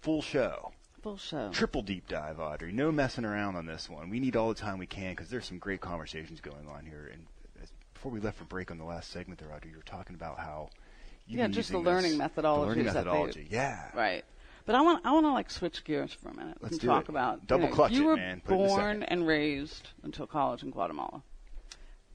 Full 0.00 0.22
show. 0.22 0.70
Full 1.02 1.16
show. 1.16 1.50
Triple 1.52 1.82
deep 1.82 2.06
dive, 2.08 2.38
Audrey. 2.38 2.70
No 2.70 2.92
messing 2.92 3.24
around 3.24 3.56
on 3.56 3.66
this 3.66 3.90
one. 3.90 4.08
We 4.08 4.20
need 4.20 4.36
all 4.36 4.48
the 4.50 4.54
time 4.54 4.78
we 4.78 4.86
can 4.86 5.12
because 5.12 5.28
there's 5.30 5.46
some 5.46 5.58
great 5.58 5.80
conversations 5.80 6.40
going 6.40 6.68
on 6.68 6.84
here. 6.86 7.10
And 7.12 7.26
as, 7.60 7.72
before 7.94 8.12
we 8.12 8.20
left 8.20 8.38
for 8.38 8.44
break 8.44 8.70
on 8.70 8.78
the 8.78 8.84
last 8.84 9.10
segment 9.10 9.40
there, 9.40 9.52
Audrey, 9.52 9.70
you 9.72 9.76
were 9.76 9.82
talking 9.82 10.14
about 10.14 10.38
how 10.38 10.70
you've 11.26 11.40
Yeah, 11.40 11.48
just 11.48 11.72
the 11.72 11.78
learning 11.78 12.18
this- 12.18 12.28
methodologies 12.28 12.34
The 12.60 12.66
learning 12.66 12.84
they- 12.84 12.92
methodology, 12.92 13.48
yeah. 13.50 13.88
Right. 13.94 14.24
But 14.68 14.74
I 14.74 14.82
want 14.82 15.06
I 15.06 15.12
want 15.12 15.24
to 15.24 15.30
like 15.32 15.50
switch 15.50 15.82
gears 15.82 16.12
for 16.12 16.28
a 16.28 16.36
minute 16.36 16.58
Let's 16.60 16.72
and 16.74 16.82
talk 16.82 17.04
it. 17.04 17.08
about 17.08 17.46
Double 17.46 17.64
you 17.64 17.70
know, 17.70 17.74
clutch 17.74 17.92
you 17.92 18.02
it, 18.02 18.04
were 18.04 18.16
man. 18.16 18.42
Put 18.44 18.52
it 18.52 18.56
in 18.58 18.64
a 18.64 18.68
born 18.68 19.02
and 19.04 19.26
raised 19.26 19.88
until 20.02 20.26
college 20.26 20.62
in 20.62 20.70
Guatemala, 20.72 21.22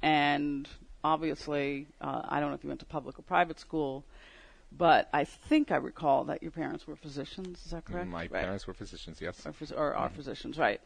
and 0.03 0.69
obviously 1.03 1.87
uh, 1.99 2.21
I 2.29 2.39
don't 2.39 2.49
know 2.49 2.55
if 2.55 2.63
you 2.63 2.67
went 2.67 2.79
to 2.81 2.85
public 2.85 3.17
or 3.17 3.23
private 3.23 3.59
school, 3.59 4.05
but 4.71 5.09
I 5.11 5.23
think 5.23 5.71
I 5.71 5.77
recall 5.77 6.25
that 6.25 6.43
your 6.43 6.51
parents 6.51 6.85
were 6.85 6.95
physicians. 6.95 7.65
Is 7.65 7.71
that 7.71 7.85
correct? 7.85 8.07
My 8.07 8.27
Right. 8.27 8.31
parents 8.43 8.67
were 8.67 8.75
physicians, 8.75 9.19
yes. 9.19 9.43
or, 9.47 9.51
phys- 9.51 9.75
or 9.75 9.95
are 9.95 10.09
physicians, 10.09 10.59
right? 10.59 10.79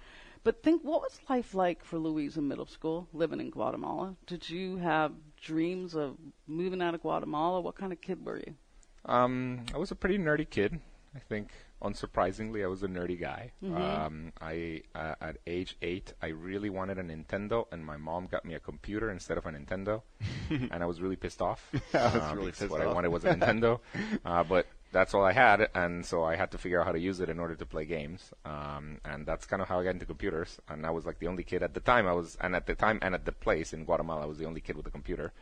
But 0.45 0.63
think, 0.63 0.84
what 0.86 1.01
was 1.01 1.19
life 1.27 1.53
like 1.53 1.84
for 1.84 1.99
Luis 1.99 2.38
in 2.38 2.47
middle 2.47 2.67
school, 2.67 3.10
living 3.12 3.41
in 3.41 3.49
Guatemala? 3.49 4.15
Did 4.25 4.49
you 4.49 4.77
have 4.77 5.12
dreams 5.41 5.95
of 5.95 6.15
moving 6.47 6.82
out 6.82 6.93
of 6.95 7.01
Guatemala? 7.01 7.60
What 7.60 7.75
kind 7.75 7.91
of 7.91 7.99
kid 7.99 8.25
were 8.25 8.38
you? 8.38 8.56
Um, 9.03 9.65
I 9.73 9.77
was 9.77 9.91
a 9.91 9.95
pretty 9.95 10.17
nerdy 10.17 10.49
kid. 10.49 10.80
I 11.17 11.19
think, 11.19 11.49
unsurprisingly, 11.82 12.63
I 12.63 12.67
was 12.67 12.84
a 12.84 12.88
nerdy 12.88 13.19
guy. 13.19 13.51
Um, 13.63 14.32
I 14.39 14.84
uh, 14.93 15.15
at 15.19 15.38
age 15.47 15.75
eight, 15.82 16.13
I 16.21 16.27
really 16.27 16.69
wanted 16.69 16.99
a 16.99 17.03
Nintendo, 17.03 17.65
and 17.71 17.84
my 17.84 17.97
mom 17.97 18.27
got 18.27 18.45
me 18.45 18.53
a 18.53 18.60
computer 18.60 19.10
instead 19.10 19.38
of 19.39 19.45
a 19.47 19.51
Nintendo, 19.51 20.03
and 20.49 20.84
I 20.84 20.86
was 20.86 21.01
really 21.01 21.15
pissed 21.15 21.41
off. 21.41 21.67
I 21.93 22.13
was 22.17 22.32
uh, 22.32 22.36
really 22.36 22.51
pissed 22.51 22.69
what 22.69 22.82
I 22.82 22.93
wanted 22.93 23.10
was 23.10 23.25
a 23.25 23.30
Nintendo, 23.36 23.80
uh, 24.23 24.43
but 24.43 24.67
that's 24.91 25.13
all 25.15 25.23
I 25.25 25.34
had, 25.34 25.69
and 25.73 26.06
so 26.06 26.23
I 26.23 26.36
had 26.36 26.51
to 26.51 26.58
figure 26.60 26.80
out 26.80 26.86
how 26.86 26.91
to 26.93 26.99
use 26.99 27.19
it 27.19 27.30
in 27.30 27.39
order 27.39 27.56
to 27.56 27.65
play 27.65 27.86
games. 27.86 28.32
Um, 28.45 28.99
and 29.03 29.25
that's 29.25 29.45
kind 29.47 29.62
of 29.62 29.67
how 29.67 29.80
I 29.80 29.84
got 29.84 29.89
into 29.97 30.06
computers. 30.06 30.60
And 30.69 30.86
I 30.86 30.91
was 30.91 31.06
like 31.06 31.19
the 31.19 31.27
only 31.27 31.43
kid 31.43 31.62
at 31.63 31.73
the 31.73 31.82
time. 31.82 32.08
I 32.08 32.13
was, 32.13 32.38
and 32.39 32.56
at 32.56 32.67
the 32.67 32.75
time, 32.75 32.99
and 33.01 33.13
at 33.13 33.25
the 33.25 33.32
place 33.34 33.73
in 33.73 33.84
Guatemala, 33.86 34.21
I 34.23 34.25
was 34.27 34.38
the 34.38 34.45
only 34.45 34.62
kid 34.62 34.77
with 34.77 34.88
a 34.88 34.91
computer. 34.91 35.34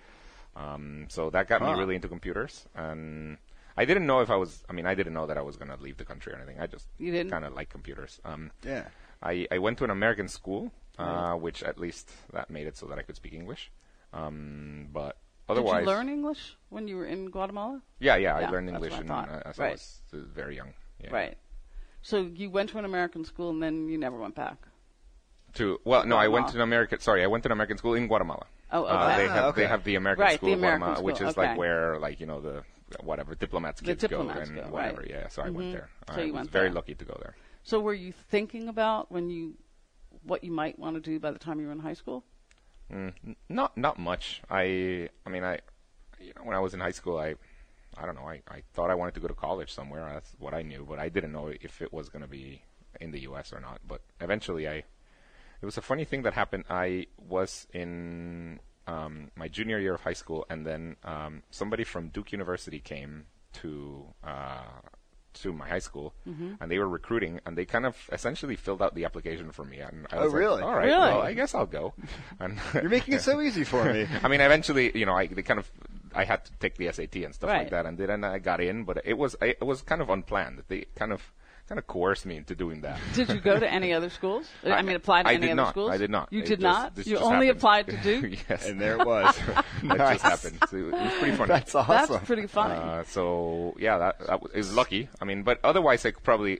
Um, 0.55 1.05
so 1.09 1.29
that 1.31 1.47
got 1.49 1.61
Huh. 1.61 1.73
me 1.73 1.79
really 1.79 1.95
into 1.95 2.07
computers, 2.07 2.65
and 2.75 3.37
I 3.77 3.85
didn't 3.85 4.07
know 4.07 4.19
if 4.21 4.29
I 4.29 4.35
was. 4.35 4.63
I 4.69 4.73
mean, 4.73 4.85
I 4.85 4.95
didn't 4.95 5.13
know 5.13 5.25
that 5.27 5.37
I 5.37 5.41
was 5.41 5.57
gonna 5.57 5.77
leave 5.79 5.97
the 5.97 6.05
country 6.05 6.33
or 6.33 6.37
anything. 6.37 6.59
I 6.59 6.67
just 6.67 6.87
kind 7.29 7.45
of 7.45 7.53
like 7.53 7.69
computers. 7.69 8.19
Um, 8.23 8.51
Yeah. 8.63 8.85
I, 9.21 9.47
I 9.51 9.57
went 9.57 9.77
to 9.79 9.83
an 9.83 9.89
American 9.89 10.27
school, 10.27 10.71
uh, 10.99 11.33
which 11.35 11.63
at 11.63 11.77
least 11.79 12.11
that 12.33 12.49
made 12.49 12.67
it 12.67 12.77
so 12.77 12.85
that 12.87 12.99
I 12.99 13.01
could 13.01 13.15
speak 13.15 13.33
English. 13.33 13.71
Um, 14.13 14.87
but 14.93 15.17
otherwise, 15.49 15.83
Did 15.85 15.89
you 15.89 15.95
learn 15.97 16.09
English 16.09 16.57
when 16.69 16.87
you 16.87 16.97
were 16.97 17.05
in 17.05 17.29
Guatemala? 17.31 17.81
Yeah, 17.99 18.15
yeah, 18.17 18.39
Yeah, 18.39 18.47
I 18.47 18.51
learned 18.51 18.69
English 18.69 18.91
what 18.91 19.09
I 19.09 19.23
in, 19.23 19.29
uh, 19.29 19.41
as 19.45 19.57
Right. 19.57 19.69
I 19.69 19.71
was 19.71 20.01
uh, 20.13 20.17
very 20.33 20.55
young. 20.55 20.73
Yeah. 21.03 21.09
Right. 21.11 21.37
So 22.01 22.21
you 22.21 22.49
went 22.49 22.69
to 22.71 22.77
an 22.77 22.85
American 22.85 23.25
school 23.25 23.49
and 23.49 23.61
then 23.63 23.89
you 23.89 23.97
never 23.97 24.17
went 24.17 24.35
back. 24.35 24.57
To 25.55 25.79
well, 25.85 26.05
no, 26.05 26.17
I 26.17 26.27
went 26.27 26.49
to 26.49 26.55
an 26.55 26.61
American. 26.61 26.99
Sorry, 26.99 27.23
I 27.23 27.27
went 27.27 27.43
to 27.43 27.47
an 27.47 27.53
American 27.53 27.77
school 27.77 27.93
in 27.95 28.07
Guatemala. 28.07 28.45
Oh, 28.71 28.83
Uh, 28.83 29.07
okay. 29.07 29.17
they 29.23 29.29
Ah, 29.29 29.33
have 29.33 29.45
okay. 29.45 29.61
they 29.61 29.67
have 29.67 29.83
the 29.85 29.95
American 29.95 30.21
Right, 30.23 30.35
school 30.37 30.49
the 30.49 30.55
American 30.55 30.79
Guatemala, 30.81 31.03
which 31.03 31.21
is 31.21 31.29
okay. 31.29 31.41
like 31.47 31.57
where 31.57 31.97
like 31.99 32.19
you 32.19 32.25
know 32.25 32.41
the 32.41 32.63
whatever 33.03 33.35
diplomats 33.35 33.81
The 33.81 33.87
kids 33.87 34.01
diplomats 34.01 34.49
go 34.49 34.61
go, 34.63 34.69
whatever. 34.69 35.01
right. 35.01 35.09
Yeah, 35.09 35.27
so 35.27 35.41
I 35.41 35.49
went 35.49 35.69
Mhm. 35.69 35.71
there. 35.73 35.89
So 36.13 36.21
I 36.21 36.23
you 36.23 36.33
was 36.33 36.39
went 36.39 36.51
very 36.51 36.67
there. 36.67 36.73
lucky 36.75 36.95
to 36.95 37.05
go 37.05 37.17
there. 37.21 37.35
So 37.63 37.79
were 37.79 37.93
you 37.93 38.11
thinking 38.11 38.67
about 38.69 39.11
when 39.11 39.29
you 39.29 39.57
what 40.23 40.43
you 40.43 40.51
might 40.51 40.77
want 40.79 40.95
to 40.95 41.01
do 41.01 41.19
by 41.19 41.31
the 41.31 41.39
time 41.39 41.59
you 41.59 41.67
were 41.67 41.71
in 41.71 41.79
high 41.79 41.93
school? 41.93 42.23
Mm, 42.91 43.13
n- 43.25 43.35
not 43.49 43.75
not 43.77 43.97
much. 43.99 44.41
I 44.49 45.09
I 45.25 45.29
mean 45.29 45.43
I 45.43 45.59
you 46.19 46.33
know 46.35 46.43
when 46.43 46.55
I 46.55 46.59
was 46.59 46.73
in 46.73 46.79
high 46.79 46.91
school 46.91 47.17
I 47.17 47.35
I 47.97 48.05
don't 48.05 48.15
know 48.15 48.27
I, 48.27 48.41
I 48.47 48.61
thought 48.73 48.89
I 48.89 48.95
wanted 48.95 49.13
to 49.15 49.19
go 49.19 49.27
to 49.27 49.33
college 49.33 49.71
somewhere. 49.73 50.05
That's 50.13 50.33
what 50.39 50.53
I 50.53 50.61
knew, 50.61 50.85
but 50.87 50.99
I 50.99 51.09
didn't 51.09 51.31
know 51.31 51.47
if 51.47 51.81
it 51.81 51.91
was 51.93 52.09
going 52.09 52.21
to 52.21 52.27
be 52.27 52.61
in 53.01 53.11
the 53.11 53.21
U.S. 53.21 53.51
or 53.51 53.59
not. 53.59 53.81
But 53.87 54.01
eventually 54.21 54.67
I 54.67 54.83
it 55.61 55.65
was 55.65 55.77
a 55.77 55.81
funny 55.81 56.05
thing 56.05 56.21
that 56.23 56.33
happened. 56.33 56.65
I 56.69 57.07
was 57.17 57.67
in 57.73 58.59
um, 58.87 59.31
my 59.35 59.47
junior 59.47 59.79
year 59.79 59.95
of 59.95 60.01
high 60.01 60.13
school, 60.13 60.45
and 60.49 60.65
then 60.65 60.95
um, 61.03 61.43
somebody 61.51 61.83
from 61.83 62.09
Duke 62.09 62.31
University 62.31 62.79
came 62.79 63.25
to 63.61 64.05
uh, 64.23 64.61
to 65.41 65.51
my 65.51 65.67
high 65.67 65.79
school, 65.79 66.13
Mm-hmm. 66.27 66.53
and 66.61 66.71
they 66.71 66.79
were 66.79 66.87
recruiting, 66.87 67.41
and 67.45 67.57
they 67.57 67.65
kind 67.65 67.85
of 67.85 67.97
essentially 68.11 68.55
filled 68.55 68.81
out 68.81 68.95
the 68.95 69.03
application 69.05 69.51
for 69.51 69.65
me. 69.65 69.79
And 69.79 70.07
I 70.11 70.17
Oh, 70.17 70.23
was 70.23 70.33
like, 70.33 70.39
really? 70.39 70.61
All 70.63 70.73
right, 70.75 70.85
Really? 70.85 70.99
well, 71.11 71.21
I 71.21 71.33
guess 71.33 71.53
I'll 71.53 71.65
go. 71.65 71.93
And 72.39 72.57
You're 72.73 72.89
making 72.89 73.15
it 73.15 73.21
so 73.21 73.41
easy 73.47 73.63
for 73.65 73.83
me. 73.91 74.07
I 74.23 74.27
mean, 74.29 74.39
eventually, 74.41 74.97
you 74.97 75.05
know, 75.05 75.15
I 75.15 75.27
they 75.27 75.41
kind 75.43 75.59
of 75.59 75.69
I 76.13 76.23
had 76.23 76.45
to 76.45 76.51
take 76.59 76.77
the 76.77 76.89
SAT 76.91 77.15
and 77.25 77.35
stuff 77.35 77.49
Right. 77.49 77.59
like 77.63 77.71
that, 77.71 77.85
and 77.85 77.97
then 77.97 78.23
I 78.23 78.39
got 78.39 78.61
in, 78.61 78.85
but 78.85 79.01
it 79.03 79.17
was 79.17 79.35
it 79.41 79.61
was 79.61 79.81
kind 79.81 80.01
of 80.01 80.09
unplanned. 80.09 80.63
They 80.69 80.85
kind 80.95 81.11
of 81.11 81.21
kind 81.67 81.79
of 81.79 81.87
coerced 81.87 82.25
me 82.25 82.37
into 82.37 82.55
doing 82.55 82.81
that. 82.81 82.99
Did 83.15 83.29
you 83.29 83.39
go 83.39 83.59
to 83.59 83.67
any 83.71 83.91
other 83.93 84.09
schools? 84.09 84.47
I, 84.63 84.81
mean, 84.81 84.95
apply 84.95 85.23
to 85.23 85.29
I 85.29 85.33
any 85.33 85.41
did 85.47 85.51
other 85.51 85.55
not. 85.55 85.69
schools? 85.71 85.91
I 85.91 85.97
did 85.97 86.09
not. 86.11 86.31
You 86.31 86.39
It 86.41 86.45
did 86.45 86.59
just- 86.61 86.97
not. 86.97 87.07
You 87.07 87.17
only 87.17 87.47
happened. 87.47 87.57
applied 87.57 87.87
to 87.87 87.97
Duke. 88.03 88.39
yes, 88.49 88.67
And 88.67 88.79
there 88.79 88.99
it 88.99 89.05
was. 89.05 89.35
that 89.83 89.97
just 89.97 90.21
happened. 90.23 90.59
So 90.69 90.77
it 90.77 90.91
was 90.91 91.13
pretty 91.19 91.35
funny. 91.37 91.47
That's 91.49 91.73
awesome. 91.75 92.13
That's 92.15 92.25
pretty 92.25 92.47
funny. 92.47 92.75
Uh, 92.75 93.03
so 93.05 93.75
yeah, 93.79 93.97
that, 93.97 94.19
that 94.27 94.41
was, 94.41 94.51
is 94.53 94.73
lucky. 94.75 95.09
I 95.21 95.25
mean, 95.25 95.43
but 95.43 95.59
otherwise, 95.63 96.05
I 96.05 96.11
could 96.11 96.23
probably, 96.23 96.59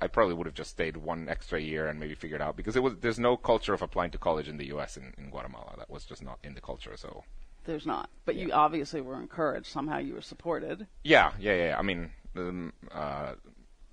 I 0.00 0.06
probably 0.08 0.34
would 0.34 0.46
have 0.46 0.54
just 0.54 0.70
stayed 0.70 0.96
one 0.96 1.28
extra 1.28 1.60
year 1.60 1.88
and 1.88 1.98
maybe 1.98 2.14
figured 2.14 2.42
out 2.42 2.56
because 2.56 2.76
it 2.76 2.82
was 2.82 2.94
there's 3.00 3.18
no 3.18 3.36
culture 3.36 3.72
of 3.72 3.80
applying 3.82 4.10
to 4.10 4.18
college 4.18 4.48
in 4.48 4.56
the 4.58 4.66
U.S. 4.66 4.96
in, 4.96 5.14
in 5.16 5.30
Guatemala. 5.30 5.74
That 5.78 5.88
was 5.88 6.04
just 6.04 6.22
not 6.22 6.38
in 6.44 6.54
the 6.54 6.60
culture. 6.60 6.92
So 6.96 7.24
There's 7.64 7.86
not. 7.86 8.10
But 8.26 8.34
you 8.36 8.52
obviously 8.52 9.00
were 9.00 9.18
encouraged. 9.18 9.66
Somehow 9.66 9.98
you 9.98 10.14
were 10.14 10.20
supported. 10.22 10.86
yeah, 11.04 11.32
yeah, 11.40 11.54
yeah. 11.54 11.76
I 11.78 11.82
mean, 11.82 12.10
um, 12.36 12.72
uh, 12.92 13.34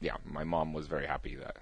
yeah, 0.02 0.16
my 0.26 0.44
mom 0.44 0.74
was 0.74 0.88
very 0.88 1.06
happy 1.06 1.36
that 1.36 1.58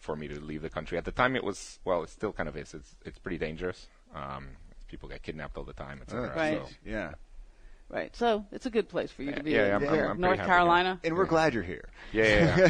for 0.00 0.16
me 0.16 0.28
to 0.28 0.40
leave 0.40 0.62
the 0.62 0.70
country. 0.70 0.96
At 0.98 1.04
the 1.04 1.12
time, 1.12 1.36
it 1.36 1.44
was 1.44 1.78
well, 1.84 2.02
it 2.02 2.10
still 2.10 2.32
kind 2.32 2.48
of 2.48 2.56
is. 2.56 2.74
It's 2.74 2.94
it's 3.04 3.18
pretty 3.18 3.38
dangerous. 3.38 3.86
Um, 4.14 4.48
people 4.88 5.08
get 5.08 5.22
kidnapped 5.22 5.56
all 5.56 5.64
the 5.64 5.72
time, 5.72 6.00
etc. 6.02 6.30
Uh, 6.30 6.34
Right. 6.36 6.58
So, 6.66 6.68
Yeah. 6.84 7.12
Right. 7.88 8.14
So 8.16 8.46
it's 8.52 8.64
a 8.64 8.70
good 8.70 8.88
place 8.88 9.10
for 9.10 9.22
you 9.22 9.30
Yeah, 9.30 9.36
to 9.36 9.42
be. 9.42 9.50
yeah, 9.50 9.66
in. 9.66 9.72
I'm- 9.72 9.80
Here, 9.82 9.90
I'm- 10.02 10.10
I'm 10.12 10.20
North 10.20 10.30
pretty 10.30 10.38
happy 10.40 10.48
Carolina. 10.50 11.00
And 11.04 11.14
we're 11.16 11.26
glad 11.26 11.52
you're 11.52 11.62
here. 11.62 11.88
yeah, 12.12 12.24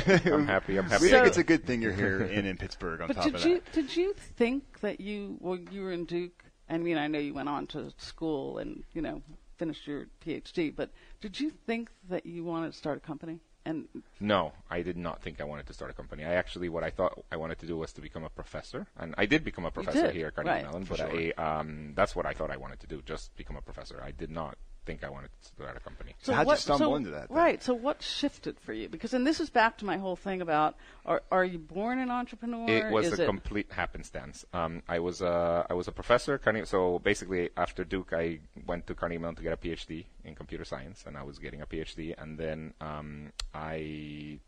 yeah, 0.06 0.20
yeah. 0.24 0.34
I'm 0.34 0.46
happy. 0.56 0.76
I'm 0.76 0.84
happy. 0.88 1.02
we 1.04 1.08
So- 1.10 1.16
think 1.16 1.26
it's 1.28 1.36
a 1.38 1.44
good 1.44 1.64
thing 1.64 1.80
you're 1.80 1.92
here 1.92 2.22
in, 2.22 2.44
in 2.44 2.56
Pittsburgh 2.56 3.00
on 3.02 3.06
But 3.08 3.14
top 3.16 3.24
did 3.26 3.34
of 3.36 3.44
you 3.44 3.54
that. 3.60 3.72
did 3.72 3.96
you 3.96 4.14
think 4.14 4.80
that 4.80 5.00
you 5.00 5.36
well 5.40 5.56
you 5.56 5.82
were 5.82 5.92
in 5.92 6.06
Duke? 6.06 6.44
I 6.68 6.78
mean, 6.78 6.96
I 6.98 7.06
know 7.06 7.18
you 7.20 7.34
went 7.34 7.48
on 7.48 7.66
to 7.68 7.92
school 7.98 8.58
and 8.58 8.82
you 8.94 9.02
know 9.02 9.22
finished 9.58 9.86
your 9.86 10.06
PhD, 10.26 10.74
but 10.74 10.90
did 11.20 11.38
you 11.38 11.50
think 11.50 11.90
that 12.08 12.26
you 12.26 12.42
wanted 12.44 12.72
to 12.72 12.76
start 12.78 12.96
a 12.98 13.00
company? 13.00 13.38
And 13.64 13.86
No, 14.20 14.52
I 14.70 14.82
did 14.82 14.96
not 14.96 15.22
think 15.22 15.40
I 15.40 15.44
wanted 15.44 15.66
to 15.66 15.72
start 15.72 15.90
a 15.90 15.94
company. 15.94 16.24
I 16.24 16.34
actually, 16.34 16.68
what 16.68 16.82
I 16.82 16.90
thought 16.90 17.24
I 17.30 17.36
wanted 17.36 17.58
to 17.60 17.66
do 17.66 17.76
was 17.76 17.92
to 17.92 18.00
become 18.00 18.24
a 18.24 18.28
professor, 18.30 18.86
and 18.98 19.14
I 19.16 19.26
did 19.26 19.44
become 19.44 19.64
a 19.64 19.70
professor 19.70 20.06
did, 20.06 20.14
here 20.14 20.28
at 20.28 20.34
Carnegie 20.34 20.54
right, 20.54 20.64
Mellon. 20.64 20.84
for 20.84 20.96
But 20.96 21.00
I, 21.00 21.30
um, 21.36 21.92
that's 21.94 22.16
what 22.16 22.26
I 22.26 22.32
thought 22.32 22.50
I 22.50 22.56
wanted 22.56 22.80
to 22.80 22.86
do, 22.86 23.02
just 23.02 23.36
become 23.36 23.56
a 23.56 23.62
professor. 23.62 24.02
I 24.04 24.10
did 24.10 24.30
not 24.30 24.56
think 24.84 25.04
I 25.04 25.10
wanted 25.10 25.30
to 25.40 25.46
start 25.46 25.76
a 25.76 25.80
company. 25.80 26.14
So 26.22 26.32
how'd 26.32 26.48
you 26.48 26.56
stumble 26.56 26.92
so- 26.92 26.94
into 26.96 27.10
that 27.10 27.28
then? 27.28 27.36
Right. 27.36 27.62
So 27.62 27.74
what 27.74 28.02
shifted 28.02 28.58
for 28.60 28.72
you? 28.72 28.88
Because 28.88 29.14
and 29.14 29.26
this 29.26 29.40
is 29.40 29.50
back 29.50 29.78
to 29.78 29.84
my 29.84 29.96
whole 29.96 30.16
thing 30.16 30.40
about 30.40 30.76
are 31.04 31.22
are 31.30 31.44
you 31.44 31.58
born 31.58 31.98
an 31.98 32.10
entrepreneur? 32.10 32.68
It 32.68 32.90
was 32.90 33.06
is 33.06 33.18
a 33.18 33.22
it, 33.22 33.26
complete 33.26 33.72
happenstance. 33.72 34.44
Um, 34.52 34.82
I 34.88 34.98
was 34.98 35.20
a 35.20 35.66
I 35.68 35.74
was 35.74 35.88
a 35.88 35.92
professor. 35.92 36.34
at 36.34 36.42
Carnegie, 36.42 36.66
so 36.66 36.98
basically, 36.98 37.50
after 37.56 37.84
Duke, 37.84 38.12
I 38.12 38.40
went 38.66 38.86
to 38.86 38.94
Carnegie 38.94 39.18
Mellon 39.18 39.36
to 39.36 39.42
get 39.42 39.52
a 39.52 39.56
PhD 39.56 40.04
in 40.24 40.34
computer 40.34 40.64
science, 40.64 41.04
and 41.06 41.16
I 41.16 41.22
was 41.22 41.38
getting 41.38 41.62
a 41.62 41.66
PhD. 41.66 42.14
And 42.18 42.38
then 42.38 42.74
um, 42.80 43.32
I 43.54 44.38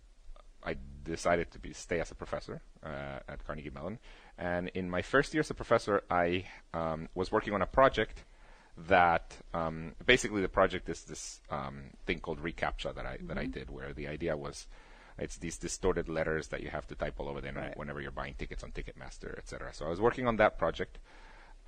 I 0.64 0.76
decided 1.04 1.50
to 1.52 1.58
be 1.58 1.72
stay 1.72 2.00
as 2.00 2.10
a 2.10 2.14
professor 2.14 2.62
uh, 2.82 3.20
at 3.28 3.44
Carnegie 3.46 3.70
Mellon. 3.70 3.98
And 4.38 4.68
in 4.74 4.90
my 4.90 5.02
first 5.02 5.34
year 5.34 5.40
as 5.40 5.50
a 5.50 5.54
professor, 5.54 6.02
I 6.10 6.46
um, 6.72 7.08
was 7.14 7.30
working 7.30 7.54
on 7.54 7.62
a 7.62 7.66
project 7.66 8.24
that 8.76 9.36
um, 9.52 9.92
basically 10.04 10.42
the 10.42 10.48
project 10.48 10.88
is 10.88 11.04
this 11.04 11.40
um, 11.50 11.84
thing 12.06 12.20
called 12.20 12.42
reCAPTCHA 12.42 12.94
that 12.94 13.06
I 13.06 13.18
that 13.22 13.38
I 13.38 13.46
did, 13.46 13.70
where 13.70 13.92
the 13.92 14.08
idea 14.08 14.36
was 14.36 14.66
it's 15.16 15.36
these 15.38 15.56
distorted 15.56 16.08
letters 16.08 16.48
that 16.48 16.60
you 16.60 16.70
have 16.70 16.88
to 16.88 16.94
type 16.96 17.14
all 17.18 17.28
over 17.28 17.40
the 17.40 17.46
internet 17.48 17.68
Right. 17.70 17.78
whenever 17.78 18.00
you're 18.00 18.10
buying 18.10 18.34
tickets 18.34 18.64
on 18.64 18.72
Ticketmaster, 18.72 19.38
etc. 19.38 19.72
So 19.72 19.86
I 19.86 19.88
was 19.88 20.00
working 20.00 20.26
on 20.26 20.36
that 20.38 20.58
project, 20.58 20.98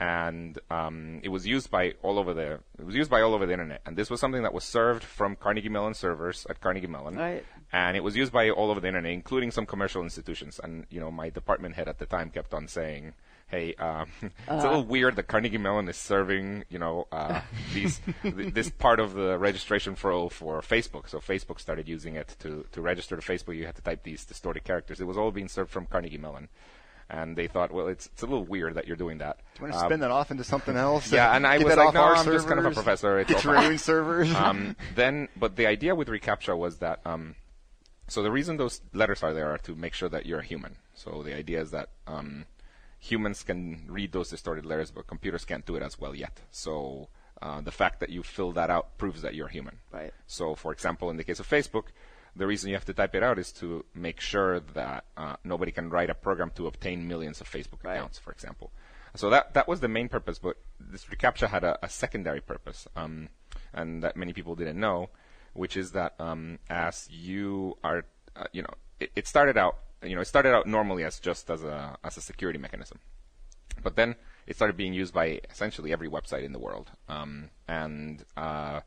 and 0.01 0.59
um, 0.69 1.21
it 1.23 1.29
was 1.29 1.47
used 1.47 1.71
by 1.71 1.95
all 2.03 2.19
over 2.19 2.35
the 2.35 2.59
it 2.79 2.85
was 2.85 2.95
used 2.97 3.09
by 3.11 3.21
all 3.23 3.35
over 3.35 3.47
the 3.47 3.53
internet. 3.53 3.83
And 3.87 3.97
this 3.97 4.11
was 4.11 4.19
something 4.21 4.43
that 4.43 4.53
was 4.53 4.65
served 4.65 5.05
from 5.05 5.37
Carnegie 5.37 5.69
Mellon 5.69 5.95
servers 5.95 6.45
at 6.51 6.61
Carnegie 6.61 6.89
Mellon, 6.89 7.15
Right. 7.17 7.45
and 7.73 7.97
it 7.97 8.03
was 8.03 8.17
used 8.17 8.33
by 8.33 8.51
all 8.51 8.71
over 8.71 8.81
the 8.81 8.89
internet, 8.89 9.13
including 9.13 9.53
some 9.53 9.65
commercial 9.65 10.03
institutions. 10.03 10.59
And 10.63 10.85
you 10.91 10.99
know, 11.01 11.11
my 11.13 11.31
department 11.31 11.77
head 11.77 11.87
at 11.89 11.99
the 11.99 12.07
time 12.07 12.31
kept 12.31 12.53
on 12.53 12.67
saying. 12.69 13.15
Hey, 13.49 13.75
um, 13.75 14.09
it's 14.23 14.33
a 14.49 14.55
little 14.57 14.85
weird 14.85 15.15
that 15.17 15.29
Carnegie 15.29 15.57
Mellon 15.59 15.89
is 15.89 15.97
serving, 15.97 16.65
you 16.69 16.81
know, 16.81 17.07
uh, 17.13 17.43
these 17.75 18.01
th- 18.23 18.53
this 18.53 18.71
part 18.71 18.99
of 18.99 19.15
the 19.15 19.39
registration 19.39 19.95
flow 19.95 20.29
for 20.29 20.61
Facebook. 20.63 21.09
So 21.09 21.21
Facebook 21.21 21.61
started 21.61 21.89
using 21.89 22.17
it 22.17 22.35
to 22.41 22.67
to 22.73 22.81
register 22.81 23.15
to 23.17 23.23
Facebook. 23.23 23.57
You 23.57 23.67
had 23.67 23.77
to 23.77 23.83
type 23.83 24.03
these 24.03 24.25
distorted 24.25 24.65
characters. 24.65 25.01
It 25.01 25.07
was 25.07 25.17
all 25.17 25.31
being 25.31 25.47
served 25.49 25.71
from 25.71 25.87
Carnegie 25.87 26.19
Mellon, 26.19 26.49
and 27.09 27.37
they 27.37 27.47
thought, 27.47 27.71
well, 27.71 27.87
it's 27.87 28.07
it's 28.07 28.23
a 28.23 28.27
little 28.27 28.45
weird 28.45 28.75
that 28.75 28.89
you're 28.89 28.97
doing 28.97 29.19
that. 29.19 29.37
Do 29.55 29.61
you 29.61 29.63
want 29.63 29.75
to 29.75 29.79
Um, 29.79 29.87
spin 29.91 30.01
that 30.01 30.11
off 30.11 30.33
into 30.33 30.43
something 30.43 30.77
else? 30.77 31.13
yeah, 31.13 31.37
and 31.37 31.47
I 31.47 31.59
Get 31.59 31.67
was 31.69 31.77
like, 31.77 31.95
no, 31.95 32.03
I'm 32.03 32.25
just 32.25 32.49
kind 32.49 32.59
of 32.59 32.67
a 32.67 32.73
professor. 32.73 33.21
It's 33.21 33.31
Get 33.33 33.47
all 33.47 33.55
your 33.63 33.63
own 33.71 33.79
servers. 33.79 34.35
um, 34.35 34.75
then, 34.97 35.29
but 35.37 35.55
the 35.55 35.69
idea 35.69 35.95
with 35.95 36.09
reCAPTCHA 36.09 36.59
was 36.59 36.79
that. 36.79 36.99
Um, 37.07 37.37
so 38.09 38.25
the 38.25 38.31
reason 38.33 38.57
those 38.57 38.81
letters 38.93 39.23
are 39.23 39.33
there 39.33 39.53
are 39.53 39.59
to 39.59 39.77
make 39.77 39.95
sure 39.95 40.09
that 40.09 40.27
you're 40.27 40.41
a 40.41 40.45
human. 40.45 40.77
So 40.95 41.23
the 41.25 41.37
idea 41.37 41.61
is 41.61 41.71
that 41.71 41.91
um, 42.09 42.45
humans 43.11 43.43
can 43.43 43.61
read 43.89 44.11
those 44.13 44.29
distorted 44.31 44.65
letters, 44.67 44.91
but 44.91 45.07
computers 45.07 45.45
can't 45.45 45.65
do 45.67 45.77
it 45.79 45.83
as 45.83 45.95
well 46.03 46.15
yet. 46.15 46.35
So 46.51 47.09
uh, 47.43 47.61
the 47.61 47.73
fact 47.81 48.01
that 48.01 48.11
you 48.11 48.23
fill 48.23 48.53
that 48.53 48.71
out 48.71 48.99
proves 48.99 49.23
that 49.23 49.35
you're 49.35 49.49
human. 49.49 49.77
Right. 49.93 50.13
So, 50.27 50.55
for 50.55 50.73
example, 50.73 51.11
in 51.11 51.17
the 51.17 51.25
case 51.25 51.41
of 51.41 51.49
Facebook, 51.49 51.87
the 52.35 52.47
reason 52.47 52.69
you 52.71 52.77
have 52.77 52.85
to 52.87 52.95
type 52.95 53.15
it 53.15 53.23
out 53.23 53.39
is 53.39 53.53
to 53.61 53.85
make 53.95 54.21
sure 54.21 54.61
that 54.75 55.05
uh, 55.17 55.37
nobody 55.45 55.73
can 55.73 55.89
write 55.91 56.11
a 56.11 56.15
program 56.15 56.51
to 56.57 56.67
obtain 56.67 57.07
millions 57.09 57.41
of 57.41 57.49
Facebook 57.49 57.83
Right. 57.83 57.95
accounts, 57.95 58.19
for 58.19 58.33
example. 58.33 58.71
So 59.15 59.31
that 59.31 59.55
that 59.55 59.67
was 59.67 59.81
the 59.81 59.89
main 59.89 60.09
purpose, 60.09 60.39
but 60.39 60.57
this 60.79 61.07
reCAPTCHA 61.07 61.49
had 61.49 61.65
a, 61.65 61.79
a 61.83 61.89
secondary 61.89 62.43
purpose, 62.43 62.87
um, 62.97 63.29
and 63.73 64.03
that 64.03 64.15
many 64.17 64.33
people 64.35 64.55
didn't 64.55 64.79
know, 64.79 65.09
which 65.55 65.75
is 65.77 65.93
that 65.93 66.15
um, 66.19 66.59
as 66.69 67.09
you 67.11 67.79
are, 67.83 68.05
uh, 68.35 68.45
you 68.53 68.61
know, 68.61 68.75
it, 69.01 69.11
it 69.17 69.27
started 69.27 69.57
out, 69.57 69.79
you 70.03 70.15
know, 70.15 70.21
it 70.21 70.27
started 70.27 70.55
out 70.55 70.67
normally 70.67 71.05
as 71.05 71.19
just 71.21 71.51
as 71.51 71.65
a 71.65 71.97
as 72.05 72.17
a 72.17 72.21
security 72.21 72.59
mechanism, 72.59 72.99
but 73.83 73.97
then 73.97 74.17
it 74.47 74.57
started 74.57 74.77
being 74.77 74.93
used 74.95 75.13
by 75.15 75.41
essentially 75.51 75.93
every 75.93 76.09
website 76.09 76.45
in 76.45 76.53
the 76.53 76.59
world. 76.59 76.91
Um, 77.09 77.51
and 77.67 78.25
uh, 78.37 78.81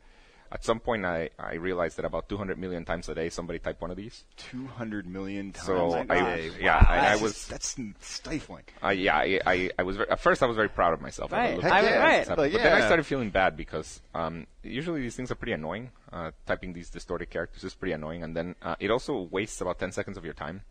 at 0.51 0.63
some 0.63 0.79
point, 0.79 1.05
I, 1.05 1.29
I 1.37 1.55
realized 1.55 1.97
that 1.97 2.05
about 2.05 2.27
200 2.29 2.57
million 2.57 2.85
times 2.85 3.07
a 3.09 3.13
day, 3.13 3.29
somebody 3.29 3.59
typed 3.59 3.81
one 3.81 3.91
of 3.91 3.97
these. 3.97 4.23
200 4.37 5.05
million 5.05 5.51
times 5.51 5.65
So 5.67 5.93
a 5.93 5.99
I- 5.99 6.05
day. 6.05 6.51
yeah, 6.59 6.81
Wow, 6.81 6.87
and 6.93 6.99
I 7.01 7.09
that's 7.09 7.21
was- 7.21 7.33
just- 7.33 7.49
that's 7.49 7.75
stifling. 7.99 8.63
Uh, 8.83 8.89
yeah, 8.89 9.17
I, 9.17 9.39
I, 9.45 9.69
I 9.77 9.83
was 9.83 9.97
very, 9.97 10.09
at 10.09 10.19
first 10.21 10.41
I 10.41 10.45
was 10.47 10.55
very 10.55 10.69
proud 10.69 10.93
of 10.93 11.01
myself. 11.01 11.31
Right. 11.31 11.51
I 11.51 11.53
looked 11.55 11.67
Heck 11.67 11.83
yeah. 11.83 11.99
right. 11.99 12.25
stuff, 12.25 12.37
Like, 12.37 12.51
But 12.53 12.63
then 12.63 12.81
I 12.81 12.85
started 12.85 13.05
feeling 13.05 13.29
bad 13.29 13.55
because 13.57 14.01
um, 14.15 14.47
usually 14.63 15.01
these 15.01 15.15
things 15.15 15.29
are 15.29 15.35
pretty 15.35 15.53
annoying. 15.53 15.91
Uh, 16.11 16.31
typing 16.47 16.73
these 16.73 16.89
distorted 16.89 17.29
characters 17.29 17.63
is 17.63 17.75
pretty 17.75 17.93
annoying, 17.93 18.23
and 18.23 18.35
then 18.35 18.55
uh, 18.63 18.75
it 18.79 18.89
also 18.89 19.27
wastes 19.29 19.59
about 19.61 19.77
10 19.77 19.91
seconds 19.91 20.17
of 20.17 20.23
your 20.25 20.33
time. 20.33 20.61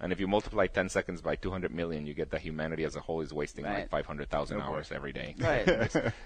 And 0.00 0.12
if 0.12 0.20
you 0.20 0.28
multiply 0.28 0.68
10 0.68 0.88
seconds 0.90 1.20
by 1.20 1.34
200 1.36 1.74
million, 1.74 2.06
you 2.06 2.14
get 2.14 2.30
that 2.30 2.40
humanity 2.40 2.84
as 2.84 2.94
a 2.94 3.00
whole 3.00 3.20
is 3.20 3.32
wasting 3.32 3.64
Right. 3.64 3.80
like 3.80 3.90
500,000 3.90 4.60
hours 4.60 4.92
every 4.92 5.12
day. 5.12 5.34
Right. 5.38 5.66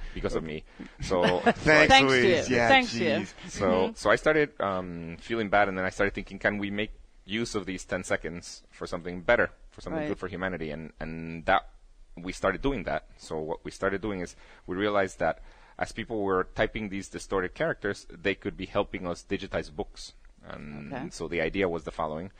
because 0.14 0.34
of 0.34 0.44
me. 0.44 0.64
So 1.00 1.40
Thanks, 1.46 1.64
Thanks 1.64 1.94
to 1.96 2.04
Luis. 2.06 2.48
you. 2.50 2.56
Yeah, 2.56 2.68
Thanks 2.68 2.92
to 2.92 2.98
you. 3.04 3.10
jeez. 3.20 3.32
so 3.48 3.92
so 3.94 4.10
I 4.10 4.16
started 4.16 4.50
um, 4.60 5.16
feeling 5.20 5.48
bad, 5.48 5.68
and 5.68 5.78
then 5.78 5.86
I 5.86 5.90
started 5.90 6.14
thinking, 6.14 6.38
can 6.38 6.58
we 6.58 6.70
make 6.70 6.90
use 7.24 7.54
of 7.54 7.64
these 7.66 7.84
10 7.84 8.04
seconds 8.04 8.62
for 8.70 8.86
something 8.86 9.22
better, 9.22 9.50
for 9.70 9.80
something 9.80 10.00
Right. 10.00 10.08
good 10.08 10.18
for 10.18 10.28
humanity? 10.28 10.70
And 10.70 10.92
and 11.00 11.46
that 11.46 11.68
we 12.16 12.32
started 12.32 12.60
doing 12.60 12.84
that. 12.84 13.06
So 13.16 13.38
what 13.38 13.64
we 13.64 13.70
started 13.70 14.02
doing 14.02 14.20
is 14.20 14.36
we 14.66 14.76
realized 14.76 15.18
that 15.20 15.40
as 15.78 15.92
people 15.92 16.20
were 16.22 16.46
typing 16.54 16.90
these 16.90 17.08
distorted 17.08 17.54
characters, 17.54 18.06
they 18.10 18.34
could 18.34 18.54
be 18.58 18.66
helping 18.66 19.06
us 19.06 19.24
digitize 19.26 19.72
books. 19.74 20.12
And 20.46 20.92
Okay. 20.92 21.08
so 21.10 21.26
the 21.26 21.40
idea 21.40 21.70
was 21.70 21.84
the 21.84 21.90
following. 21.90 22.30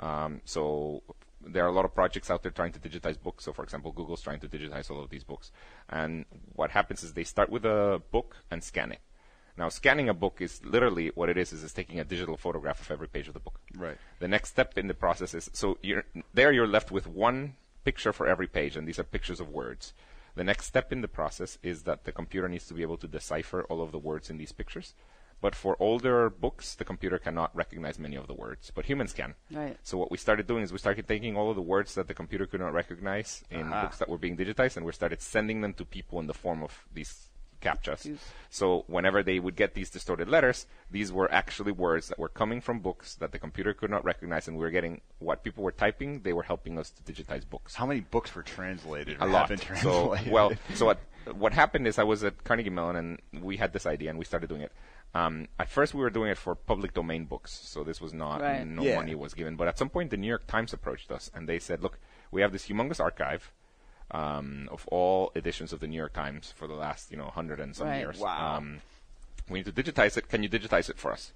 Um, 0.00 0.40
so 0.44 1.02
there 1.40 1.64
are 1.64 1.68
a 1.68 1.72
lot 1.72 1.84
of 1.84 1.94
projects 1.94 2.30
out 2.30 2.42
there 2.42 2.52
trying 2.52 2.72
to 2.72 2.78
digitize 2.78 3.20
books. 3.20 3.44
So, 3.44 3.52
for 3.52 3.62
example, 3.62 3.92
Google's 3.92 4.22
trying 4.22 4.40
to 4.40 4.48
digitize 4.48 4.90
all 4.90 5.02
of 5.02 5.10
these 5.10 5.24
books. 5.24 5.50
And 5.88 6.24
what 6.54 6.70
happens 6.70 7.02
is 7.02 7.12
they 7.12 7.24
start 7.24 7.50
with 7.50 7.64
a 7.64 8.02
book 8.10 8.36
and 8.50 8.62
scan 8.62 8.92
it. 8.92 9.00
Now, 9.56 9.68
scanning 9.68 10.08
a 10.08 10.14
book 10.14 10.40
is 10.40 10.64
literally 10.64 11.10
what 11.14 11.28
it 11.28 11.36
is: 11.36 11.52
is 11.52 11.64
it's 11.64 11.72
taking 11.72 11.98
a 11.98 12.04
digital 12.04 12.36
photograph 12.36 12.80
of 12.80 12.90
every 12.92 13.08
page 13.08 13.26
of 13.26 13.34
the 13.34 13.40
book. 13.40 13.60
Right. 13.76 13.98
The 14.20 14.28
next 14.28 14.50
step 14.50 14.78
in 14.78 14.86
the 14.86 14.94
process 14.94 15.34
is 15.34 15.50
so 15.52 15.78
you're, 15.82 16.04
there 16.32 16.52
you're 16.52 16.68
left 16.68 16.92
with 16.92 17.08
one 17.08 17.56
picture 17.84 18.12
for 18.12 18.28
every 18.28 18.46
page, 18.46 18.76
and 18.76 18.86
these 18.86 19.00
are 19.00 19.04
pictures 19.04 19.40
of 19.40 19.48
words. 19.48 19.94
The 20.36 20.44
next 20.44 20.66
step 20.66 20.92
in 20.92 21.00
the 21.00 21.08
process 21.08 21.58
is 21.64 21.82
that 21.82 22.04
the 22.04 22.12
computer 22.12 22.48
needs 22.48 22.68
to 22.68 22.74
be 22.74 22.82
able 22.82 22.98
to 22.98 23.08
decipher 23.08 23.64
all 23.64 23.82
of 23.82 23.90
the 23.90 23.98
words 23.98 24.30
in 24.30 24.38
these 24.38 24.52
pictures. 24.52 24.94
But 25.40 25.54
for 25.54 25.76
older 25.78 26.30
books, 26.30 26.74
the 26.74 26.84
computer 26.84 27.18
cannot 27.18 27.54
recognize 27.54 27.98
many 27.98 28.16
of 28.16 28.26
the 28.26 28.34
words, 28.34 28.72
but 28.74 28.86
humans 28.86 29.12
can. 29.12 29.34
Right. 29.52 29.76
So 29.84 29.96
what 29.96 30.10
we 30.10 30.16
started 30.16 30.46
doing 30.48 30.64
is 30.64 30.72
we 30.72 30.78
started 30.78 31.06
taking 31.06 31.36
all 31.36 31.50
of 31.50 31.56
the 31.56 31.62
words 31.62 31.94
that 31.94 32.08
the 32.08 32.14
computer 32.14 32.46
could 32.46 32.60
not 32.60 32.72
recognize 32.72 33.44
in 33.50 33.72
ah. 33.72 33.82
books 33.82 33.98
that 33.98 34.08
were 34.08 34.18
being 34.18 34.36
digitized, 34.36 34.76
and 34.76 34.84
we 34.84 34.92
started 34.92 35.20
sending 35.22 35.60
them 35.60 35.74
to 35.74 35.84
people 35.84 36.18
in 36.18 36.26
the 36.26 36.34
form 36.34 36.62
of 36.62 36.86
these 36.92 37.28
captchas. 37.60 38.02
These- 38.02 38.18
So 38.50 38.84
whenever 38.88 39.22
they 39.22 39.38
would 39.38 39.54
get 39.54 39.74
these 39.74 39.90
distorted 39.90 40.28
letters, 40.28 40.66
these 40.90 41.12
were 41.12 41.30
actually 41.32 41.72
words 41.72 42.08
that 42.08 42.18
were 42.18 42.28
coming 42.28 42.60
from 42.60 42.80
books 42.80 43.14
that 43.16 43.30
the 43.32 43.38
computer 43.38 43.74
could 43.74 43.90
not 43.90 44.04
recognize, 44.04 44.48
and 44.48 44.56
we 44.56 44.64
were 44.64 44.70
getting 44.70 45.00
what 45.18 45.44
people 45.44 45.62
were 45.62 45.72
typing. 45.72 46.22
They 46.22 46.32
were 46.32 46.44
helping 46.44 46.78
us 46.78 46.90
to 46.90 47.02
digitize 47.12 47.48
books. 47.48 47.74
How 47.74 47.86
many 47.86 48.00
books 48.00 48.34
were 48.34 48.42
translated? 48.42 49.18
A 49.20 49.26
lot. 49.26 49.50
Have 49.50 49.66
been 49.66 49.76
So 49.76 50.16
well, 50.28 50.52
so 50.74 50.86
what 50.86 50.98
what 51.36 51.52
happened 51.52 51.86
is 51.86 51.98
I 51.98 52.04
was 52.04 52.24
at 52.24 52.42
Carnegie 52.44 52.70
Mellon 52.70 52.96
and 52.96 53.42
we 53.42 53.56
had 53.58 53.72
this 53.72 53.86
idea 53.86 54.08
and 54.10 54.18
we 54.18 54.24
started 54.24 54.48
doing 54.48 54.62
it. 54.62 54.72
Um, 55.14 55.48
at 55.58 55.70
first, 55.70 55.94
we 55.94 56.00
were 56.02 56.10
doing 56.10 56.30
it 56.30 56.38
for 56.38 56.54
public 56.54 56.92
domain 56.94 57.24
books, 57.24 57.50
so 57.52 57.82
this 57.82 58.00
was 58.00 58.12
not 58.12 58.40
Right. 58.42 58.66
no 58.66 58.82
Yeah. 58.82 58.96
money 58.96 59.14
was 59.14 59.32
given. 59.34 59.56
But 59.56 59.66
at 59.68 59.78
some 59.78 59.88
point, 59.88 60.10
the 60.10 60.16
New 60.18 60.28
York 60.28 60.46
Times 60.46 60.72
approached 60.72 61.10
us 61.10 61.30
and 61.34 61.48
they 61.48 61.58
said, 61.58 61.82
"Look, 61.82 61.98
we 62.30 62.42
have 62.42 62.52
this 62.52 62.68
humongous 62.68 63.00
archive 63.00 63.50
um, 64.10 64.68
of 64.70 64.86
all 64.88 65.32
editions 65.34 65.72
of 65.72 65.80
the 65.80 65.86
New 65.86 65.96
York 65.96 66.12
Times 66.12 66.52
for 66.56 66.66
the 66.66 66.74
last 66.74 67.10
you 67.10 67.16
know 67.16 67.26
hundred 67.30 67.58
and 67.60 67.74
some 67.74 67.88
Right. 67.88 67.98
years. 68.00 68.18
Wow. 68.18 68.56
Um, 68.56 68.80
we 69.48 69.58
need 69.60 69.74
to 69.74 69.82
digitize 69.82 70.16
it. 70.18 70.28
Can 70.28 70.42
you 70.42 70.48
digitize 70.48 70.88
it 70.90 70.98
for 70.98 71.10
us? 71.12 71.32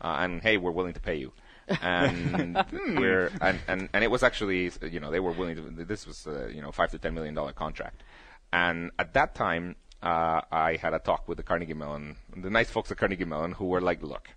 Uh, 0.00 0.16
and 0.20 0.42
hey, 0.42 0.56
we're 0.56 0.70
willing 0.72 0.94
to 0.94 1.00
pay 1.00 1.14
you. 1.16 1.32
And 1.80 2.56
we're 2.98 3.30
and, 3.40 3.60
and 3.68 3.88
and 3.92 4.02
it 4.04 4.10
was 4.10 4.22
actually 4.22 4.70
you 4.90 5.00
know 5.00 5.10
they 5.10 5.20
were 5.20 5.32
willing 5.32 5.56
to. 5.56 5.84
This 5.84 6.06
was 6.06 6.26
uh, 6.26 6.48
you 6.52 6.62
know 6.62 6.72
five 6.72 6.90
to 6.92 6.98
ten 6.98 7.14
million 7.14 7.34
dollar 7.34 7.52
contract. 7.52 8.02
And 8.52 8.90
at 8.98 9.14
that 9.14 9.34
time, 9.34 9.76
uh, 10.02 10.40
I 10.50 10.76
had 10.80 10.94
a 10.94 10.98
talk 10.98 11.28
with 11.28 11.36
the 11.38 11.42
Carnegie 11.44 11.74
Mellon, 11.74 12.16
the 12.36 12.50
nice 12.50 12.70
folks 12.70 12.90
at 12.90 12.98
Carnegie 12.98 13.24
Mellon, 13.24 13.52
who 13.52 13.66
were 13.66 13.80
like, 13.80 14.02
"Look, 14.02 14.28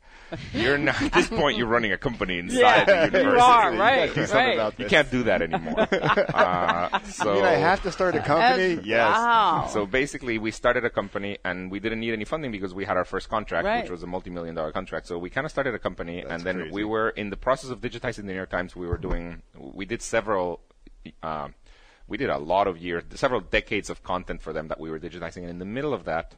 you're 0.53 0.77
not, 0.77 1.01
at 1.01 1.13
this 1.13 1.27
point 1.27 1.57
you're 1.57 1.67
running 1.67 1.91
a 1.91 1.97
company 1.97 2.39
inside 2.39 2.87
Yeah, 2.87 3.05
the 3.07 3.17
you 3.17 3.23
university. 3.25 3.41
are, 3.51 3.73
You 3.73 3.79
right, 3.79 4.07
gotta 4.07 4.13
do 4.21 4.25
something 4.27 4.45
right. 4.47 4.53
about 4.55 4.79
You 4.79 4.85
can't 4.85 5.09
do 5.11 5.23
that 5.23 5.41
anymore." 5.41 5.79
uh, 5.91 6.99
so 7.05 7.31
I 7.31 7.35
mean, 7.35 7.43
I 7.45 7.51
have 7.55 7.81
to 7.83 7.91
start 7.91 8.15
a 8.15 8.19
company. 8.19 8.75
That's- 8.75 8.85
yes. 8.85 9.17
Wow. 9.17 9.67
so 9.71 9.85
basically, 9.85 10.37
we 10.37 10.51
started 10.51 10.85
a 10.85 10.89
company 10.89 11.37
and 11.43 11.71
we 11.71 11.79
didn't 11.79 11.99
need 11.99 12.13
any 12.13 12.25
funding 12.25 12.51
because 12.51 12.73
we 12.73 12.85
had 12.85 12.97
our 12.97 13.05
first 13.05 13.29
contract, 13.29 13.65
Right. 13.65 13.81
which 13.83 13.91
was 13.91 14.03
a 14.03 14.07
multi-million 14.07 14.55
dollar 14.55 14.71
contract. 14.71 15.07
So 15.07 15.17
we 15.17 15.29
kind 15.29 15.45
of 15.45 15.51
started 15.51 15.73
a 15.73 15.79
company, 15.79 16.21
That's 16.21 16.31
and 16.33 16.43
then 16.43 16.55
crazy. 16.57 16.71
we 16.73 16.83
were 16.83 17.09
in 17.09 17.29
the 17.31 17.37
process 17.37 17.69
of 17.71 17.81
digitizing 17.81 18.17
the 18.17 18.23
New 18.33 18.35
York 18.35 18.49
Times. 18.51 18.75
We 18.75 18.87
were 18.87 18.97
doing, 18.97 19.41
we 19.57 19.85
did 19.85 20.01
several, 20.01 20.61
uh, 21.23 21.49
we 22.07 22.17
did 22.17 22.29
a 22.29 22.37
lot 22.37 22.67
of 22.67 22.77
years, 22.77 23.03
several 23.15 23.41
decades 23.41 23.89
of 23.89 24.03
content 24.03 24.41
for 24.41 24.53
them 24.53 24.67
that 24.67 24.79
we 24.79 24.89
were 24.89 24.99
digitizing. 24.99 25.41
And 25.41 25.49
in 25.49 25.59
the 25.59 25.65
middle 25.65 25.93
of 25.93 26.05
that, 26.05 26.35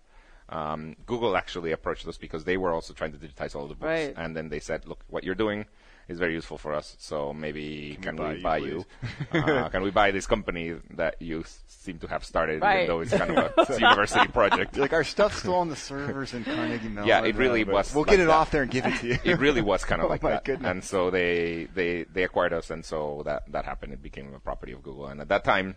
um, 0.50 0.96
Google 1.06 1.36
actually 1.36 1.72
approached 1.72 2.08
us 2.08 2.18
because 2.18 2.44
they 2.46 2.58
were 2.58 2.74
also 2.74 2.94
trying 2.94 3.12
to 3.14 3.18
digitize 3.18 3.56
all 3.56 3.68
the 3.68 3.76
books. 3.76 3.84
Right. 3.90 4.14
And 4.16 4.36
then 4.36 4.50
they 4.50 4.60
said, 4.60 4.88
"Look, 4.88 5.04
what 5.10 5.24
you're 5.24 5.36
doing 5.36 5.66
is 6.08 6.20
very 6.20 6.34
useful 6.34 6.58
for 6.58 6.74
us. 6.74 6.96
So 7.00 7.34
maybe 7.34 7.98
can, 8.02 8.16
we 8.16 8.24
we 8.26 8.36
buy 8.36 8.42
buy 8.42 8.58
you, 8.66 8.86
you? 9.34 9.40
uh, 9.42 9.68
can 9.68 9.84
we 9.84 9.92
buy 9.92 10.12
this 10.12 10.26
company 10.26 10.74
that 10.92 11.22
you 11.22 11.42
s- 11.42 11.60
seem 11.68 12.00
to 12.00 12.08
have 12.08 12.24
started, 12.24 12.62
Right. 12.62 12.84
even 12.84 12.88
though 12.88 13.00
it's 13.02 13.12
kind 13.12 13.38
of 13.38 13.54
a 13.70 13.74
university 13.74 14.28
project?" 14.30 14.78
Like 14.78 14.94
our 14.94 15.04
stuff's 15.04 15.40
still 15.40 15.56
on 15.56 15.68
the 15.68 15.76
servers 15.76 16.34
in 16.34 16.46
Carnegie 16.46 16.88
Mellon. 16.88 17.10
Yeah, 17.10 17.26
it 17.26 17.36
really 17.36 17.66
but 17.66 17.74
was 17.74 17.94
We'll 17.94 18.04
like 18.06 18.12
get 18.12 18.22
it 18.22 18.28
that. 18.28 18.34
off 18.34 18.52
there 18.52 18.62
and 18.62 18.72
give 18.72 18.86
it 18.86 18.96
to 19.02 19.08
you. 19.08 19.18
it 19.24 19.38
really 19.40 19.62
was 19.62 19.84
kind 19.84 20.00
of 20.02 20.06
Oh 20.06 20.10
like 20.10 20.24
my 20.24 20.30
that. 20.32 20.46
goodness. 20.46 20.72
And 20.72 20.82
so 20.84 21.12
they, 21.12 21.68
they 21.76 22.04
they 22.04 22.24
acquired 22.24 22.54
us, 22.54 22.70
and 22.70 22.86
so 22.86 23.22
that 23.26 23.52
that 23.52 23.66
happened. 23.66 23.92
It 23.92 24.02
became 24.02 24.34
a 24.34 24.40
property 24.40 24.72
of 24.72 24.82
Google. 24.84 25.08
And 25.08 25.20
at 25.20 25.28
that 25.28 25.44
time, 25.44 25.76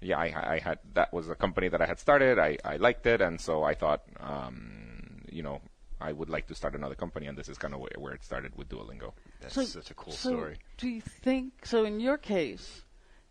yeah, 0.00 0.18
I, 0.18 0.54
I 0.54 0.58
had 0.58 0.78
that 0.94 1.12
was 1.12 1.28
a 1.28 1.34
company 1.34 1.68
that 1.68 1.80
I 1.80 1.86
had 1.86 1.98
started. 1.98 2.38
I, 2.38 2.58
I 2.64 2.76
liked 2.76 3.06
it, 3.06 3.20
and 3.20 3.40
so 3.40 3.62
I 3.62 3.74
thought, 3.74 4.02
um, 4.18 5.22
you 5.30 5.42
know, 5.42 5.60
I 6.00 6.12
would 6.12 6.30
like 6.30 6.46
to 6.48 6.54
start 6.54 6.74
another 6.74 6.94
company, 6.94 7.26
and 7.26 7.36
this 7.36 7.48
is 7.48 7.58
kind 7.58 7.74
of 7.74 7.80
where, 7.80 7.90
where 7.98 8.12
it 8.14 8.24
started 8.24 8.56
with 8.56 8.68
Duolingo. 8.68 9.12
That's 9.40 9.54
So- 9.54 9.64
such 9.64 9.90
a 9.90 9.94
cool 9.94 10.12
so 10.12 10.30
story. 10.30 10.56
Do 10.78 10.88
you 10.88 11.00
think 11.02 11.66
so? 11.66 11.84
In 11.84 12.00
your 12.00 12.16
case, 12.18 12.82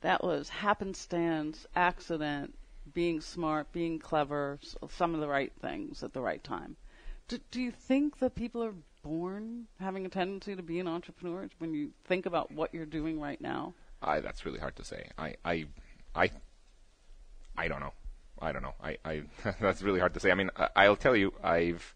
that 0.01 0.23
was 0.23 0.49
happenstance, 0.49 1.65
accident, 1.75 2.55
being 2.93 3.21
smart, 3.21 3.71
being 3.71 3.99
clever, 3.99 4.59
s- 4.61 4.75
some 4.89 5.13
of 5.13 5.19
the 5.21 5.27
right 5.27 5.51
things 5.61 6.03
at 6.03 6.13
the 6.13 6.21
right 6.21 6.43
time. 6.43 6.75
Do, 7.27 7.37
do 7.51 7.61
you 7.61 7.71
think 7.71 8.19
that 8.19 8.33
people 8.35 8.63
are 8.63 8.73
born 9.03 9.67
having 9.79 10.05
a 10.05 10.09
tendency 10.09 10.55
to 10.55 10.63
be 10.63 10.79
an 10.79 10.87
entrepreneur 10.87 11.47
when 11.59 11.73
you 11.73 11.91
think 12.05 12.25
about 12.25 12.51
what 12.51 12.73
you're 12.73 12.85
doing 12.85 13.19
right 13.19 13.39
now? 13.41 13.73
I 14.01 14.19
that's 14.21 14.45
really 14.45 14.59
hard 14.59 14.75
to 14.77 14.83
say. 14.83 15.09
I 15.17 15.35
I 15.45 15.65
I 16.15 16.31
I 17.59 17.67
don't 17.67 17.81
know. 17.81 17.93
I 18.41 18.51
don't 18.53 18.63
know. 18.63 18.75
I, 18.81 18.97
I 19.03 19.23
that's 19.59 19.81
really 19.81 19.99
hard 19.99 20.13
to 20.13 20.19
say. 20.19 20.31
I 20.31 20.35
mean, 20.35 20.49
I, 20.55 20.69
I'll 20.75 20.95
tell 20.95 21.15
you, 21.15 21.33
I've 21.43 21.93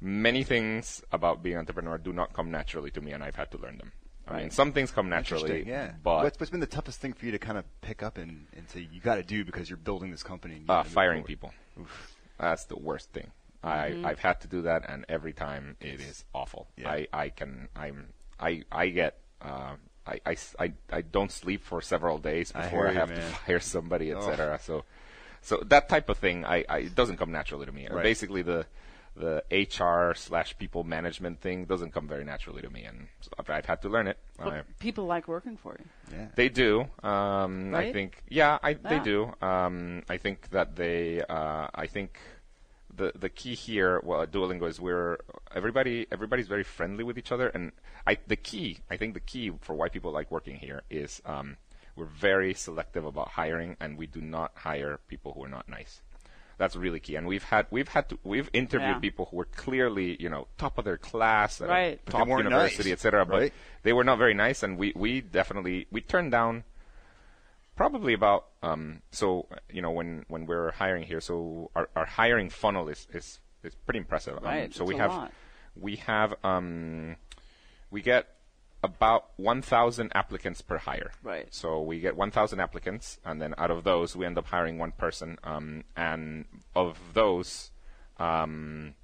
many 0.00 0.44
things 0.44 1.02
about 1.10 1.42
being 1.42 1.56
an 1.56 1.60
entrepreneur 1.60 1.98
do 1.98 2.12
not 2.12 2.32
come 2.32 2.50
naturally 2.50 2.90
to 2.92 3.00
me, 3.00 3.12
and 3.12 3.24
I've 3.24 3.34
had 3.34 3.50
to 3.50 3.58
learn 3.58 3.78
them. 3.78 3.92
I 4.28 4.40
mean, 4.40 4.50
some 4.50 4.72
things 4.72 4.90
come 4.90 5.08
naturally, 5.08 5.64
yeah. 5.66 5.92
but 6.02 6.24
what's, 6.24 6.40
what's 6.40 6.50
been 6.50 6.58
the 6.58 6.66
toughest 6.66 7.00
thing 7.00 7.12
for 7.12 7.26
you 7.26 7.32
to 7.32 7.38
kind 7.38 7.56
of 7.56 7.64
pick 7.80 8.02
up 8.02 8.18
and, 8.18 8.46
and 8.56 8.68
say 8.68 8.88
you 8.90 9.00
got 9.00 9.16
to 9.16 9.22
do 9.22 9.44
because 9.44 9.70
you're 9.70 9.76
building 9.76 10.10
this 10.10 10.24
company? 10.24 10.56
And 10.56 10.68
you 10.68 10.74
uh, 10.74 10.82
firing 10.82 11.18
forward? 11.18 11.28
people. 11.28 11.52
That's 12.38 12.64
the 12.64 12.76
worst 12.76 13.12
thing. 13.12 13.30
I, 13.62 14.00
I've 14.04 14.18
had 14.18 14.40
to 14.42 14.48
do 14.48 14.62
that, 14.62 14.88
and 14.88 15.04
every 15.08 15.32
time 15.32 15.76
it 15.80 16.00
is 16.00 16.24
awful. 16.34 16.68
Yeah. 16.76 16.90
I, 16.90 17.06
I 17.12 17.28
can 17.30 17.68
I'm 17.74 18.08
I 18.38 18.62
I 18.70 18.88
get 18.88 19.18
uh, 19.40 19.74
I, 20.06 20.20
I 20.24 20.32
s- 20.32 20.54
I- 20.58 20.72
I 20.90 21.00
don't 21.02 21.32
sleep 21.32 21.62
for 21.64 21.80
several 21.80 22.18
days 22.18 22.52
before 22.52 22.86
I, 22.88 22.92
hear 22.92 22.92
you, 22.92 22.98
have 23.00 23.08
man. 23.10 23.18
to 23.18 23.24
fire 23.46 23.60
somebody, 23.60 24.12
etc. 24.12 24.58
So 24.62 24.84
so 25.42 25.62
that 25.66 25.88
type 25.88 26.08
of 26.08 26.18
thing, 26.18 26.44
I, 26.44 26.64
I 26.68 26.78
it 26.78 26.94
doesn't 26.94 27.16
come 27.18 27.32
naturally 27.32 27.66
to 27.66 27.72
me. 27.72 27.88
Right. 27.90 28.02
Basically, 28.02 28.42
the 28.42 28.66
the 29.18 29.42
HR 29.50 30.14
slash 30.14 30.58
people 30.58 30.84
management 30.84 31.40
thing 31.40 31.64
doesn't 31.64 31.92
come 31.94 32.06
very 32.06 32.22
naturally 32.24 32.60
to 32.60 32.68
me, 32.68 32.84
and 32.84 33.08
so 33.22 33.30
I've, 33.38 33.48
I've 33.48 33.64
had 33.64 33.80
to 33.82 33.88
learn 33.88 34.08
it. 34.08 34.18
But 34.36 34.48
I- 34.48 34.62
people 34.78 35.06
like 35.06 35.26
working 35.26 35.56
for 35.56 35.76
you. 35.78 35.86
Yeah. 36.16 36.26
they 36.36 36.48
do. 36.50 36.84
Um, 37.02 37.74
I 37.74 37.92
think. 37.92 38.22
Yeah, 38.28 38.58
I, 38.62 38.74
they 38.74 38.98
do. 39.00 39.32
Um, 39.40 40.02
I 40.08 40.18
think 40.18 40.50
that 40.50 40.76
they. 40.76 41.22
Uh, 41.22 41.68
I 41.74 41.86
think 41.86 42.18
the 42.96 43.12
the 43.14 43.28
key 43.28 43.54
here, 43.54 44.00
well, 44.02 44.22
at 44.22 44.32
Duolingo 44.32 44.68
is 44.68 44.80
we're 44.80 45.18
everybody 45.54 46.06
everybody's 46.10 46.48
very 46.48 46.64
friendly 46.64 47.04
with 47.04 47.18
each 47.18 47.32
other, 47.32 47.48
and 47.48 47.72
I 48.06 48.18
the 48.26 48.36
key. 48.36 48.78
I 48.90 48.96
think 48.96 49.14
the 49.14 49.20
key 49.20 49.52
for 49.60 49.74
why 49.74 49.88
people 49.88 50.10
like 50.12 50.30
working 50.30 50.56
here 50.56 50.82
is 50.90 51.22
um, 51.24 51.56
we're 51.94 52.06
very 52.06 52.54
selective 52.54 53.04
about 53.04 53.28
hiring, 53.28 53.76
and 53.80 53.96
we 53.96 54.06
do 54.06 54.20
not 54.20 54.52
hire 54.54 54.98
people 55.08 55.32
who 55.32 55.44
are 55.44 55.48
not 55.48 55.68
nice. 55.68 56.00
That's 56.58 56.74
really 56.74 57.00
key, 57.00 57.16
and 57.16 57.26
we've 57.26 57.42
had 57.44 57.66
we've 57.70 57.88
had 57.88 58.08
to 58.08 58.18
we've 58.24 58.48
interviewed 58.52 58.96
Yeah. 58.96 58.98
people 58.98 59.26
who 59.30 59.36
were 59.36 59.44
clearly 59.44 60.16
you 60.20 60.30
know 60.30 60.48
top 60.56 60.78
of 60.78 60.84
their 60.84 60.96
class, 60.96 61.60
at 61.60 61.68
a 61.68 61.70
Right. 61.70 62.00
But 62.04 62.12
top 62.12 62.28
university, 62.28 62.90
nice, 62.90 62.92
etc. 62.94 63.26
But 63.26 63.40
right? 63.40 63.52
they 63.82 63.92
were 63.92 64.04
not 64.04 64.16
very 64.18 64.34
nice, 64.34 64.62
and 64.62 64.78
we 64.78 64.92
we 64.96 65.20
definitely 65.20 65.86
we 65.90 66.00
turned 66.00 66.32
down 66.32 66.64
probably 67.76 68.14
about 68.14 68.46
um 68.62 69.02
so 69.10 69.46
you 69.70 69.82
know 69.82 69.90
when 69.90 70.24
when 70.28 70.46
we're 70.46 70.72
hiring 70.72 71.04
here 71.04 71.20
so 71.20 71.70
our, 71.76 71.88
our 71.94 72.06
hiring 72.06 72.48
funnel 72.50 72.88
is 72.88 73.06
is 73.12 73.40
is 73.62 73.74
pretty 73.74 73.98
impressive. 73.98 74.36
Um, 74.38 74.44
Right, 74.44 74.74
so 74.74 74.82
it's 74.84 74.92
we 74.92 74.96
have 74.96 75.30
we 75.76 75.96
have 75.96 76.34
um 76.42 77.16
we 77.90 78.00
get 78.02 78.28
about 78.82 79.30
1000 79.36 80.12
applicants 80.14 80.62
per 80.62 80.78
hire. 80.78 81.10
Right. 81.22 81.52
so 81.52 81.80
we 81.82 82.00
get 82.00 82.16
1000 82.16 82.60
applicants 82.60 83.18
and 83.24 83.40
then 83.42 83.54
out 83.58 83.70
of 83.70 83.84
those 83.84 84.14
we 84.16 84.24
end 84.24 84.38
up 84.38 84.46
hiring 84.46 84.78
one 84.78 84.92
person 84.92 85.38
um 85.44 85.84
and 85.96 86.44
of 86.74 86.98
those 87.14 87.70
um 88.18 88.94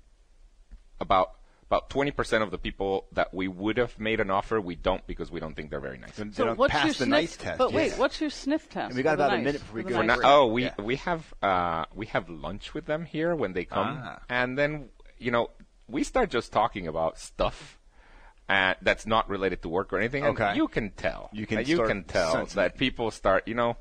about 1.00 1.32
about 1.72 1.88
20% 1.88 2.42
of 2.42 2.50
the 2.50 2.58
people 2.58 3.06
that 3.12 3.32
we 3.32 3.48
would 3.48 3.78
have 3.78 3.98
made 3.98 4.20
an 4.20 4.30
offer 4.30 4.60
we 4.60 4.74
don't 4.74 5.06
because 5.06 5.30
we 5.30 5.40
don't 5.40 5.54
think 5.56 5.70
they're 5.70 5.80
very 5.80 5.96
nice 5.96 6.16
They 6.16 6.30
So 6.32 6.44
don't 6.44 6.58
what's 6.58 6.70
pass 6.72 6.84
your 6.84 6.92
the 6.92 6.94
sniff? 7.04 7.08
nice 7.08 7.36
test. 7.36 7.58
But 7.58 7.72
wait, 7.72 7.92
yeah. 7.92 7.98
what's 7.98 8.20
your 8.20 8.28
sniff 8.28 8.68
test? 8.68 8.88
And 8.90 8.96
we 8.96 9.02
got 9.02 9.12
for 9.12 9.16
the 9.16 9.24
about 9.24 9.38
a 9.38 9.42
minute 9.42 9.60
before 9.62 9.76
we 9.76 9.82
go 9.84 9.96
the 9.96 10.02
nice? 10.02 10.18
Oh, 10.22 10.46
we 10.48 10.64
Yeah. 10.64 10.74
we 10.90 10.96
have 10.96 11.32
uh, 11.42 11.84
we 11.94 12.06
have 12.06 12.28
lunch 12.28 12.74
with 12.74 12.84
them 12.84 13.06
here 13.06 13.34
when 13.34 13.54
they 13.54 13.64
come, 13.64 14.00
Ah. 14.02 14.18
and 14.28 14.58
then 14.58 14.90
you 15.18 15.30
know 15.30 15.48
we 15.88 16.04
start 16.04 16.28
just 16.30 16.52
talking 16.52 16.86
about 16.86 17.18
stuff. 17.18 17.78
Uh, 18.48 18.74
that's 18.82 19.06
not 19.06 19.30
related 19.30 19.62
to 19.62 19.68
work 19.70 19.92
or 19.94 19.98
anything. 19.98 20.24
and 20.26 20.38
Okay. 20.38 20.54
you 20.56 20.68
can 20.68 20.90
tell. 20.90 21.30
You 21.32 21.46
can 21.46 21.58
Uh, 21.58 21.60
you 21.62 21.78
can 21.86 22.04
tell 22.04 22.32
sensing 22.32 22.56
that 22.56 22.76
people 22.76 23.10
start. 23.10 23.48
You 23.48 23.54
know, 23.54 23.76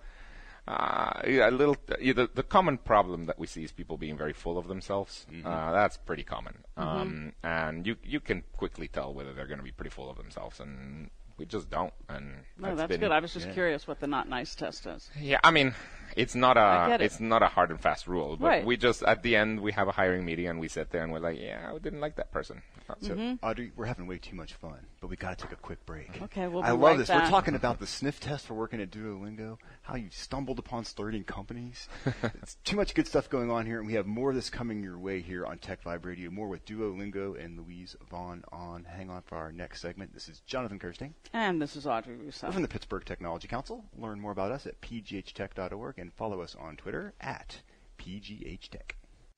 uh, 0.67 1.21
a 1.25 1.51
little. 1.51 1.75
Uh, 1.89 1.95
the, 1.99 2.29
the 2.33 2.43
common 2.43 2.77
problem 2.77 3.25
that 3.25 3.39
we 3.39 3.47
see 3.47 3.63
is 3.63 3.71
people 3.71 3.97
being 3.97 4.17
very 4.17 4.33
full 4.33 4.57
of 4.57 4.67
themselves. 4.67 5.25
Mm-hmm. 5.31 5.47
Uh, 5.47 5.71
that's 5.71 5.97
pretty 5.97 6.23
common, 6.23 6.63
um, 6.77 7.33
and 7.43 7.87
you 7.87 7.95
you 8.03 8.19
can 8.19 8.43
quickly 8.55 8.87
tell 8.87 9.13
whether 9.13 9.33
they're 9.33 9.47
going 9.47 9.59
to 9.59 9.63
be 9.63 9.71
pretty 9.71 9.89
full 9.89 10.09
of 10.09 10.17
themselves, 10.17 10.59
and 10.59 11.09
we 11.41 11.45
just 11.47 11.69
don't. 11.71 11.91
And 12.07 12.33
No, 12.59 12.75
that's 12.75 12.87
been, 12.87 12.99
good. 12.99 13.11
I 13.11 13.19
was 13.19 13.33
just 13.33 13.47
yeah. 13.47 13.53
curious 13.53 13.87
what 13.87 13.99
the 13.99 14.05
not 14.07 14.29
nice 14.29 14.53
test 14.53 14.85
is. 14.85 15.09
yeah, 15.19 15.39
I 15.43 15.49
mean, 15.49 15.73
it's 16.15 16.35
not 16.35 16.55
I 16.55 16.85
a 16.85 16.89
get 16.89 17.01
it. 17.01 17.05
it's 17.05 17.19
not 17.19 17.41
a 17.41 17.47
hard 17.47 17.71
and 17.71 17.79
fast 17.81 18.05
rule, 18.07 18.37
but 18.37 18.45
Right. 18.47 18.65
we 18.65 18.77
just 18.77 19.01
at 19.01 19.23
the 19.23 19.35
end 19.35 19.59
we 19.61 19.71
have 19.71 19.87
a 19.87 19.91
hiring 19.91 20.23
meeting 20.23 20.47
and 20.47 20.59
we 20.59 20.67
sit 20.67 20.91
there 20.91 21.01
and 21.03 21.11
we're 21.11 21.19
like, 21.19 21.39
yeah, 21.39 21.73
we 21.73 21.79
didn't 21.79 21.99
like 21.99 22.15
that 22.17 22.31
person. 22.31 22.61
So, 23.01 23.15
Mm-hmm. 23.15 23.45
Audrey, 23.45 23.71
we're 23.77 23.85
having 23.85 24.05
way 24.05 24.17
too 24.17 24.35
much 24.35 24.53
fun, 24.55 24.77
but 24.99 25.09
we 25.09 25.15
got 25.15 25.37
to 25.37 25.45
take 25.45 25.53
a 25.53 25.61
quick 25.61 25.83
break. 25.85 26.21
Okay, 26.23 26.47
we'll 26.49 26.61
I 26.61 26.71
love 26.71 26.81
right 26.81 26.97
this. 26.97 27.07
back. 27.07 27.23
We're 27.23 27.29
talking 27.29 27.55
about 27.55 27.79
the 27.79 27.87
sniff 27.87 28.19
test 28.19 28.45
for 28.47 28.53
working 28.53 28.81
at 28.81 28.91
Duolingo, 28.91 29.57
how 29.83 29.95
you 29.95 30.09
stumbled 30.11 30.59
upon 30.59 30.83
starting 30.83 31.23
companies. 31.23 31.87
it's 32.41 32.55
too 32.65 32.75
much 32.75 32.93
good 32.93 33.07
stuff 33.07 33.29
going 33.29 33.49
on 33.49 33.65
here, 33.65 33.77
and 33.79 33.87
we 33.87 33.93
have 33.93 34.05
more 34.07 34.31
of 34.31 34.35
this 34.35 34.49
coming 34.49 34.83
your 34.83 34.99
way 34.99 35.21
here 35.21 35.45
on 35.45 35.57
Tech 35.59 35.81
Vibe 35.85 36.03
Radio. 36.05 36.29
More 36.29 36.49
with 36.49 36.65
Duolingo 36.65 37.41
and 37.41 37.57
Luis 37.65 37.95
Von 38.09 38.43
Ahn. 38.51 38.83
Hang 38.83 39.09
on 39.09 39.21
for 39.21 39.37
our 39.37 39.53
next 39.53 39.79
segment. 39.81 40.13
This 40.13 40.27
is 40.27 40.41
Jonathan 40.45 40.77
Kersting. 40.77 41.13
And 41.33 41.61
this 41.61 41.75
is 41.75 41.87
Audrey 41.87 42.15
Russo. 42.17 42.47
We're 42.47 42.53
from 42.53 42.61
the 42.61 42.67
Pittsburgh 42.67 43.05
Technology 43.05 43.47
Council. 43.47 43.85
Learn 43.97 44.19
more 44.19 44.31
about 44.31 44.51
us 44.51 44.65
at 44.65 44.81
pghtech.org 44.81 45.97
and 45.97 46.11
follow 46.13 46.41
us 46.41 46.55
on 46.59 46.75
Twitter 46.75 47.13
at 47.21 47.61
pghtech. 47.97 48.91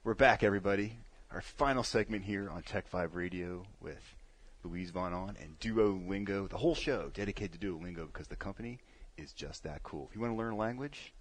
We're 0.04 0.16
back, 0.16 0.42
everybody. 0.44 1.00
Our 1.32 1.42
final 1.42 1.84
segment 1.84 2.26
here 2.26 2.50
on 2.50 2.64
Tech 2.64 2.90
Vibe 2.92 3.14
Radio 3.14 3.66
with 3.80 4.16
Luis 4.64 4.90
Von 4.90 5.14
Ahn 5.14 5.38
and 5.40 5.60
Duolingo. 5.60 6.50
The 6.50 6.58
whole 6.58 6.76
show 6.76 7.10
dedicated 7.14 7.60
to 7.62 7.68
Duolingo 7.68 8.08
because 8.08 8.28
the 8.28 8.36
company 8.36 8.80
is 9.18 9.32
just 9.32 9.64
that 9.64 9.84
cool. 9.84 10.08
If 10.10 10.16
you 10.16 10.22
want 10.22 10.34
to 10.34 10.38
learn 10.38 10.54
a 10.54 10.58
language, 10.58 11.14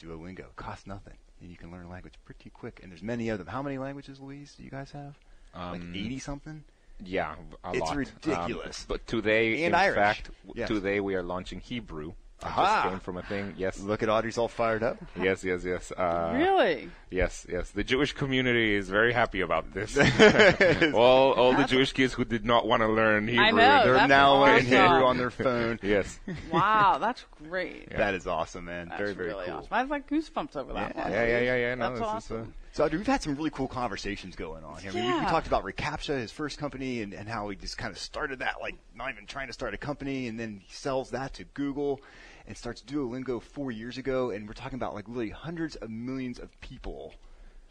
Duolingo. 0.00 0.54
Costs 0.54 0.86
nothing. 0.86 1.16
And 1.40 1.50
you 1.50 1.56
can 1.56 1.70
learn 1.72 1.86
a 1.86 1.90
language 1.90 2.14
pretty 2.24 2.50
quick. 2.50 2.80
And 2.82 2.90
there's 2.92 3.02
many 3.02 3.28
of 3.30 3.38
them. 3.38 3.48
How 3.48 3.62
many 3.62 3.78
languages, 3.78 4.20
Luis, 4.20 4.54
do 4.54 4.62
you 4.62 4.70
guys 4.70 4.92
have? 4.92 5.18
like 5.54 5.80
Um, 5.80 5.92
80 5.94 6.18
something? 6.20 6.64
Yeah, 7.04 7.34
a 7.64 7.70
It's 7.72 7.80
lot. 7.80 7.90
Um, 7.92 7.98
ridiculous. 7.98 8.84
but 8.88 9.06
today, 9.06 9.64
And 9.64 9.66
in 9.66 9.74
Irish. 9.74 9.94
fact, 9.96 10.30
w- 10.46 10.60
Yes. 10.60 10.68
today 10.68 11.00
we 11.00 11.14
are 11.14 11.22
launching 11.22 11.60
Hebrew. 11.60 12.12
It 12.40 12.44
Aha! 12.48 12.64
just 12.82 12.88
came 12.90 13.00
from 13.00 13.16
a 13.16 13.22
thing. 13.22 13.54
Yes, 13.56 13.80
Look 13.80 14.02
at 14.02 14.10
Audrey's 14.10 14.36
all 14.36 14.48
fired 14.48 14.82
up. 14.82 14.98
yes, 15.18 15.42
yes, 15.42 15.64
yes. 15.64 15.90
Uh, 15.90 16.34
really? 16.36 16.90
Yes, 17.10 17.46
yes. 17.50 17.70
The 17.70 17.82
Jewish 17.82 18.12
community 18.12 18.74
is 18.74 18.90
very 18.90 19.14
happy 19.14 19.40
about 19.40 19.72
this. 19.72 19.96
all 20.94 21.32
all 21.32 21.54
the 21.54 21.64
Jewish 21.64 21.92
kids 21.92 22.12
who 22.12 22.24
did 22.26 22.44
not 22.44 22.66
want 22.66 22.82
to 22.82 22.88
learn 22.88 23.26
Hebrew. 23.28 23.42
I 23.44 23.50
know, 23.52 23.84
They're 23.94 24.06
now 24.08 24.44
in 24.44 24.50
awesome. 24.56 24.66
Hebrew 24.66 25.04
on 25.06 25.16
their 25.16 25.30
phone. 25.30 25.78
Yes. 25.82 26.20
Wow, 26.52 26.98
that's 27.00 27.24
great. 27.48 27.88
That 27.90 28.12
is 28.14 28.26
awesome, 28.26 28.66
man. 28.66 28.88
That's 28.88 29.00
very, 29.00 29.14
very 29.14 29.28
really 29.28 29.46
cool. 29.46 29.56
awesome. 29.56 29.68
I 29.72 29.78
have 29.78 29.90
like 29.90 30.08
goosebumps 30.08 30.56
over 30.56 30.72
that 30.74 30.94
Yeah. 30.94 31.02
one. 31.04 31.12
Yeah, 31.12 31.26
yeah, 31.26 31.40
yeah, 31.40 31.56
yeah. 31.56 31.74
No, 31.74 31.88
That's 31.88 32.00
this 32.00 32.08
awesome. 32.08 32.40
is. 32.42 32.48
Uh, 32.48 32.50
So, 32.76 32.84
Audrey, 32.84 32.98
we've 32.98 33.06
had 33.06 33.22
some 33.22 33.36
really 33.36 33.48
cool 33.48 33.68
conversations 33.68 34.36
going 34.36 34.62
on 34.62 34.82
here. 34.82 34.90
I 34.90 34.94
mean, 34.94 35.06
we, 35.06 35.20
we 35.20 35.24
talked 35.24 35.46
about 35.46 35.64
Recaptcha, 35.64 36.20
his 36.20 36.30
first 36.30 36.58
company, 36.58 37.00
and, 37.00 37.14
and 37.14 37.26
how 37.26 37.48
he 37.48 37.56
just 37.56 37.78
kind 37.78 37.90
of 37.90 37.98
started 37.98 38.40
that, 38.40 38.56
like 38.60 38.74
not 38.94 39.10
even 39.10 39.24
trying 39.24 39.46
to 39.46 39.54
start 39.54 39.72
a 39.72 39.78
company, 39.78 40.28
and 40.28 40.38
then 40.38 40.60
he 40.62 40.74
sells 40.74 41.12
that 41.12 41.32
to 41.34 41.44
Google 41.44 42.02
and 42.46 42.54
starts 42.54 42.82
Duolingo 42.82 43.40
four 43.40 43.70
years 43.70 43.96
ago. 43.96 44.28
And 44.28 44.46
we're 44.46 44.52
talking 44.52 44.76
about 44.76 44.92
like 44.92 45.06
really 45.08 45.30
hundreds 45.30 45.76
of 45.76 45.88
millions 45.88 46.38
of 46.38 46.50
people 46.60 47.14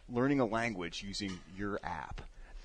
learning 0.10 0.39
a 0.39 0.46
language 0.46 1.04
using 1.04 1.38
your 1.56 1.80
app. 1.84 2.22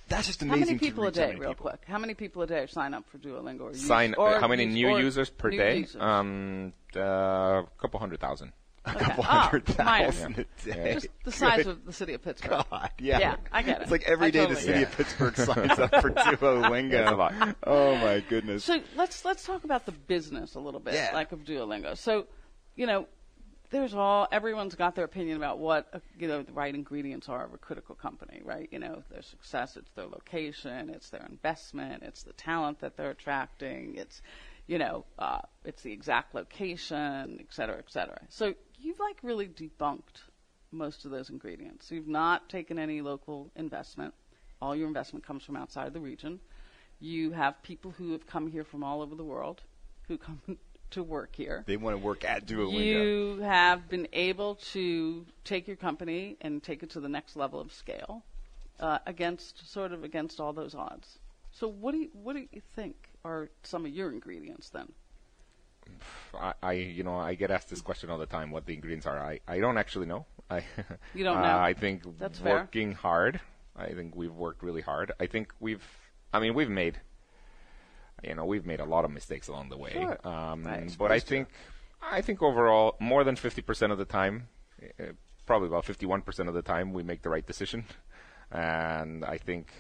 That's 0.09 0.27
just 0.27 0.41
amazing. 0.41 0.61
How 0.61 0.67
many 0.67 0.79
people 0.79 1.03
to 1.03 1.09
a 1.11 1.13
day, 1.13 1.27
many 1.27 1.41
real 1.41 1.51
people. 1.51 1.69
quick? 1.69 1.83
How 1.87 1.99
many 1.99 2.15
people 2.15 2.41
a 2.41 2.47
day 2.47 2.67
sign 2.71 2.95
up 2.95 3.05
for 3.11 3.19
Duolingo? 3.19 3.61
Or 3.61 3.71
use- 3.73 3.87
sign. 3.87 4.15
or 4.15 4.41
how 4.41 4.49
many 4.49 4.65
use- 4.65 4.73
new 4.73 4.97
users 4.97 5.29
per 5.29 5.51
new 5.51 5.59
day? 5.59 5.77
users? 5.81 6.01
Um, 6.01 6.73
uh, 6.97 7.01
a 7.01 7.67
couple 7.79 8.01
hundred 8.01 8.19
thousand. 8.19 8.55
A 8.87 8.91
Okay. 8.93 8.99
couple 9.05 9.25
Oh, 9.25 9.27
hundred 9.27 9.79
minor. 9.79 10.11
thousand 10.11 10.39
a 10.39 10.65
day. 10.65 10.95
Just 10.95 11.09
the 11.25 11.33
size 11.33 11.57
Good 11.59 11.67
of 11.67 11.85
the 11.85 11.93
city 11.93 12.15
of 12.15 12.23
Pittsburgh. 12.23 12.65
God, 12.71 12.91
yeah. 12.99 13.19
Yeah, 13.19 13.37
I 13.53 13.63
get 13.63 13.79
it. 13.79 13.83
It's 13.83 13.91
like 13.91 14.05
every 14.09 14.29
I 14.29 14.31
day 14.31 14.39
totally 14.41 14.55
the 14.55 14.61
city 14.63 14.79
get 14.81 14.89
of. 14.89 14.97
Pittsburgh 14.97 15.37
signs 15.37 15.79
up 15.79 15.91
for 16.01 16.11
Duolingo. 16.11 16.91
That's 16.91 17.13
a 17.13 17.17
lot. 17.17 17.57
Oh 17.67 17.95
my 17.97 18.21
goodness. 18.29 18.65
So 18.65 18.81
let's 18.97 19.23
let's 19.25 19.45
talk 19.45 19.65
about 19.65 19.85
the 19.85 19.93
business 19.93 20.55
a 20.55 20.61
little 20.61 20.81
bit, 20.81 20.95
Yeah. 20.95 21.11
like 21.13 21.33
of 21.33 21.41
Duolingo. 21.45 21.95
So, 21.97 22.27
you 22.75 22.87
know, 22.87 23.07
there's 23.69 23.93
all 23.95 24.27
everyone's 24.33 24.75
got 24.75 24.95
their 24.95 25.05
opinion 25.05 25.37
about 25.37 25.59
what 25.59 25.87
uh, 25.93 25.99
you 26.19 26.27
know 26.27 26.43
the 26.43 26.53
right 26.53 26.75
ingredients 26.75 27.29
are 27.29 27.45
of 27.45 27.53
a 27.53 27.59
critical 27.59 27.95
company, 27.95 28.41
right? 28.43 28.69
You 28.73 28.79
know, 28.79 29.03
their 29.11 29.21
success, 29.23 29.77
it's 29.77 29.91
their 29.91 30.07
location, 30.07 30.89
it's 30.89 31.11
their 31.11 31.27
investment, 31.31 32.03
it's 32.03 32.23
the 32.23 32.33
talent 32.33 32.81
that 32.81 32.97
they're 32.97 33.11
attracting, 33.11 33.97
it's 33.97 34.23
you 34.67 34.79
know, 34.79 35.05
uh, 35.19 35.41
it's 35.65 35.83
the 35.83 35.93
exact 35.93 36.33
location, 36.35 37.39
et 37.41 37.47
cetera, 37.51 37.77
et 37.79 37.91
cetera. 37.91 38.21
So 38.29 38.55
you've 38.81 39.01
like 39.01 39.19
really 39.23 39.49
debunked 39.49 40.23
most 40.73 41.05
of 41.05 41.11
those 41.11 41.31
ingredients. 41.31 41.91
You've 41.91 42.09
not 42.09 42.49
taken 42.49 42.79
any 42.79 43.01
local 43.01 43.51
investment. 43.57 44.15
All 44.63 44.77
your 44.77 44.89
investment 44.89 45.25
comes 45.27 45.43
from 45.45 45.57
outside 45.57 45.93
the 45.93 46.01
region. 46.01 46.41
You 47.01 47.33
have 47.33 47.63
people 47.63 47.93
who 47.93 48.13
have 48.13 48.27
come 48.27 48.47
here 48.47 48.65
from 48.65 48.85
all 48.85 49.03
over 49.03 49.15
the 49.15 49.25
world 49.25 49.63
who 50.09 50.19
come 50.19 50.41
to 50.91 51.03
work 51.03 51.35
here. 51.35 51.65
They 51.67 51.77
want 51.77 51.95
to 51.97 52.05
work 52.05 52.25
at 52.25 52.47
Duolingo. 52.47 52.85
You 52.85 53.41
have 53.43 53.89
been 53.89 54.09
able 54.13 54.57
to 54.73 55.25
take 55.45 55.67
your 55.67 55.77
company 55.77 56.37
and 56.41 56.63
take 56.63 56.83
it 56.83 56.91
to 56.91 57.01
the 57.01 57.09
next 57.09 57.37
level 57.37 57.61
of 57.61 57.73
scale 57.73 58.25
uh, 58.81 58.99
against 59.07 59.71
sort 59.73 59.93
of 59.93 60.05
against 60.05 60.41
all 60.41 60.53
those 60.53 60.75
odds. 60.75 61.19
So 61.53 61.69
what 61.69 61.93
do 61.93 61.99
you 61.99 62.11
what 62.13 62.35
do 62.35 62.47
you 62.53 62.63
think 62.75 62.97
are 63.25 63.49
some 63.63 63.85
of 63.85 63.93
your 63.93 64.11
ingredients 64.13 64.71
then? 64.71 64.93
I, 66.35 66.55
I, 66.63 66.73
you 66.73 67.03
know, 67.03 67.17
I 67.17 67.35
get 67.35 67.51
asked 67.51 67.71
this 67.71 67.81
question 67.81 68.11
all 68.11 68.19
the 68.19 68.27
time. 68.27 68.51
What 68.51 68.67
the 68.67 68.75
ingredients 68.75 69.07
are? 69.07 69.19
I, 69.19 69.41
I 69.47 69.59
don't 69.59 69.79
actually 69.79 70.07
know. 70.07 70.27
I 70.51 70.65
You 71.15 71.25
don't 71.25 71.39
uh, 71.39 71.43
know. 71.43 71.59
I 71.59 71.75
think 71.75 72.03
That's 72.19 72.39
fair. 72.39 72.55
working 72.57 72.93
hard. 72.93 73.41
I 73.77 73.93
think 73.93 74.17
we've 74.17 74.35
worked 74.35 74.63
really 74.63 74.83
hard. 74.83 75.13
I 75.21 75.27
think 75.27 75.53
we've. 75.61 75.85
I 76.33 76.41
mean, 76.41 76.55
we've 76.55 76.71
made. 76.71 77.01
You 78.23 78.35
know, 78.35 78.45
we've 78.45 78.67
made 78.67 78.81
a 78.81 78.85
lot 78.85 79.05
of 79.05 79.11
mistakes 79.11 79.49
along 79.49 79.71
the 79.71 79.79
way. 79.79 79.93
Sure. 79.93 80.19
Um, 80.27 80.65
Right. 80.65 80.95
But 80.99 81.11
I 81.11 81.21
think, 81.21 81.49
I 82.03 82.21
think 82.21 82.43
overall, 82.43 82.97
more 83.01 83.25
than 83.25 83.37
fifty 83.37 83.63
percent 83.63 83.93
of 83.93 83.99
the 83.99 84.05
time, 84.05 84.49
uh, 84.83 85.13
probably 85.47 85.69
about 85.69 85.85
fifty-one 85.87 86.23
percent 86.23 86.49
of 86.49 86.55
the 86.55 86.63
time, 86.63 86.93
we 86.93 87.03
make 87.03 87.23
the 87.23 87.31
right 87.31 87.47
decision, 87.47 87.85
and 88.51 89.25
I 89.25 89.39
think 89.39 89.73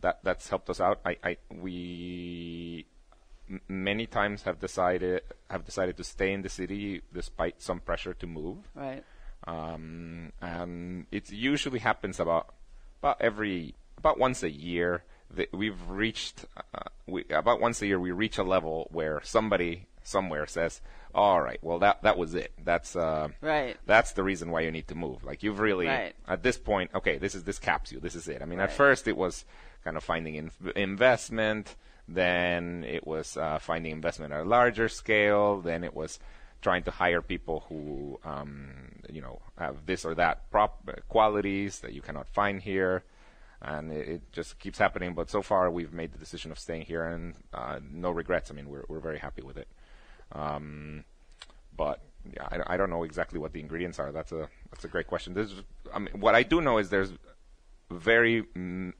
that 0.00 0.20
that's 0.22 0.48
helped 0.48 0.70
us 0.70 0.80
out. 0.80 1.00
I, 1.04 1.16
I 1.24 1.36
we 1.50 2.86
m- 3.50 3.60
many 3.68 4.06
times 4.06 4.42
have 4.42 4.58
decided 4.60 5.22
have 5.50 5.64
decided 5.64 5.96
to 5.96 6.04
stay 6.04 6.32
in 6.32 6.42
the 6.42 6.48
city 6.48 7.02
despite 7.12 7.60
some 7.62 7.80
pressure 7.80 8.14
to 8.14 8.26
move 8.26 8.58
Right. 8.74 9.02
um, 9.46 10.32
and 10.40 11.06
it 11.10 11.30
usually 11.30 11.78
happens 11.78 12.20
about 12.20 12.54
about 13.00 13.16
every 13.20 13.74
about 13.96 14.18
once 14.18 14.42
a 14.42 14.50
year 14.50 15.02
that 15.30 15.52
we've 15.52 15.80
reached 15.88 16.44
uh, 16.74 16.80
we, 17.06 17.24
about 17.30 17.60
once 17.60 17.80
a 17.82 17.86
year 17.86 18.00
we 18.00 18.12
reach 18.12 18.38
a 18.38 18.42
level 18.42 18.88
where 18.90 19.20
somebody 19.24 19.86
somewhere 20.02 20.46
says 20.46 20.80
all 21.14 21.40
right 21.42 21.58
well 21.62 21.78
that 21.78 22.02
that 22.02 22.16
was 22.16 22.34
it 22.34 22.52
that's 22.64 22.96
uh 22.96 23.28
Right. 23.42 23.76
that's 23.86 24.12
the 24.12 24.22
reason 24.22 24.50
why 24.50 24.60
you 24.60 24.70
need 24.70 24.88
to 24.88 24.94
move 24.94 25.22
like 25.24 25.42
you've 25.42 25.58
really 25.60 25.86
Right. 25.86 26.14
at 26.26 26.42
this 26.42 26.56
point 26.58 26.90
okay 26.94 27.18
this 27.18 27.34
is 27.34 27.44
this 27.44 27.58
caps 27.58 27.92
you 27.92 28.00
this 28.00 28.14
is 28.14 28.26
it 28.28 28.40
i 28.42 28.44
mean 28.46 28.60
at 28.60 28.72
first 28.72 29.06
it 29.08 29.16
was 29.16 29.44
kind 29.84 29.96
of 29.96 30.04
finding 30.04 30.34
in- 30.36 30.50
investment 30.76 31.76
then 32.08 32.84
it 32.84 33.06
was 33.06 33.36
uh, 33.36 33.58
finding 33.58 33.92
investment 33.92 34.32
at 34.32 34.40
a 34.40 34.44
larger 34.44 34.88
scale 34.88 35.60
then 35.60 35.84
it 35.84 35.94
was 35.94 36.18
trying 36.60 36.82
to 36.82 36.90
hire 36.90 37.22
people 37.22 37.64
who 37.68 38.18
um, 38.24 38.70
you 39.10 39.20
know 39.20 39.40
have 39.58 39.86
this 39.86 40.04
or 40.04 40.14
that 40.14 40.50
prop 40.50 40.80
uh, 40.88 40.92
qualities 41.08 41.80
that 41.80 41.92
you 41.92 42.00
cannot 42.00 42.28
find 42.28 42.62
here 42.62 43.04
and 43.60 43.92
it, 43.92 44.08
it 44.08 44.32
just 44.32 44.58
keeps 44.58 44.78
happening 44.78 45.14
but 45.14 45.28
so 45.30 45.42
far 45.42 45.70
we've 45.70 45.92
made 45.92 46.12
the 46.12 46.18
decision 46.18 46.50
of 46.50 46.58
staying 46.58 46.82
here 46.82 47.04
and 47.04 47.34
uh, 47.52 47.78
no 47.92 48.10
regrets 48.10 48.50
i 48.50 48.54
mean 48.54 48.68
we're, 48.68 48.84
we're 48.88 49.00
very 49.00 49.18
happy 49.18 49.42
with 49.42 49.56
it 49.56 49.68
um, 50.32 51.04
but 51.76 52.00
yeah, 52.34 52.46
I, 52.50 52.74
I 52.74 52.76
don't 52.76 52.90
know 52.90 53.04
exactly 53.04 53.38
what 53.38 53.52
the 53.52 53.60
ingredients 53.60 53.98
are. 53.98 54.12
That's 54.12 54.32
a 54.32 54.48
that's 54.70 54.84
a 54.84 54.88
great 54.88 55.06
question. 55.06 55.36
I 55.94 55.98
mean, 55.98 56.20
what 56.20 56.34
I 56.34 56.42
do 56.42 56.60
know 56.60 56.78
is 56.78 56.90
there's 56.90 57.12
very 57.90 58.42
mm, 58.42 58.92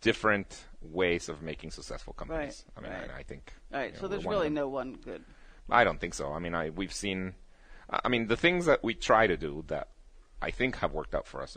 different 0.00 0.64
ways 0.92 1.28
of 1.28 1.42
making 1.42 1.70
successful 1.70 2.12
companies. 2.12 2.64
Right, 2.76 2.86
I 2.86 2.88
mean, 2.90 3.00
right. 3.00 3.10
I, 3.16 3.18
I 3.20 3.22
think. 3.22 3.52
All 3.72 3.80
right. 3.80 3.92
you 3.92 3.98
so 4.00 4.08
there's 4.08 4.24
we're 4.24 4.28
one 4.28 4.34
of 4.36 4.40
really 4.42 4.54
no 4.54 4.68
one 4.68 4.98
good. 5.04 5.24
I 5.70 5.84
don't 5.84 6.00
think 6.00 6.14
so. 6.14 6.32
I 6.32 6.38
mean, 6.38 6.54
I 6.54 6.70
we've 6.70 6.92
seen. 6.92 7.34
I 7.90 8.00
I 8.04 8.08
mean, 8.08 8.26
the 8.28 8.36
things 8.36 8.66
that 8.66 8.82
we 8.84 8.94
try 8.94 9.26
to 9.26 9.36
do 9.36 9.64
that 9.68 9.88
I 10.42 10.50
think 10.50 10.76
have 10.76 10.92
worked 10.92 11.14
out 11.14 11.26
for 11.26 11.42
us. 11.42 11.56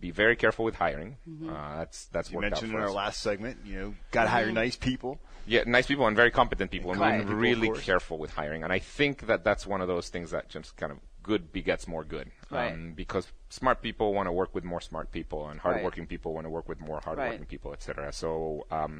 Be 0.00 0.10
very 0.10 0.36
careful 0.36 0.64
with 0.64 0.76
hiring. 0.76 1.16
Mm-hmm. 1.28 1.50
Uh, 1.50 1.76
that's 1.78 2.06
that's 2.06 2.30
You 2.30 2.36
worked 2.36 2.46
out 2.46 2.50
mentioned 2.52 2.72
for 2.72 2.78
in 2.78 2.84
our 2.84 2.90
last 2.90 3.20
segment, 3.22 3.58
you 3.64 3.74
know, 3.78 3.94
got 4.12 4.22
to 4.24 4.28
Mm-hmm. 4.28 4.36
hire 4.36 4.52
nice 4.52 4.76
people. 4.76 5.20
Yeah, 5.46 5.64
nice 5.66 5.86
people 5.86 6.06
and 6.06 6.14
very 6.16 6.30
competent 6.30 6.70
people, 6.70 6.92
and 6.92 7.00
Right. 7.00 7.14
we're 7.18 7.22
People, 7.24 7.36
really 7.36 7.70
careful 7.80 8.18
with 8.18 8.30
hiring. 8.32 8.62
And 8.62 8.72
I 8.72 8.78
think 8.78 9.26
that 9.26 9.42
that's 9.42 9.66
one 9.66 9.80
of 9.80 9.88
those 9.88 10.08
things 10.08 10.30
that 10.30 10.48
just 10.48 10.76
kind 10.76 10.92
of 10.92 10.98
good 11.30 11.52
begets 11.52 11.84
more 11.94 12.04
good, 12.14 12.28
Right. 12.50 12.72
um, 12.72 12.92
because 13.02 13.24
smart 13.60 13.78
people 13.86 14.06
want 14.18 14.26
to 14.30 14.34
work 14.42 14.52
with 14.56 14.64
more 14.72 14.82
smart 14.90 15.08
people, 15.18 15.40
and 15.48 15.56
hardworking 15.66 16.06
people 16.14 16.30
want 16.36 16.46
to 16.48 16.50
work 16.58 16.68
with 16.72 16.80
more 16.90 17.00
hardworking 17.06 17.44
Right. 17.44 17.54
people, 17.54 17.70
etc. 17.76 18.12
So 18.12 18.30
um, 18.78 18.94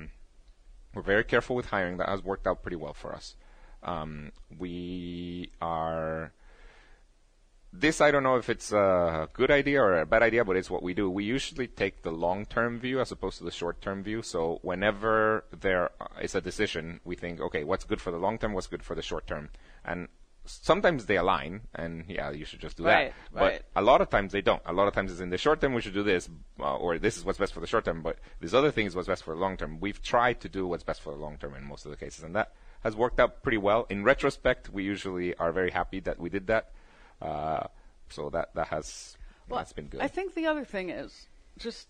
we're 0.95 1.09
very 1.15 1.25
careful 1.33 1.55
with 1.59 1.67
hiring. 1.75 1.97
That 1.99 2.09
has 2.15 2.23
worked 2.33 2.47
out 2.51 2.59
pretty 2.65 2.81
well 2.85 2.95
for 3.03 3.11
us. 3.19 3.27
Um, 3.93 4.33
we 4.65 5.51
are. 5.61 6.33
This 7.73 8.01
I 8.01 8.11
don't 8.11 8.25
know 8.29 8.37
if 8.43 8.49
it's 8.55 8.71
a 8.73 9.29
good 9.33 9.51
idea 9.61 9.79
or 9.87 9.93
a 10.01 10.07
bad 10.15 10.23
idea, 10.31 10.43
but 10.45 10.57
it's 10.57 10.71
what 10.75 10.83
we 10.83 10.93
do. 10.93 11.07
We 11.09 11.23
usually 11.25 11.69
take 11.69 12.03
the 12.03 12.11
long-term 12.27 12.81
view 12.81 13.01
as 13.01 13.13
opposed 13.13 13.39
to 13.39 13.45
the 13.45 13.53
short-term 13.61 14.03
view. 14.03 14.23
So 14.23 14.59
whenever 14.63 15.45
there 15.67 15.91
is 16.27 16.35
a 16.35 16.41
decision, 16.41 17.01
we 17.05 17.15
think, 17.23 17.41
okay, 17.41 17.63
what's 17.71 17.85
good 17.91 18.01
for 18.01 18.11
the 18.11 18.19
long 18.25 18.39
term, 18.39 18.53
what's 18.55 18.67
good 18.75 18.83
for 18.83 18.97
the 18.97 19.03
short 19.11 19.25
term, 19.33 19.51
and 19.85 20.09
sometimes 20.45 21.07
they 21.07 21.17
align, 21.17 21.63
and 21.75 22.05
yeah, 22.09 22.31
you 22.31 22.45
should 22.45 22.61
just 22.61 22.77
do 22.77 22.85
Right, 22.85 23.13
that. 23.33 23.41
right. 23.41 23.63
But 23.75 23.81
a 23.81 23.85
lot 23.85 24.01
of 24.01 24.11
times 24.11 24.33
they 24.33 24.41
don't. 24.43 24.63
A 24.67 24.73
lot 24.73 24.89
of 24.89 24.95
times 24.95 25.11
it's 25.13 25.21
in 25.21 25.31
the 25.31 25.39
short 25.39 25.61
term 25.61 25.75
we 25.75 25.81
should 25.81 25.95
do 25.95 26.03
this, 26.03 26.29
uh, 26.59 26.77
or 26.77 26.99
this 26.99 27.17
is 27.17 27.25
what's 27.25 27.39
best 27.39 27.53
for 27.53 27.61
the 27.61 27.67
short 27.67 27.85
term, 27.85 28.03
but 28.03 28.19
this 28.41 28.55
other 28.55 28.71
thing 28.71 28.87
is 28.87 28.95
what's 28.97 29.09
best 29.09 29.23
for 29.23 29.35
the 29.35 29.41
long 29.41 29.57
term. 29.57 29.81
We've 29.81 30.01
tried 30.03 30.41
to 30.41 30.49
do 30.49 30.67
what's 30.67 30.83
best 30.83 31.01
for 31.03 31.13
the 31.13 31.21
long 31.21 31.37
term 31.39 31.55
in 31.55 31.65
most 31.65 31.85
of 31.85 31.91
the 31.91 31.97
cases, 31.97 32.25
and 32.25 32.35
that 32.35 32.53
has 32.83 32.97
worked 32.97 33.21
out 33.21 33.43
pretty 33.43 33.59
well. 33.59 33.87
In 33.91 34.05
retrospect, 34.05 34.71
we 34.71 34.83
usually 34.85 35.35
are 35.37 35.53
very 35.53 35.71
happy 35.71 36.01
that 36.01 36.19
we 36.19 36.31
did 36.31 36.47
that. 36.49 36.71
Uh, 37.21 37.67
so 38.09 38.31
that 38.31 38.55
that 38.55 38.69
has 38.69 39.17
that's 39.49 39.73
been 39.73 39.87
good. 39.87 40.01
I 40.01 40.09
think 40.09 40.35
the 40.35 40.47
other 40.47 40.65
thing 40.65 40.91
is 40.91 41.27
just 41.59 41.89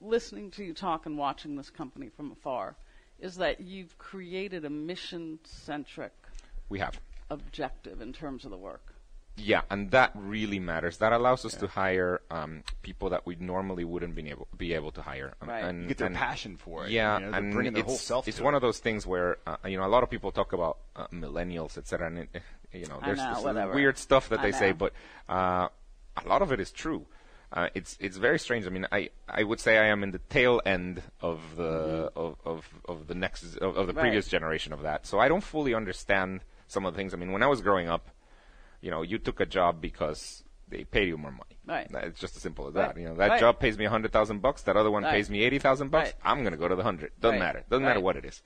listening 0.00 0.50
to 0.52 0.64
you 0.64 0.74
talk 0.74 1.06
and 1.06 1.16
watching 1.16 1.56
this 1.56 1.70
company 1.70 2.08
from 2.08 2.32
afar 2.32 2.76
is 3.20 3.36
that 3.36 3.60
you've 3.60 3.96
created 3.98 4.64
a 4.64 4.70
mission 4.70 5.38
centric 5.44 6.12
we 6.68 6.78
have. 6.78 6.98
Objective 7.34 8.00
in 8.00 8.12
terms 8.12 8.44
of 8.46 8.50
the 8.50 8.56
work. 8.56 8.94
Yeah, 9.36 9.62
and 9.68 9.90
that 9.90 10.12
really 10.14 10.60
matters. 10.60 10.98
That 10.98 11.12
allows 11.12 11.44
us 11.44 11.54
to 11.56 11.66
hire 11.66 12.20
um, 12.30 12.62
people 12.82 13.10
that 13.10 13.26
we 13.26 13.34
normally 13.40 13.82
wouldn't 13.84 14.14
be 14.14 14.30
able 14.30 14.46
be 14.56 14.72
able 14.74 14.92
to 14.92 15.02
hire. 15.02 15.34
Um, 15.42 15.48
Right. 15.48 15.64
And, 15.64 15.82
You 15.82 15.88
get 15.88 15.98
their 15.98 16.06
and- 16.06 16.16
passion 16.16 16.56
for 16.56 16.86
it. 16.86 16.92
Yeah, 16.92 17.18
you 17.18 17.24
know, 17.24 17.30
they're 17.32 17.40
and 17.40 17.52
bringing 17.52 17.72
their 17.72 17.80
it's, 17.82 17.88
whole 17.88 17.98
self. 17.98 18.28
it's 18.28 18.36
to 18.38 18.44
one 18.44 18.54
it. 18.54 18.58
of 18.58 18.62
those 18.62 18.78
things 18.78 19.06
where 19.08 19.38
uh, 19.44 19.56
you 19.66 19.76
know 19.76 19.84
a 19.84 19.92
lot 19.96 20.04
of 20.04 20.08
people 20.14 20.30
talk 20.30 20.52
about 20.52 20.78
uh, 20.94 21.08
millennials, 21.12 21.76
etc. 21.76 22.06
And 22.06 22.18
it, 22.20 22.28
eh, 22.36 22.38
you 22.80 22.86
know, 22.86 23.00
there's 23.04 23.18
know, 23.18 23.42
this 23.54 23.74
weird 23.74 23.98
stuff 23.98 24.28
that 24.28 24.38
I 24.38 24.42
they 24.42 24.52
say, 24.52 24.70
but 24.72 24.92
uh, 25.28 25.66
a 26.16 26.28
lot 26.28 26.40
of 26.42 26.52
it 26.52 26.60
is 26.60 26.70
true. 26.70 27.04
Uh, 27.52 27.68
it's 27.74 27.96
it's 28.00 28.16
very 28.18 28.38
strange. 28.38 28.66
I 28.66 28.70
mean, 28.70 28.86
I, 28.92 29.10
I 29.28 29.42
would 29.42 29.58
say 29.58 29.78
I 29.78 29.86
am 29.86 30.02
in 30.04 30.12
the 30.12 30.18
tail 30.36 30.60
end 30.64 31.02
of 31.20 31.40
the 31.56 32.10
of, 32.14 32.36
of, 32.44 32.68
of 32.84 33.06
the 33.08 33.14
next 33.16 33.42
of, 33.42 33.76
of 33.76 33.86
the 33.88 33.92
Mm-hmm. 33.92 33.98
Right. 33.98 34.02
previous 34.04 34.28
generation 34.28 34.72
of 34.72 34.82
that. 34.82 35.06
So 35.06 35.18
I 35.18 35.26
don't 35.28 35.42
fully 35.42 35.74
understand 35.74 36.40
some 36.66 36.84
of 36.86 36.92
the 36.94 36.96
things. 36.98 37.14
I 37.14 37.16
mean, 37.16 37.32
when 37.32 37.42
I 37.42 37.46
was 37.46 37.60
growing 37.60 37.88
up, 37.88 38.10
you 38.80 38.90
know, 38.90 39.02
you 39.02 39.18
took 39.18 39.40
a 39.40 39.46
job 39.46 39.80
because 39.80 40.44
they 40.68 40.84
paid 40.84 41.08
you 41.08 41.16
more 41.18 41.30
money. 41.32 41.58
Right. 41.66 41.88
It's 42.06 42.20
just 42.20 42.36
as 42.36 42.42
simple 42.42 42.66
as 42.68 42.74
Right. 42.74 42.94
that. 42.94 43.00
You 43.00 43.08
know, 43.08 43.14
that 43.16 43.28
Right. 43.30 43.40
job 43.40 43.58
pays 43.60 43.78
me 43.78 43.84
a 43.84 43.90
hundred 43.90 44.12
thousand 44.12 44.40
bucks. 44.40 44.62
That 44.62 44.76
other 44.76 44.90
one 44.90 45.02
Right. 45.04 45.12
pays 45.12 45.30
me 45.30 45.42
eighty 45.42 45.58
thousand 45.58 45.90
bucks. 45.90 46.08
Right. 46.12 46.14
I'm 46.24 46.42
gonna 46.44 46.56
go 46.56 46.68
to 46.68 46.76
the 46.76 46.82
hundred. 46.82 47.12
Doesn't 47.20 47.38
Right. 47.38 47.46
matter. 47.46 47.64
Doesn't 47.68 47.84
matter 47.84 48.00
what 48.00 48.16
it 48.16 48.24
is. 48.24 48.42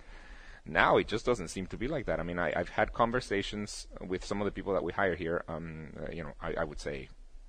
Now 0.67 0.97
it 0.99 1.09
just 1.09 1.25
doesn't 1.25 1.49
seem 1.49 1.67
to 1.69 1.77
be 1.79 1.89
like 1.89 2.07
that. 2.07 2.21
I 2.21 2.23
mean, 2.23 2.39
I, 2.39 2.53
I've 2.55 2.69
had 2.71 2.93
conversations 2.93 3.87
with 4.01 4.25
some 4.25 4.41
of 4.41 4.45
the 4.45 4.51
people 4.51 4.75
that 4.75 4.83
we 4.83 4.93
hire 4.93 5.15
here. 5.15 5.45
Um, 5.49 5.93
uh, 5.99 6.11
you 6.13 6.23
know, 6.23 6.35
I, 6.41 6.55
I 6.55 6.65
would 6.65 6.79
say 6.81 7.09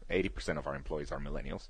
80% 0.10 0.58
of 0.58 0.66
our 0.68 0.76
employees 0.76 1.12
are 1.12 1.20
millennials. 1.20 1.68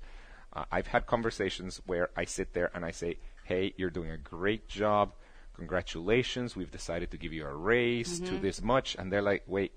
Uh, 0.52 0.64
I've 0.70 0.86
had 0.88 1.06
conversations 1.06 1.80
where 1.86 2.10
I 2.16 2.24
sit 2.24 2.54
there 2.54 2.70
and 2.74 2.84
I 2.84 2.90
say, 2.92 3.18
"Hey, 3.44 3.74
you're 3.76 3.90
doing 3.90 4.10
a 4.10 4.16
great 4.16 4.68
job. 4.68 5.12
Congratulations. 5.60 6.56
We've 6.56 6.70
decided 6.70 7.10
to 7.12 7.16
give 7.16 7.32
you 7.32 7.46
a 7.46 7.54
raise 7.54 8.18
to 8.20 8.32
Mm-hmm. 8.32 8.42
this 8.42 8.60
much." 8.62 8.96
And 8.98 9.12
they're 9.12 9.22
like, 9.32 9.44
"Wait, 9.46 9.72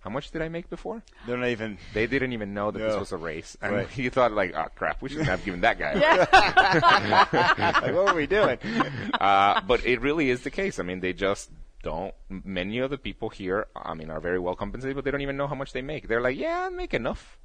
how 0.00 0.10
much 0.10 0.30
did 0.30 0.40
I 0.42 0.48
make 0.48 0.70
before?" 0.70 1.02
They're 1.26 1.36
not 1.36 1.48
even. 1.48 1.78
They 1.92 2.06
didn't 2.06 2.32
even 2.32 2.54
know 2.54 2.70
that 2.70 2.78
this 2.78 2.96
was 2.98 3.12
a 3.12 3.16
race, 3.16 3.56
and 3.60 3.74
Right. 3.74 3.88
he 3.88 4.08
thought 4.08 4.32
like, 4.32 4.54
"Oh 4.54 4.68
crap, 4.74 5.02
we 5.02 5.08
shouldn't 5.10 5.28
have 5.28 5.44
given 5.44 5.60
that 5.62 5.78
guy." 5.78 5.92
a 5.92 6.00
like, 7.82 7.94
what 7.94 8.08
are 8.08 8.14
we 8.14 8.26
doing? 8.26 8.58
uh, 9.20 9.60
but 9.66 9.84
it 9.84 10.00
really 10.00 10.30
is 10.30 10.42
the 10.42 10.50
case. 10.50 10.78
I 10.78 10.82
mean, 10.82 11.00
they 11.00 11.12
just 11.12 11.50
don't. 11.82 12.14
Many 12.30 12.78
of 12.78 12.90
the 12.90 12.98
people 12.98 13.28
here, 13.28 13.66
I 13.76 13.94
mean, 13.94 14.10
are 14.10 14.20
very 14.20 14.38
well 14.38 14.54
compensated, 14.54 14.96
but 14.96 15.04
they 15.04 15.10
don't 15.10 15.20
even 15.20 15.36
know 15.36 15.46
how 15.46 15.54
much 15.54 15.72
they 15.72 15.82
make. 15.82 16.08
They're 16.08 16.22
like, 16.22 16.38
yeah, 16.38 16.66
I 16.66 16.68
make 16.70 16.94
enough. 16.94 17.36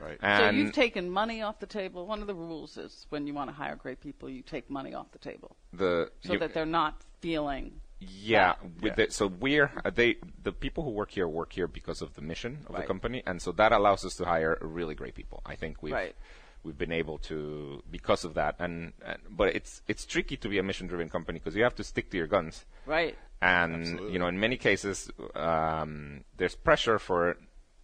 Right. 0.00 0.18
So 0.20 0.50
you've 0.50 0.72
taken 0.72 1.10
money 1.10 1.42
off 1.42 1.58
the 1.60 1.66
table. 1.66 2.06
One 2.06 2.20
of 2.20 2.26
the 2.26 2.34
rules 2.34 2.76
is 2.76 3.06
when 3.10 3.26
you 3.26 3.34
want 3.34 3.50
to 3.50 3.54
hire 3.54 3.76
great 3.76 4.00
people, 4.00 4.28
you 4.28 4.42
take 4.42 4.68
money 4.70 4.94
off 4.94 5.10
the 5.12 5.18
table 5.18 5.56
the 5.72 6.10
so 6.20 6.32
you- 6.34 6.38
that 6.38 6.54
they're 6.54 6.66
not 6.66 7.02
feeling. 7.20 7.80
yeah, 8.00 8.54
with 8.80 8.96
Yeah. 8.98 9.06
The, 9.06 9.12
so 9.12 9.26
we're 9.26 9.70
uh, 9.84 9.90
they 9.90 10.16
the 10.42 10.52
people 10.52 10.84
who 10.84 10.90
work 10.90 11.10
here 11.10 11.26
work 11.26 11.52
here 11.52 11.66
because 11.66 12.00
of 12.00 12.14
the 12.14 12.22
mission 12.22 12.58
of 12.68 12.76
the 12.76 12.82
company, 12.82 13.22
and 13.26 13.42
so 13.42 13.50
that 13.52 13.72
allows 13.72 14.04
us 14.04 14.14
to 14.16 14.24
hire 14.24 14.56
really 14.60 14.94
great 14.94 15.14
people. 15.14 15.42
I 15.44 15.56
think 15.56 15.82
we've 15.82 15.92
Right. 15.92 16.14
we've 16.62 16.78
been 16.78 16.92
able 16.92 17.18
to 17.30 17.82
because 17.90 18.24
of 18.24 18.34
that, 18.34 18.54
and, 18.60 18.92
and 19.04 19.18
but 19.30 19.48
it's 19.56 19.82
it's 19.88 20.04
tricky 20.06 20.36
to 20.36 20.48
be 20.48 20.58
a 20.58 20.62
mission 20.62 20.86
driven 20.86 21.08
company 21.08 21.38
because 21.40 21.56
you 21.56 21.64
have 21.64 21.74
to 21.76 21.84
stick 21.84 22.10
to 22.10 22.16
your 22.16 22.28
guns. 22.28 22.64
Right. 22.86 23.16
and 23.40 23.74
Absolutely. 23.82 24.12
you 24.12 24.18
know 24.20 24.26
in 24.28 24.38
many 24.40 24.56
cases 24.56 25.10
um, 25.34 26.24
there's 26.38 26.56
pressure 26.56 26.98
for 26.98 27.36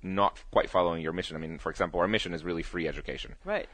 not 0.04 0.42
quite 0.52 0.68
following 0.70 1.02
your 1.02 1.12
mission 1.12 1.34
i 1.34 1.40
mean 1.40 1.58
for 1.58 1.70
example 1.70 1.98
our 1.98 2.06
mission 2.06 2.32
is 2.34 2.44
really 2.44 2.62
free 2.62 2.86
education 2.86 3.34
Right. 3.44 3.68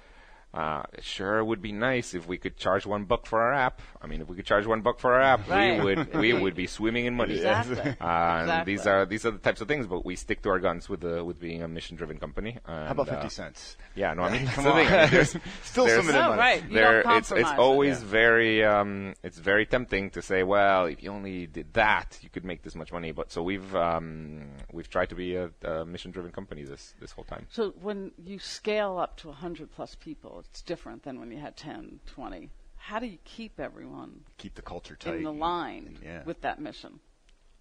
Uh, 0.52 0.82
sure, 1.00 1.38
it 1.38 1.44
would 1.44 1.62
be 1.62 1.70
nice 1.70 2.12
if 2.12 2.26
we 2.26 2.36
could 2.36 2.56
charge 2.56 2.84
one 2.84 3.04
buck 3.04 3.24
for 3.24 3.40
our 3.40 3.52
app. 3.54 3.80
I 4.02 4.08
mean, 4.08 4.20
if 4.20 4.28
we 4.28 4.34
could 4.34 4.46
charge 4.46 4.66
one 4.66 4.80
buck 4.80 4.98
for 4.98 5.14
our 5.14 5.20
app, 5.22 5.48
Right. 5.48 5.78
we 5.78 5.84
would 5.94 6.14
we 6.14 6.32
would 6.42 6.56
be 6.56 6.66
swimming 6.66 7.06
in 7.06 7.14
money. 7.14 7.34
Exactly. 7.34 7.78
Uh, 7.78 8.40
Exactly. 8.42 8.72
These 8.74 8.86
are 8.86 9.06
these 9.06 9.24
are 9.26 9.30
the 9.30 9.38
types 9.38 9.60
of 9.60 9.68
things, 9.68 9.86
but 9.86 10.04
we 10.04 10.16
stick 10.16 10.42
to 10.42 10.48
our 10.48 10.58
guns 10.58 10.88
with 10.88 11.02
the 11.02 11.22
with 11.24 11.38
being 11.38 11.62
a 11.62 11.68
mission-driven 11.68 12.18
company. 12.18 12.58
How 12.64 12.88
about 12.90 13.06
And, 13.08 13.18
uh, 13.18 13.20
50 13.22 13.28
cents? 13.34 13.76
Yeah, 13.94 14.12
no, 14.14 14.22
I 14.22 14.32
mean, 14.32 14.46
Come 14.48 14.64
that's 14.64 14.64
the 14.64 14.72
thing. 14.72 14.86
I 14.92 15.00
mean, 15.02 15.10
there's- 15.12 15.36
Still 15.62 15.84
there's- 15.86 16.00
some 16.00 16.08
of 16.08 16.14
that 16.14 16.22
No, 16.22 16.28
money. 16.30 16.40
right. 16.40 16.62
You 16.64 16.74
there, 16.74 17.02
don't 17.04 17.16
it's 17.18 17.30
it's 17.30 17.40
compromise 17.42 17.52
it. 17.52 17.60
always 17.62 18.00
Yeah. 18.00 18.06
very 18.08 18.64
um, 18.64 19.14
it's 19.22 19.38
very 19.38 19.66
tempting 19.66 20.10
to 20.10 20.20
say, 20.22 20.42
well, 20.42 20.86
if 20.86 21.00
you 21.04 21.12
only 21.12 21.46
did 21.46 21.72
that, 21.74 22.18
you 22.22 22.28
could 22.28 22.44
make 22.44 22.62
this 22.62 22.74
much 22.74 22.92
money. 22.92 23.12
But 23.12 23.30
so 23.30 23.42
we've 23.44 23.76
um, 23.76 24.48
we've 24.72 24.90
tried 24.90 25.10
to 25.10 25.14
be 25.14 25.36
a, 25.36 25.50
a 25.62 25.84
mission-driven 25.86 26.32
company 26.32 26.64
this 26.64 26.94
this 27.00 27.12
whole 27.12 27.24
time. 27.24 27.46
So 27.50 27.70
when 27.80 28.10
you 28.24 28.40
scale 28.40 28.98
up 28.98 29.16
to 29.18 29.28
100 29.28 29.70
plus 29.70 29.94
people, 29.94 30.39
it's 30.46 30.62
different 30.62 31.02
than 31.02 31.20
when 31.20 31.30
you 31.30 31.38
had 31.38 31.56
10, 31.56 32.00
20. 32.06 32.50
How 32.76 32.98
do 32.98 33.06
you 33.06 33.18
keep 33.24 33.60
everyone 33.60 34.24
Keep 34.38 34.54
the 34.54 34.62
culture 34.62 34.96
tight. 34.96 35.14
in 35.16 35.22
the 35.22 35.32
line 35.32 35.84
and- 35.86 35.98
yeah. 36.02 36.22
with 36.24 36.40
that 36.42 36.60
mission? 36.60 37.00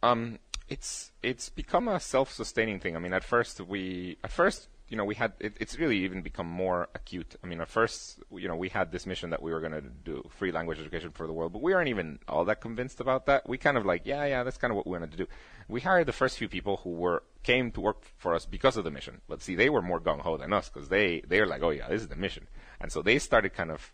Um, 0.02 0.40
it's 0.70 1.12
it's 1.24 1.50
become 1.50 1.88
a 1.88 2.00
self-sustaining 2.00 2.80
thing. 2.80 2.96
I 2.96 3.00
mean, 3.00 3.14
at 3.14 3.24
first 3.24 3.60
we 3.60 4.18
at 4.24 4.32
first 4.32 4.70
you 4.88 4.96
know 4.98 5.04
we 5.04 5.16
had 5.16 5.34
it, 5.40 5.58
it's 5.60 5.78
really 5.78 5.98
even 5.98 6.22
become 6.22 6.48
more 6.48 6.88
acute. 6.96 7.36
I 7.44 7.48
mean, 7.48 7.60
at 7.60 7.68
first 7.68 8.20
you 8.32 8.48
know 8.48 8.56
we 8.56 8.70
had 8.70 8.92
this 8.94 9.06
mission 9.06 9.32
that 9.32 9.42
we 9.42 9.52
were 9.52 9.60
going 9.60 9.74
to 9.74 9.82
do 9.82 10.24
free 10.30 10.52
language 10.54 10.80
education 10.80 11.12
for 11.12 11.28
the 11.28 11.34
world, 11.34 11.52
but 11.54 11.62
we 11.62 11.74
aren't 11.74 11.90
even 11.90 12.20
all 12.30 12.46
that 12.46 12.62
convinced 12.62 13.02
about 13.02 13.26
that. 13.26 13.50
We 13.50 13.58
kind 13.58 13.78
of 13.78 13.86
like 13.86 14.04
yeah 14.06 14.24
yeah 14.26 14.44
that's 14.44 14.58
kind 14.58 14.72
of 14.72 14.78
what 14.78 14.88
we 14.88 14.92
wanted 14.94 15.12
to 15.12 15.18
do. 15.18 15.28
We 15.68 15.82
hired 15.82 16.08
the 16.08 16.14
first 16.14 16.38
few 16.38 16.48
people 16.48 16.78
who 16.78 16.92
were 16.92 17.24
came 17.44 17.72
to 17.72 17.82
work 17.82 18.04
for 18.16 18.34
us 18.34 18.46
because 18.46 18.78
of 18.78 18.84
the 18.86 18.92
mission, 18.92 19.22
but 19.28 19.42
see 19.42 19.56
they 19.56 19.70
were 19.70 19.82
more 19.82 20.00
gung 20.00 20.22
ho 20.22 20.38
than 20.38 20.54
us 20.54 20.70
because 20.70 20.88
they 20.90 21.22
they 21.28 21.42
were 21.42 21.48
like 21.48 21.62
oh 21.62 21.72
yeah 21.72 21.90
this 21.90 22.02
is 22.04 22.08
the 22.08 22.16
mission, 22.16 22.48
and 22.82 22.92
so 22.92 23.02
they 23.02 23.20
started 23.20 23.54
kind 23.54 23.72
of 23.72 23.92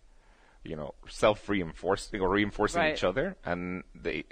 you 0.63 0.75
know 0.75 0.93
self-reinforcing 1.09 2.21
or 2.21 2.29
reinforcing 2.29 2.81
Right. 2.81 2.93
each 2.93 3.03
other 3.03 3.35
and 3.45 3.83
they 3.93 4.23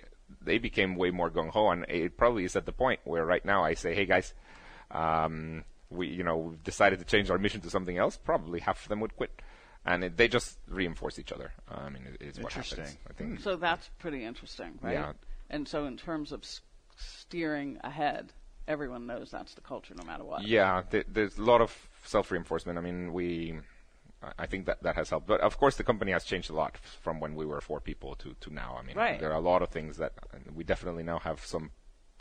they 0.42 0.58
became 0.58 0.96
way 0.96 1.12
more 1.12 1.30
gung 1.30 1.50
ho 1.52 1.70
and 1.70 1.86
it 1.90 2.18
probably 2.18 2.44
is 2.46 2.56
at 2.56 2.66
the 2.66 2.72
point 2.72 3.00
where 3.04 3.26
right 3.26 3.46
now 3.46 3.64
I 3.64 3.74
say 3.76 3.94
hey 3.94 4.06
guys 4.06 4.34
um, 4.92 5.64
we 5.90 6.08
you 6.08 6.24
know 6.24 6.38
we've 6.38 6.64
decided 6.64 7.00
to 7.00 7.06
change 7.06 7.30
our 7.30 7.38
mission 7.38 7.62
to 7.62 7.70
something 7.70 7.98
else 7.98 8.18
probably 8.18 8.60
half 8.60 8.82
of 8.84 8.90
them 8.90 9.00
would 9.00 9.16
quit 9.16 9.32
and 9.86 10.04
it, 10.04 10.18
they 10.18 10.28
just 10.28 10.58
reinforce 10.68 11.20
each 11.20 11.32
other 11.32 11.52
I 11.70 11.90
mean 11.90 12.04
it, 12.14 12.18
it's 12.28 12.40
what 12.40 12.54
happens 12.54 12.72
Interesting. 12.74 13.00
I 13.10 13.14
think 13.14 13.40
So 13.42 13.56
that's 13.56 13.90
pretty 14.00 14.24
interesting, 14.26 14.80
right? 14.82 14.94
Yeah. 14.94 15.14
And 15.50 15.68
so 15.68 15.86
in 15.86 15.98
terms 15.98 16.32
of 16.32 16.42
s- 16.44 16.62
steering 16.96 17.78
ahead, 17.84 18.34
everyone 18.68 19.06
knows 19.06 19.30
that's 19.30 19.54
the 19.54 19.62
culture 19.62 19.94
no 19.94 20.04
matter 20.04 20.24
what. 20.24 20.48
Yeah, 20.48 20.82
th- 20.90 21.06
there's 21.12 21.38
a 21.38 21.44
lot 21.44 21.62
of 21.62 21.72
self-reinforcement. 22.06 22.78
I 22.78 22.82
mean, 22.82 23.14
we, 23.14 23.60
I- 24.38 24.46
think 24.48 24.66
that 24.66 24.82
that 24.84 24.96
has 24.96 25.10
helped. 25.10 25.28
But 25.28 25.42
of 25.42 25.58
course, 25.58 25.76
the 25.78 25.84
company 25.84 26.12
has 26.12 26.24
changed 26.24 26.50
a 26.50 26.54
lot 26.54 26.78
from 26.78 27.20
when 27.20 27.36
we 27.36 27.46
were 27.46 27.62
four 27.62 27.80
people 27.80 28.16
to 28.16 28.34
to 28.42 28.54
now. 28.54 28.76
I 28.80 28.84
mean, 28.84 28.96
Right. 28.98 29.20
there 29.20 29.32
are 29.32 29.36
a 29.46 29.50
lot 29.52 29.62
of 29.62 29.70
things 29.70 29.98
that 29.98 30.14
we 30.54 30.64
definitely 30.64 31.04
now 31.04 31.20
have 31.20 31.40
some 31.46 31.72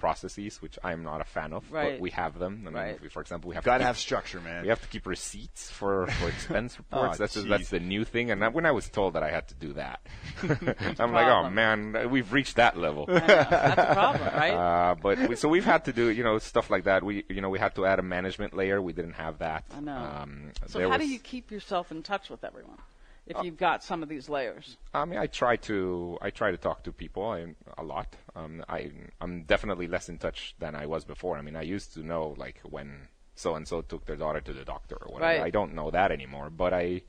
processes 0.02 0.60
which 0.60 0.76
I'm 0.82 1.02
not 1.04 1.20
a 1.20 1.24
fan 1.36 1.52
of, 1.52 1.62
Right. 1.70 1.92
but 1.94 2.00
we 2.00 2.10
have 2.10 2.34
them. 2.42 2.54
I 2.66 2.70
mean, 2.70 2.74
Right. 2.74 3.00
we- 3.00 3.08
for 3.08 3.20
example, 3.22 3.48
we 3.50 3.54
have 3.54 3.64
Got 3.64 3.78
to 3.78 3.82
to 3.84 3.86
have 3.86 3.98
structure, 3.98 4.40
man. 4.40 4.62
we 4.62 4.68
have 4.74 4.82
to 4.82 4.88
keep 4.88 5.06
receipts 5.06 5.70
for, 5.70 6.06
for 6.18 6.28
expense 6.28 6.76
reports. 6.82 7.16
Oh, 7.16 7.22
that's 7.22 7.36
jeez. 7.36 7.48
that's 7.48 7.70
the 7.70 7.78
new 7.80 8.04
thing. 8.04 8.30
And 8.32 8.44
I, 8.44 8.48
when 8.48 8.66
I 8.66 8.72
was 8.72 8.88
told 8.88 9.14
that 9.14 9.22
I 9.22 9.30
had 9.30 9.46
to 9.48 9.54
do 9.66 9.70
that, 9.74 10.00
I'm 11.00 11.12
like, 11.12 11.26
oh 11.36 11.48
man, 11.50 12.10
we've 12.10 12.32
reached 12.32 12.56
that 12.56 12.76
level. 12.76 13.06
That's 13.06 13.80
a 13.90 13.94
problem, 13.94 14.28
right? 14.42 14.54
Uh, 14.54 14.94
but 15.00 15.14
we, 15.28 15.36
so 15.36 15.48
we've 15.48 15.64
had 15.74 15.84
to 15.86 15.92
do, 15.92 16.10
you 16.10 16.24
know, 16.24 16.38
stuff 16.38 16.68
like 16.68 16.84
that. 16.84 17.02
We, 17.04 17.24
you 17.28 17.40
know, 17.40 17.48
we 17.50 17.58
had 17.60 17.74
to 17.76 17.86
add 17.86 17.98
a 17.98 18.02
management 18.02 18.54
layer. 18.54 18.82
We 18.82 18.92
didn't 18.92 19.14
have 19.14 19.38
that. 19.38 19.64
I 19.76 19.80
know. 19.80 19.96
Um, 19.96 20.50
so 20.66 20.78
there 20.78 20.88
how 20.90 20.96
do 20.98 21.06
you 21.06 21.18
keep 21.20 21.50
yourself 21.50 21.92
in 21.92 22.02
touch 22.02 22.28
with 22.28 22.42
everyone 22.44 22.78
if 23.26 23.36
Uh, 23.36 23.42
you've 23.42 23.56
got 23.56 23.82
some 23.84 24.02
of 24.02 24.08
these 24.08 24.28
layers? 24.28 24.76
I 24.94 25.04
mean, 25.04 25.18
I 25.18 25.26
try 25.26 25.56
to, 25.56 26.18
I 26.20 26.30
try 26.30 26.50
to 26.50 26.56
talk 26.56 26.82
to 26.84 26.92
people 26.92 27.24
I, 27.30 27.54
a 27.78 27.82
lot. 27.84 28.14
Um, 28.34 28.64
I, 28.68 28.90
I'm 29.20 29.42
definitely 29.44 29.86
less 29.86 30.08
in 30.08 30.18
touch 30.18 30.54
than 30.58 30.74
I 30.74 30.86
was 30.86 31.04
before. 31.04 31.36
I 31.38 31.42
mean, 31.42 31.56
I 31.56 31.62
used 31.62 31.94
to 31.94 32.00
know 32.00 32.34
like 32.36 32.60
when 32.64 33.08
so 33.34 33.54
and 33.54 33.66
so 33.66 33.80
took 33.82 34.04
their 34.06 34.16
daughter 34.16 34.40
to 34.40 34.52
the 34.52 34.64
doctor 34.64 34.96
or 34.96 35.12
whatever. 35.14 35.38
Right. 35.38 35.46
I 35.46 35.50
don't 35.50 35.74
know 35.74 35.90
that 35.90 36.10
anymore. 36.12 36.50
But 36.50 36.74
I, 36.74 37.02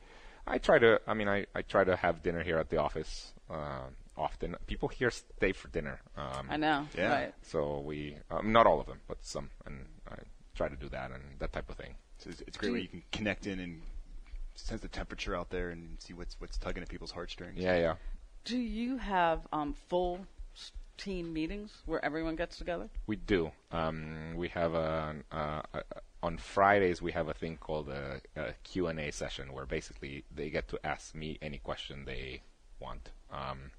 I 0.48 0.58
try 0.58 0.80
to. 0.80 1.02
I 1.08 1.14
mean, 1.14 1.28
I, 1.28 1.46
I 1.56 1.62
try 1.64 1.84
to 1.84 1.96
have 1.96 2.22
dinner 2.24 2.44
here 2.44 2.58
at 2.58 2.70
the 2.70 2.78
office 2.78 3.34
uh, 3.50 3.88
often. 4.18 4.56
People 4.68 4.90
here 4.90 5.10
stay 5.12 5.52
for 5.52 5.68
dinner. 5.70 6.00
Um, 6.18 6.48
I 6.50 6.58
know. 6.58 6.88
Yeah. 6.98 7.10
Right. 7.12 7.34
So 7.42 7.80
we, 7.80 8.18
um, 8.32 8.52
not 8.54 8.66
all 8.68 8.80
of 8.80 8.88
them, 8.88 9.00
but 9.08 9.18
some, 9.26 9.50
and 9.66 9.86
I 10.10 10.16
try 10.56 10.70
to 10.70 10.76
do 10.76 10.88
that 10.90 11.12
and 11.12 11.24
that 11.40 11.52
type 11.52 11.70
of 11.70 11.76
thing. 11.76 11.96
So 12.20 12.30
it's, 12.30 12.42
it's 12.42 12.58
great 12.58 12.70
Do 12.70 12.74
when 12.74 12.82
you- 12.84 12.90
you 12.94 13.02
can 13.02 13.04
connect 13.12 13.48
in 13.48 13.60
and 13.60 13.82
sense 14.56 14.82
the 14.82 14.88
temperature 14.88 15.36
out 15.36 15.50
there 15.50 15.70
and 15.70 15.98
see 16.00 16.14
what's 16.14 16.36
what's 16.40 16.58
tugging 16.58 16.84
at 16.84 16.90
people's 16.90 17.12
heartstrings. 17.12 17.60
Yeah, 17.60 17.78
yeah. 17.78 17.96
Do 18.46 18.58
you 18.58 18.98
have 18.98 19.48
um, 19.54 19.74
full 19.90 20.26
team 20.98 21.34
meetings 21.34 21.72
where 21.86 22.04
everyone 22.04 22.36
gets 22.36 22.58
together? 22.58 22.90
We 23.08 23.16
do. 23.16 23.52
Um, 23.72 24.36
we 24.36 24.50
have 24.50 24.74
a, 24.74 25.16
uh, 25.32 25.62
uh, 25.74 25.82
on 26.22 26.38
Fridays 26.38 27.02
we 27.02 27.12
have 27.14 27.28
a 27.30 27.34
thing 27.34 27.58
called 27.58 27.90
a, 27.90 28.22
a 28.36 28.54
Q&A 28.64 29.12
session 29.12 29.54
where 29.54 29.66
basically 29.66 30.24
they 30.34 30.50
get 30.50 30.68
to 30.70 30.80
ask 30.86 31.16
me 31.16 31.38
any 31.42 31.58
question 31.58 32.06
they 32.06 32.42
want. 32.80 33.10
Um, 33.32 33.72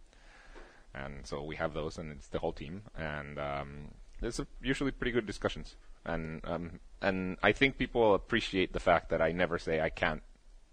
and 0.95 1.27
so 1.27 1.43
we 1.43 1.57
have 1.57 1.75
those, 1.75 1.99
and 1.99 2.13
it's 2.13 2.29
the 2.29 2.39
whole 2.39 2.53
team, 2.53 2.83
and 2.97 3.39
um, 3.39 3.89
there's 4.21 4.39
a, 4.39 4.47
usually 4.63 4.93
pretty 4.93 5.11
good 5.11 5.27
discussions. 5.27 5.75
And 6.05 6.41
um, 6.45 6.81
and 7.01 7.37
I 7.43 7.53
think 7.53 7.79
people 7.79 8.15
appreciate 8.15 8.73
the 8.73 8.81
fact 8.81 9.09
that 9.09 9.21
I 9.21 9.33
never 9.33 9.59
say 9.59 9.81
I 9.81 9.89
can't 9.89 10.23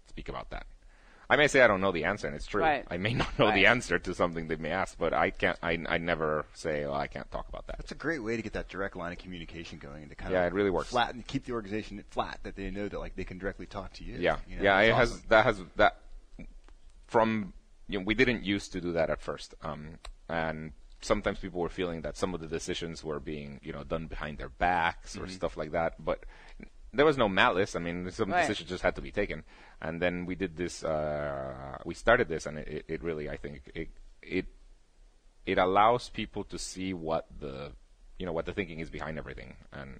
speak 0.08 0.28
about 0.28 0.50
that. 0.50 0.66
I 1.30 1.36
may 1.36 1.46
say 1.48 1.62
I 1.62 1.66
don't 1.66 1.80
know 1.80 1.92
the 1.92 2.04
answer, 2.04 2.26
and 2.26 2.36
it's 2.36 2.46
true. 2.46 2.60
Right. 2.60 2.84
I 2.90 2.98
may 2.98 3.14
not 3.14 3.38
know 3.38 3.46
Right. 3.46 3.54
the 3.54 3.66
answer 3.66 3.98
to 3.98 4.14
something 4.14 4.48
they 4.48 4.56
may 4.56 4.70
ask, 4.70 4.98
but 4.98 5.14
I 5.14 5.30
can't. 5.30 5.58
I, 5.62 5.78
I 5.88 5.96
never 5.96 6.44
say, 6.52 6.84
"Well, 6.84 6.94
I 6.94 7.06
can't 7.06 7.30
talk 7.30 7.48
about 7.48 7.66
that." 7.68 7.78
That's 7.78 7.92
a 7.92 7.94
great 7.94 8.22
way 8.22 8.36
to 8.36 8.42
get 8.42 8.52
that 8.52 8.68
direct 8.68 8.96
line 8.96 9.12
of 9.12 9.18
communication 9.18 9.78
going 9.78 10.02
and 10.02 10.10
to 10.10 10.14
kind 10.16 10.32
Yeah, 10.32 10.42
of 10.44 10.52
it 10.52 10.54
really 10.54 10.68
works. 10.68 10.90
flatten, 10.90 11.22
keep 11.26 11.46
the 11.46 11.52
organization 11.52 12.04
flat 12.10 12.40
that 12.42 12.54
they 12.56 12.70
know 12.70 12.86
that 12.88 12.98
like 12.98 13.16
they 13.16 13.24
can 13.24 13.38
directly 13.38 13.64
talk 13.64 13.94
to 13.94 14.04
you. 14.04 14.16
Yeah, 14.18 14.36
you 14.46 14.56
know, 14.56 14.62
yeah. 14.62 14.76
that's 14.76 14.88
It 14.88 14.94
has 14.94 15.20
that 15.28 15.44
has 15.46 15.62
that 15.76 15.96
from 17.06 17.52
you 17.88 17.98
know 17.98 18.04
we 18.04 18.14
didn't 18.14 18.44
used 18.44 18.72
to 18.72 18.80
do 18.80 18.92
that 18.92 19.08
at 19.08 19.20
first, 19.22 19.54
um, 19.62 19.98
and 20.28 20.72
sometimes 21.00 21.38
people 21.38 21.60
were 21.60 21.68
feeling 21.70 22.02
that 22.02 22.16
some 22.16 22.34
of 22.34 22.40
the 22.40 22.46
decisions 22.46 23.02
were 23.02 23.20
being 23.20 23.58
you 23.62 23.72
know 23.72 23.84
done 23.84 24.06
behind 24.06 24.36
their 24.38 24.50
backs 24.50 25.14
Mm-hmm. 25.14 25.24
or 25.24 25.28
stuff 25.28 25.56
like 25.56 25.72
that, 25.72 26.04
but. 26.04 26.24
There 26.94 27.06
was 27.06 27.16
no 27.16 27.28
malice. 27.28 27.74
I 27.74 27.78
mean, 27.78 28.10
some 28.10 28.30
Right. 28.30 28.40
decisions 28.42 28.68
just 28.68 28.82
had 28.82 28.94
to 28.96 29.02
be 29.02 29.10
taken, 29.10 29.44
and 29.80 30.00
then 30.00 30.26
we 30.26 30.34
did 30.34 30.56
this. 30.56 30.84
Uh, 30.84 31.78
we 31.86 31.94
started 31.94 32.28
this, 32.28 32.44
and 32.44 32.58
it, 32.58 32.84
it 32.86 33.02
really, 33.02 33.30
I 33.30 33.36
think, 33.38 33.62
it 33.74 33.88
it 34.20 34.46
it 35.46 35.56
allows 35.58 36.10
people 36.10 36.44
to 36.44 36.58
see 36.58 36.92
what 36.92 37.26
the 37.40 37.72
you 38.18 38.26
know 38.26 38.32
what 38.32 38.44
the 38.44 38.52
thinking 38.52 38.80
is 38.80 38.90
behind 38.90 39.16
everything, 39.18 39.56
and 39.72 39.98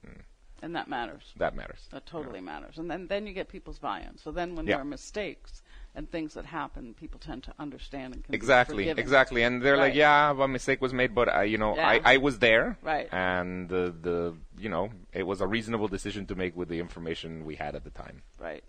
And 0.60 0.76
that 0.76 0.86
matters. 0.86 1.32
that 1.38 1.54
matters. 1.56 1.88
That 1.90 2.04
totally 2.04 2.40
matters. 2.42 2.78
And 2.78 2.88
then, 2.90 3.08
then 3.08 3.26
you 3.26 3.32
get 3.32 3.48
people's 3.48 3.80
buy-in. 3.80 4.16
So 4.18 4.30
then 4.30 4.54
when 4.54 4.64
Yeah. 4.66 4.74
there 4.76 4.82
are 4.82 4.84
mistakes 4.84 5.62
and 5.94 6.10
things 6.10 6.34
that 6.34 6.46
happen, 6.46 6.94
people 6.94 7.20
tend 7.20 7.42
to 7.44 7.52
understand 7.58 8.14
and 8.14 8.24
Exactly, 8.30 8.88
exactly, 8.88 9.42
and 9.42 9.60
they're 9.62 9.74
Right. 9.74 9.88
like, 9.88 9.94
"Yeah, 9.94 10.30
a 10.30 10.48
mistake 10.48 10.80
was 10.80 10.92
made, 10.94 11.14
but 11.14 11.28
I, 11.28 11.44
you 11.44 11.58
know, 11.58 11.76
Yeah. 11.76 11.86
I, 11.86 12.14
I 12.14 12.16
was 12.16 12.38
there, 12.38 12.78
Right. 12.82 13.08
And 13.12 13.68
the, 13.68 13.94
the, 14.00 14.34
you 14.58 14.68
know, 14.70 14.90
it 15.12 15.24
was 15.26 15.40
a 15.42 15.46
reasonable 15.46 15.88
decision 15.88 16.26
to 16.26 16.34
make 16.34 16.56
with 16.56 16.68
the 16.68 16.78
information 16.80 17.44
we 17.44 17.56
had 17.56 17.74
at 17.74 17.84
the 17.84 17.90
time. 17.90 18.22
Right. 18.38 18.64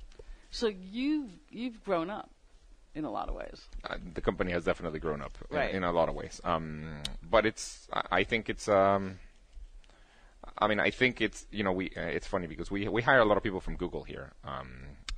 So 0.52 0.68
you've 0.68 1.32
you've 1.50 1.84
grown 1.84 2.10
up 2.10 2.30
in 2.94 3.06
a 3.06 3.10
lot 3.12 3.28
of 3.30 3.36
ways. 3.36 3.60
Uh, 3.90 3.98
the 4.14 4.22
company 4.22 4.52
has 4.52 4.66
definitely 4.66 5.00
grown 5.00 5.22
up 5.22 5.36
in- 5.50 5.58
Right. 5.58 5.74
in, 5.74 5.84
a 5.84 5.92
lot 5.92 6.10
of 6.10 6.16
ways. 6.16 6.40
Um, 6.44 7.02
but 7.24 7.44
it's, 7.46 7.88
I, 7.92 8.20
I 8.20 8.24
think 8.24 8.50
it's, 8.50 8.68
um, 8.70 9.18
I 10.58 10.68
mean, 10.68 10.80
I 10.80 10.92
think 10.92 11.22
it's, 11.22 11.48
you 11.52 11.64
know, 11.64 11.72
we, 11.72 11.90
uh, 11.98 12.02
it's 12.02 12.28
funny 12.28 12.48
because 12.48 12.70
we 12.70 12.88
we 12.88 13.02
hire 13.02 13.20
a 13.20 13.26
lot 13.26 13.38
of 13.38 13.44
people 13.44 13.62
from 13.62 13.78
Google 13.78 14.04
here, 14.04 14.34
um, 14.44 14.70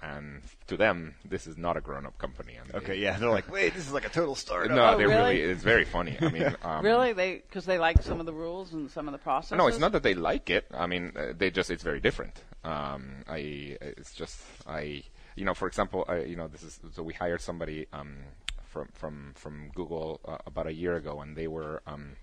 and 0.02 0.42
to 0.68 0.78
them, 0.78 1.16
this 1.24 1.48
is 1.48 1.58
not 1.58 1.78
a 1.78 1.82
grown-up 1.82 2.18
company. 2.18 2.56
And 2.56 2.74
Okay, 2.76 2.94
they- 2.94 3.00
yeah, 3.00 3.18
they're 3.18 3.30
like, 3.30 3.52
wait, 3.52 3.74
this 3.74 3.88
is 3.88 3.94
like 3.94 4.06
a 4.06 4.10
total 4.10 4.36
startup. 4.36 4.76
No, 4.76 4.86
Oh, 4.94 4.98
they 4.98 5.06
really? 5.06 5.40
really, 5.40 5.42
it's 5.42 5.64
very 5.64 5.86
funny. 5.86 6.18
I 6.22 6.30
mean, 6.30 6.56
um, 6.64 6.84
really? 6.86 7.14
They 7.14 7.36
because 7.48 7.66
they 7.66 7.78
like 7.80 8.02
some 8.04 8.20
of 8.20 8.26
the 8.26 8.34
rules 8.34 8.74
and 8.74 8.90
some 8.92 9.08
of 9.08 9.12
the 9.14 9.18
processes. 9.18 9.58
No, 9.58 9.68
it's 9.68 9.80
not 9.80 9.92
that 9.94 10.04
they 10.04 10.14
like 10.14 10.50
it. 10.50 10.66
I 10.74 10.86
mean, 10.88 11.14
uh, 11.16 11.34
they 11.38 11.50
just 11.52 11.70
it's 11.72 11.84
very 11.84 12.00
different. 12.00 12.44
Um, 12.64 13.24
I 13.28 13.78
it's 13.82 14.14
just 14.14 14.42
I 14.68 15.04
you 15.36 15.46
know 15.46 15.54
for 15.54 15.68
example 15.68 16.06
I, 16.08 16.20
you 16.22 16.36
know 16.36 16.48
this 16.48 16.64
is 16.64 16.80
so 16.94 17.04
we 17.04 17.14
hired 17.14 17.42
somebody 17.42 17.88
um, 17.94 18.18
from 18.66 18.88
from 18.94 19.34
from 19.36 19.70
Google 19.76 20.20
uh, 20.26 20.38
about 20.46 20.68
a 20.68 20.74
year 20.74 20.96
ago 20.96 21.22
and 21.22 21.36
they 21.36 21.48
were 21.48 21.82
um, 21.86 22.16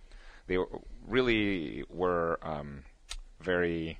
they 0.48 0.58
were, 0.58 0.68
really 1.06 1.84
were 1.88 2.38
um, 2.42 2.82
very 3.40 3.98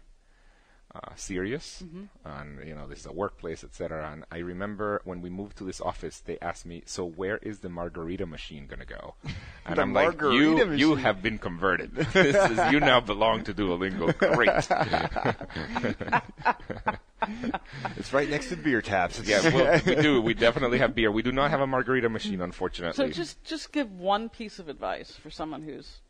uh, 0.95 1.15
serious, 1.17 1.83
and 2.25 2.67
you 2.67 2.75
know 2.75 2.87
this 2.87 3.01
is 3.01 3.07
a 3.07 3.13
workplace, 3.13 3.65
etc. 3.65 4.11
And 4.13 4.25
I 4.31 4.39
remember 4.39 5.01
when 5.05 5.23
we 5.23 5.31
moved 5.31 5.57
to 5.59 5.65
this 5.65 5.81
office, 5.81 6.21
they 6.21 6.39
asked 6.41 6.67
me, 6.67 6.83
"So 6.85 7.07
where 7.07 7.39
is 7.39 7.61
the 7.61 7.71
margarita 7.71 8.27
machine 8.27 8.67
gonna 8.67 8.85
go?" 8.85 9.15
And 9.65 9.79
I'm 9.79 9.95
like, 9.95 10.21
margarita 10.21 10.67
"You, 10.67 10.73
you 10.73 10.95
have 10.97 11.23
been 11.23 11.39
converted. 11.39 11.95
this 11.95 12.51
is 12.51 12.73
you 12.73 12.81
now 12.81 13.01
belong 13.01 13.45
to 13.45 13.55
Duolingo. 13.55 14.13
Great." 14.19 14.51
it's 17.97 18.13
right 18.13 18.29
next 18.29 18.49
to 18.49 18.57
the 18.57 18.63
beer 18.63 18.83
taps. 18.83 19.21
Yeah, 19.25 19.55
well, 19.55 19.81
we 19.87 19.95
do. 19.95 20.21
We 20.21 20.35
definitely 20.35 20.79
have 20.79 20.95
beer. 20.95 21.11
We 21.11 21.23
do 21.23 21.33
not 21.33 21.51
have 21.51 21.61
a 21.61 21.67
margarita 21.67 22.09
machine, 22.09 22.41
unfortunately. 22.41 22.97
So 22.97 23.09
just 23.09 23.43
just 23.45 23.73
give 23.73 23.91
one 23.93 24.29
piece 24.29 24.59
of 24.59 24.69
advice 24.69 25.13
for 25.13 25.31
someone 25.31 25.63
who's 25.63 26.01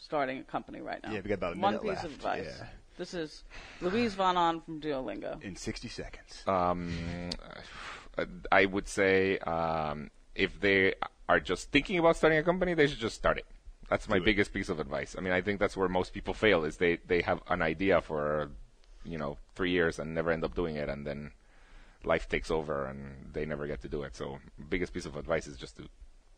starting 0.00 0.38
a 0.38 0.44
company 0.44 0.80
right 0.80 1.02
now. 1.04 1.12
Yeah, 1.12 1.20
we 1.22 1.28
got 1.28 1.34
about 1.34 1.52
a 1.52 1.56
minute 1.56 1.84
one 1.84 1.94
piece 1.94 2.02
left, 2.02 2.06
of 2.06 2.14
advice. 2.14 2.56
yeah. 2.58 2.66
This 2.96 3.12
is 3.14 3.42
Luis 3.80 4.14
Von 4.14 4.36
Ahn 4.36 4.60
from 4.60 4.80
Duolingo. 4.80 5.42
in 5.42 5.56
60 5.56 5.88
seconds. 5.88 6.42
um, 6.46 7.30
I 8.52 8.66
would 8.66 8.86
say 8.88 9.38
um, 9.38 10.10
if 10.34 10.60
they 10.60 10.94
are 11.28 11.40
just 11.40 11.72
thinking 11.72 11.98
about 11.98 12.16
starting 12.16 12.38
a 12.38 12.42
company, 12.44 12.74
they 12.74 12.86
should 12.86 13.00
just 13.00 13.16
start 13.16 13.38
it. 13.38 13.46
That's 13.88 14.08
my 14.08 14.16
Do 14.18 14.22
it. 14.22 14.26
biggest 14.26 14.52
piece 14.52 14.68
of 14.68 14.78
advice. 14.80 15.16
I 15.18 15.20
mean, 15.20 15.32
I 15.32 15.40
think 15.40 15.58
that's 15.58 15.76
where 15.76 15.88
most 15.88 16.12
people 16.14 16.32
fail 16.34 16.64
is 16.64 16.76
they, 16.76 16.98
they 17.06 17.22
have 17.22 17.40
an 17.48 17.60
idea 17.62 18.00
for, 18.00 18.50
you 19.04 19.18
know, 19.18 19.38
three 19.56 19.70
years 19.72 19.98
and 19.98 20.14
never 20.14 20.30
end 20.30 20.44
up 20.44 20.54
doing 20.54 20.76
it, 20.76 20.88
and 20.88 21.04
then 21.06 21.32
life 22.04 22.28
takes 22.28 22.50
over 22.50 22.86
and 22.86 23.30
they 23.32 23.44
never 23.44 23.66
get 23.66 23.82
to 23.82 23.88
do 23.88 24.02
it. 24.02 24.14
So, 24.14 24.38
biggest 24.68 24.92
piece 24.94 25.04
of 25.06 25.16
advice 25.16 25.46
is 25.46 25.56
just 25.56 25.76
to 25.78 25.88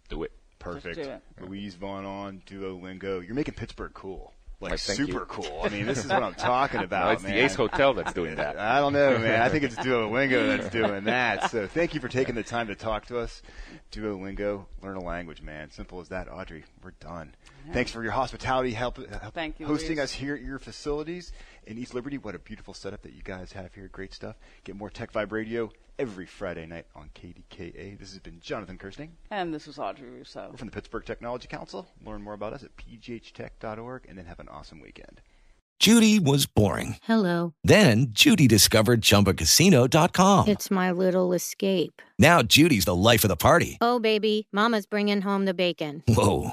do 0.09 0.23
it. 0.23 0.33
Perfect. 0.59 0.97
do 0.97 1.03
it. 1.03 1.23
Luis 1.43 1.75
Von 1.75 2.05
Ahn 2.07 2.43
Duolingo. 2.47 3.25
You're 3.25 3.35
making 3.35 3.55
Pittsburgh 3.55 3.93
cool. 3.93 4.33
Like 4.59 4.79
thank 4.79 4.97
super 4.97 5.13
you. 5.13 5.27
cool. 5.27 5.61
I 5.65 5.69
mean, 5.69 5.85
this 5.87 6.03
is 6.05 6.11
what 6.11 6.23
I'm 6.23 6.35
talking 6.35 6.81
about, 6.83 7.05
No, 7.07 7.11
it's 7.13 7.23
man. 7.23 7.33
the 7.33 7.45
Ace 7.45 7.55
Hotel 7.55 7.93
that's 7.93 8.15
doing 8.15 8.37
that. 8.37 8.59
I 8.59 8.79
don't 8.81 8.95
know, 8.95 9.19
man. 9.19 9.43
I 9.43 9.49
think 9.51 9.65
it's 9.65 9.75
Duolingo 9.77 10.57
that's 10.57 10.71
doing 10.71 11.05
that. 11.05 11.51
So 11.51 11.67
thank 11.67 11.93
you 11.95 12.01
for 12.01 12.09
taking 12.09 12.35
the 12.35 12.43
time 12.43 12.69
to 12.69 12.75
talk 12.75 13.05
to 13.07 13.19
us. 13.19 13.43
Duolingo, 13.93 14.65
learn 14.83 14.97
a 14.97 15.03
language, 15.03 15.43
man. 15.43 15.71
Simple 15.71 16.01
as 16.01 16.09
that. 16.09 16.31
Audrey, 16.33 16.65
we're 16.83 16.93
done. 16.93 17.35
Thanks 17.73 17.91
for 17.91 18.03
your 18.03 18.13
hospitality, 18.13 18.73
help, 18.73 18.99
uh, 18.99 19.19
help 19.19 19.35
Thank 19.35 19.61
you, 19.61 19.67
hosting 19.67 19.97
Luis. 19.97 20.05
us 20.05 20.13
here 20.13 20.35
at 20.35 20.43
your 20.43 20.59
facilities 20.59 21.33
in 21.67 21.79
East 21.79 21.95
Liberty. 21.95 22.19
What 22.19 22.35
a 22.35 22.39
beautiful 22.39 22.75
setup 22.75 23.03
that 23.03 23.13
you 23.13 23.23
guys 23.23 23.53
have 23.53 23.75
here. 23.75 23.89
Great 23.89 24.13
stuff. 24.15 24.37
Get 24.65 24.77
more 24.77 24.91
Tech 24.91 25.13
Vibe 25.13 25.33
Radio 25.33 25.71
every 25.99 26.27
Friday 26.27 26.67
night 26.67 26.87
on 26.95 27.11
KDKA. 27.15 27.99
This 27.99 28.11
has 28.11 28.19
been 28.21 28.41
Jonathan 28.41 28.79
Kersting. 28.79 29.13
And 29.31 29.53
this 29.55 29.67
is 29.67 29.79
Audrey 29.79 30.11
Russo. 30.11 30.49
We're 30.51 30.59
from 30.59 30.69
the 30.69 30.73
Pittsburgh 30.73 31.05
Technology 31.05 31.49
Council. 31.49 31.89
Learn 32.05 32.23
more 32.23 32.35
about 32.35 32.53
us 32.53 32.63
at 32.63 32.77
pghtech.org 32.77 34.07
and 34.09 34.19
then 34.19 34.27
have 34.27 34.41
an 34.41 34.49
awesome 34.49 34.81
weekend. 34.81 35.21
Judy 35.79 36.19
was 36.19 36.47
boring. 36.47 36.97
Hello. 37.03 37.53
Then 37.63 38.07
Judy 38.11 38.49
discovered 38.49 39.03
ChumbaCasino.com. 39.03 40.49
It's 40.49 40.71
my 40.71 40.91
little 40.91 41.33
escape. 41.35 42.01
Now 42.19 42.43
Judy's 42.43 42.87
the 42.87 42.95
life 42.95 43.25
of 43.25 43.29
the 43.29 43.37
party. 43.37 43.77
Oh, 43.81 43.99
baby, 43.99 44.49
Mama's 44.53 44.87
bringing 44.87 45.21
home 45.21 45.45
the 45.45 45.53
bacon. 45.53 46.03
Whoa, 46.09 46.53